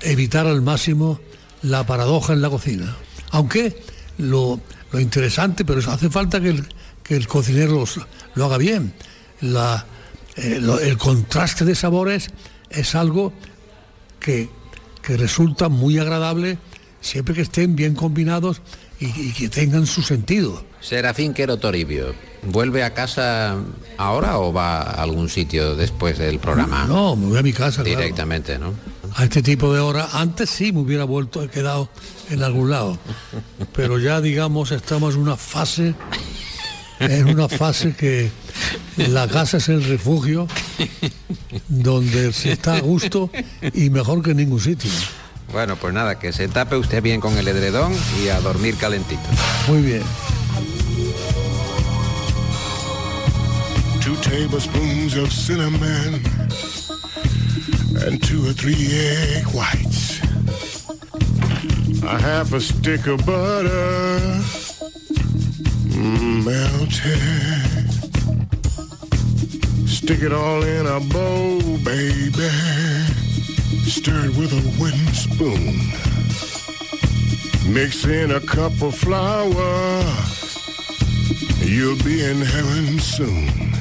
evitar 0.00 0.46
al 0.46 0.62
máximo 0.62 1.20
la 1.62 1.86
paradoja 1.86 2.32
en 2.32 2.42
la 2.42 2.50
cocina. 2.50 2.96
Aunque 3.30 3.82
lo, 4.18 4.60
lo 4.90 5.00
interesante, 5.00 5.64
pero 5.64 5.80
eso 5.80 5.90
hace 5.92 6.10
falta 6.10 6.40
que 6.40 6.50
el, 6.50 6.66
que 7.02 7.16
el 7.16 7.26
cocinero 7.26 7.84
lo 8.34 8.44
haga 8.44 8.58
bien. 8.58 8.92
La- 9.40 9.86
eh, 10.36 10.60
el 10.82 10.96
contraste 10.98 11.64
de 11.64 11.74
sabores 11.74 12.28
es 12.74 12.94
algo 12.94 13.32
que, 14.20 14.48
que 15.02 15.16
resulta 15.16 15.68
muy 15.68 15.98
agradable 15.98 16.58
siempre 17.00 17.34
que 17.34 17.42
estén 17.42 17.74
bien 17.76 17.94
combinados 17.94 18.62
y, 19.00 19.06
y 19.06 19.32
que 19.32 19.48
tengan 19.48 19.86
su 19.86 20.02
sentido. 20.02 20.64
Serafín 20.80 21.34
Quero 21.34 21.58
Toribio, 21.58 22.14
¿vuelve 22.42 22.82
a 22.84 22.94
casa 22.94 23.56
ahora 23.98 24.38
o 24.38 24.52
va 24.52 24.82
a 24.82 25.02
algún 25.02 25.28
sitio 25.28 25.76
después 25.76 26.18
del 26.18 26.38
programa? 26.38 26.84
No, 26.86 27.16
me 27.16 27.26
voy 27.26 27.38
a 27.38 27.42
mi 27.42 27.52
casa. 27.52 27.82
claro. 27.82 28.00
Directamente, 28.00 28.58
¿no? 28.58 28.72
a 29.14 29.24
este 29.24 29.42
tipo 29.42 29.72
de 29.72 29.80
horas. 29.80 30.14
Antes 30.14 30.50
sí 30.50 30.72
me 30.72 30.80
hubiera 30.80 31.04
vuelto, 31.04 31.42
he 31.42 31.48
quedado 31.48 31.88
en 32.30 32.42
algún 32.42 32.70
lado. 32.70 32.98
Pero 33.74 33.98
ya 33.98 34.20
digamos 34.20 34.72
estamos 34.72 35.14
en 35.14 35.20
una 35.20 35.36
fase, 35.36 35.94
en 37.02 37.28
una 37.28 37.48
fase 37.48 37.94
que 37.94 38.30
la 38.96 39.28
casa 39.28 39.56
es 39.58 39.68
el 39.68 39.84
refugio 39.84 40.46
donde 41.68 42.32
se 42.32 42.52
está 42.52 42.76
a 42.76 42.80
gusto 42.80 43.30
y 43.74 43.90
mejor 43.90 44.22
que 44.22 44.30
en 44.32 44.38
ningún 44.38 44.60
sitio. 44.60 44.90
Bueno, 45.52 45.76
pues 45.76 45.92
nada, 45.92 46.18
que 46.18 46.32
se 46.32 46.48
tape 46.48 46.76
usted 46.76 47.02
bien 47.02 47.20
con 47.20 47.36
el 47.36 47.46
edredón 47.46 47.92
y 48.24 48.28
a 48.28 48.40
dormir 48.40 48.76
calentito. 48.76 49.20
Muy 49.68 49.82
bien. 49.82 50.02
two 54.02 54.16
tablespoons 54.16 55.16
of 55.16 55.32
cinnamon 55.32 56.14
and 58.04 58.20
two 58.20 58.44
or 58.44 58.52
three 58.52 58.88
egg 58.90 59.44
whites. 59.54 60.20
A 62.02 62.18
half 62.20 62.52
a 62.52 62.60
stick 62.60 63.06
of 63.06 63.24
butter 63.24 64.18
melted. 65.96 67.18
Stick 69.88 70.22
it 70.22 70.32
all 70.32 70.62
in 70.62 70.86
a 70.86 71.00
bowl, 71.00 71.60
baby. 71.84 72.48
Stir 73.86 74.26
it 74.26 74.36
with 74.36 74.52
a 74.52 74.62
wooden 74.80 75.06
spoon. 75.12 75.74
Mix 77.72 78.04
in 78.04 78.32
a 78.32 78.40
cup 78.40 78.72
of 78.82 78.94
flour. 78.94 80.04
You'll 81.64 82.02
be 82.02 82.24
in 82.24 82.40
heaven 82.40 82.98
soon. 82.98 83.72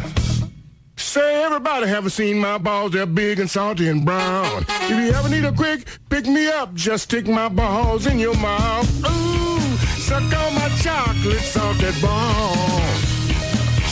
Say 0.98 1.44
everybody 1.44 1.88
haven't 1.88 2.12
seen 2.12 2.40
my 2.40 2.58
balls, 2.58 2.92
they're 2.92 3.06
big 3.06 3.40
and 3.40 3.50
salty 3.50 3.90
and 3.90 4.06
brown. 4.06 4.66
If 4.70 4.90
you 4.92 5.12
ever 5.12 5.28
need 5.28 5.44
a 5.44 5.52
quick 5.52 5.86
pick 6.10 6.26
me 6.26 6.48
up, 6.48 6.74
just 6.74 7.06
stick 7.06 7.28
my 7.28 7.50
balls 7.50 8.08
in 8.08 8.18
your 8.20 8.36
mouth. 8.38 8.88
Ooh, 9.06 9.31
suck 10.12 10.34
on 10.44 10.54
my 10.56 10.70
chocolate 10.84 11.46
salted 11.54 11.96
balls. 12.02 13.02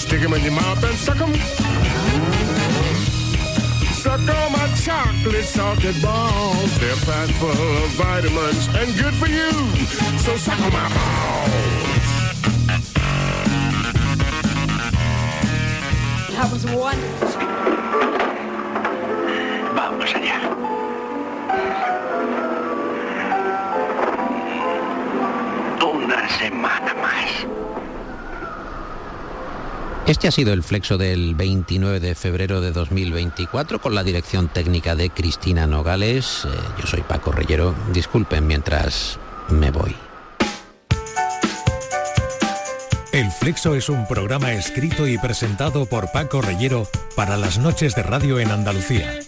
Stick 0.01 0.21
'em 0.21 0.33
in 0.33 0.41
your 0.43 0.55
mouth 0.61 0.83
and 0.83 0.97
suck 1.05 1.21
'em. 1.21 1.33
Suck 4.03 4.27
on 4.37 4.47
my 4.57 4.67
chocolate 4.85 5.47
salted 5.55 5.97
balls. 6.01 6.71
They're 6.81 7.01
packed 7.07 7.35
full 7.41 7.67
of 7.83 7.89
vitamins 8.03 8.65
and 8.79 8.87
good 9.01 9.15
for 9.21 9.29
you. 9.37 9.51
So 10.25 10.31
suck 10.45 10.59
on 10.65 10.71
my 10.79 10.87
balls. 10.95 12.07
That 16.35 16.47
was 16.53 16.63
wonderful. 16.65 17.29
Vamos 19.75 20.13
allá. 20.17 20.58
Semana 26.49 26.93
más. 26.95 27.45
Este 30.07 30.27
ha 30.27 30.31
sido 30.31 30.53
el 30.53 30.63
flexo 30.63 30.97
del 30.97 31.35
29 31.35 31.99
de 31.99 32.15
febrero 32.15 32.61
de 32.61 32.71
2024 32.71 33.79
con 33.79 33.93
la 33.93 34.03
dirección 34.03 34.47
técnica 34.47 34.95
de 34.95 35.11
Cristina 35.11 35.67
Nogales. 35.67 36.45
Eh, 36.45 36.49
yo 36.79 36.87
soy 36.87 37.01
Paco 37.01 37.31
Reyero. 37.31 37.75
Disculpen 37.93 38.47
mientras 38.47 39.19
me 39.49 39.69
voy. 39.69 39.95
El 43.11 43.29
Flexo 43.31 43.75
es 43.75 43.89
un 43.89 44.07
programa 44.07 44.53
escrito 44.53 45.07
y 45.07 45.17
presentado 45.17 45.85
por 45.85 46.11
Paco 46.11 46.41
Reyero 46.41 46.87
para 47.15 47.37
las 47.37 47.59
noches 47.59 47.93
de 47.95 48.03
radio 48.03 48.39
en 48.39 48.49
Andalucía. 48.51 49.19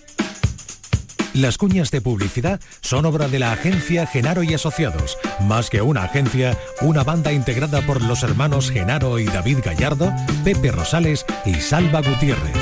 Las 1.33 1.57
cuñas 1.57 1.91
de 1.91 2.01
publicidad 2.01 2.59
son 2.81 3.05
obra 3.05 3.29
de 3.29 3.39
la 3.39 3.53
agencia 3.53 4.05
Genaro 4.05 4.43
y 4.43 4.53
Asociados. 4.53 5.17
Más 5.39 5.69
que 5.69 5.81
una 5.81 6.03
agencia, 6.03 6.57
una 6.81 7.05
banda 7.05 7.31
integrada 7.31 7.81
por 7.81 8.01
los 8.01 8.23
hermanos 8.23 8.69
Genaro 8.69 9.17
y 9.17 9.25
David 9.25 9.59
Gallardo, 9.63 10.11
Pepe 10.43 10.71
Rosales 10.71 11.25
y 11.45 11.53
Salva 11.55 12.01
Gutiérrez. 12.01 12.57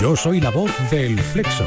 Yo 0.00 0.16
soy 0.16 0.40
la 0.40 0.50
voz 0.50 0.72
del 0.90 1.20
Flexo. 1.20 1.66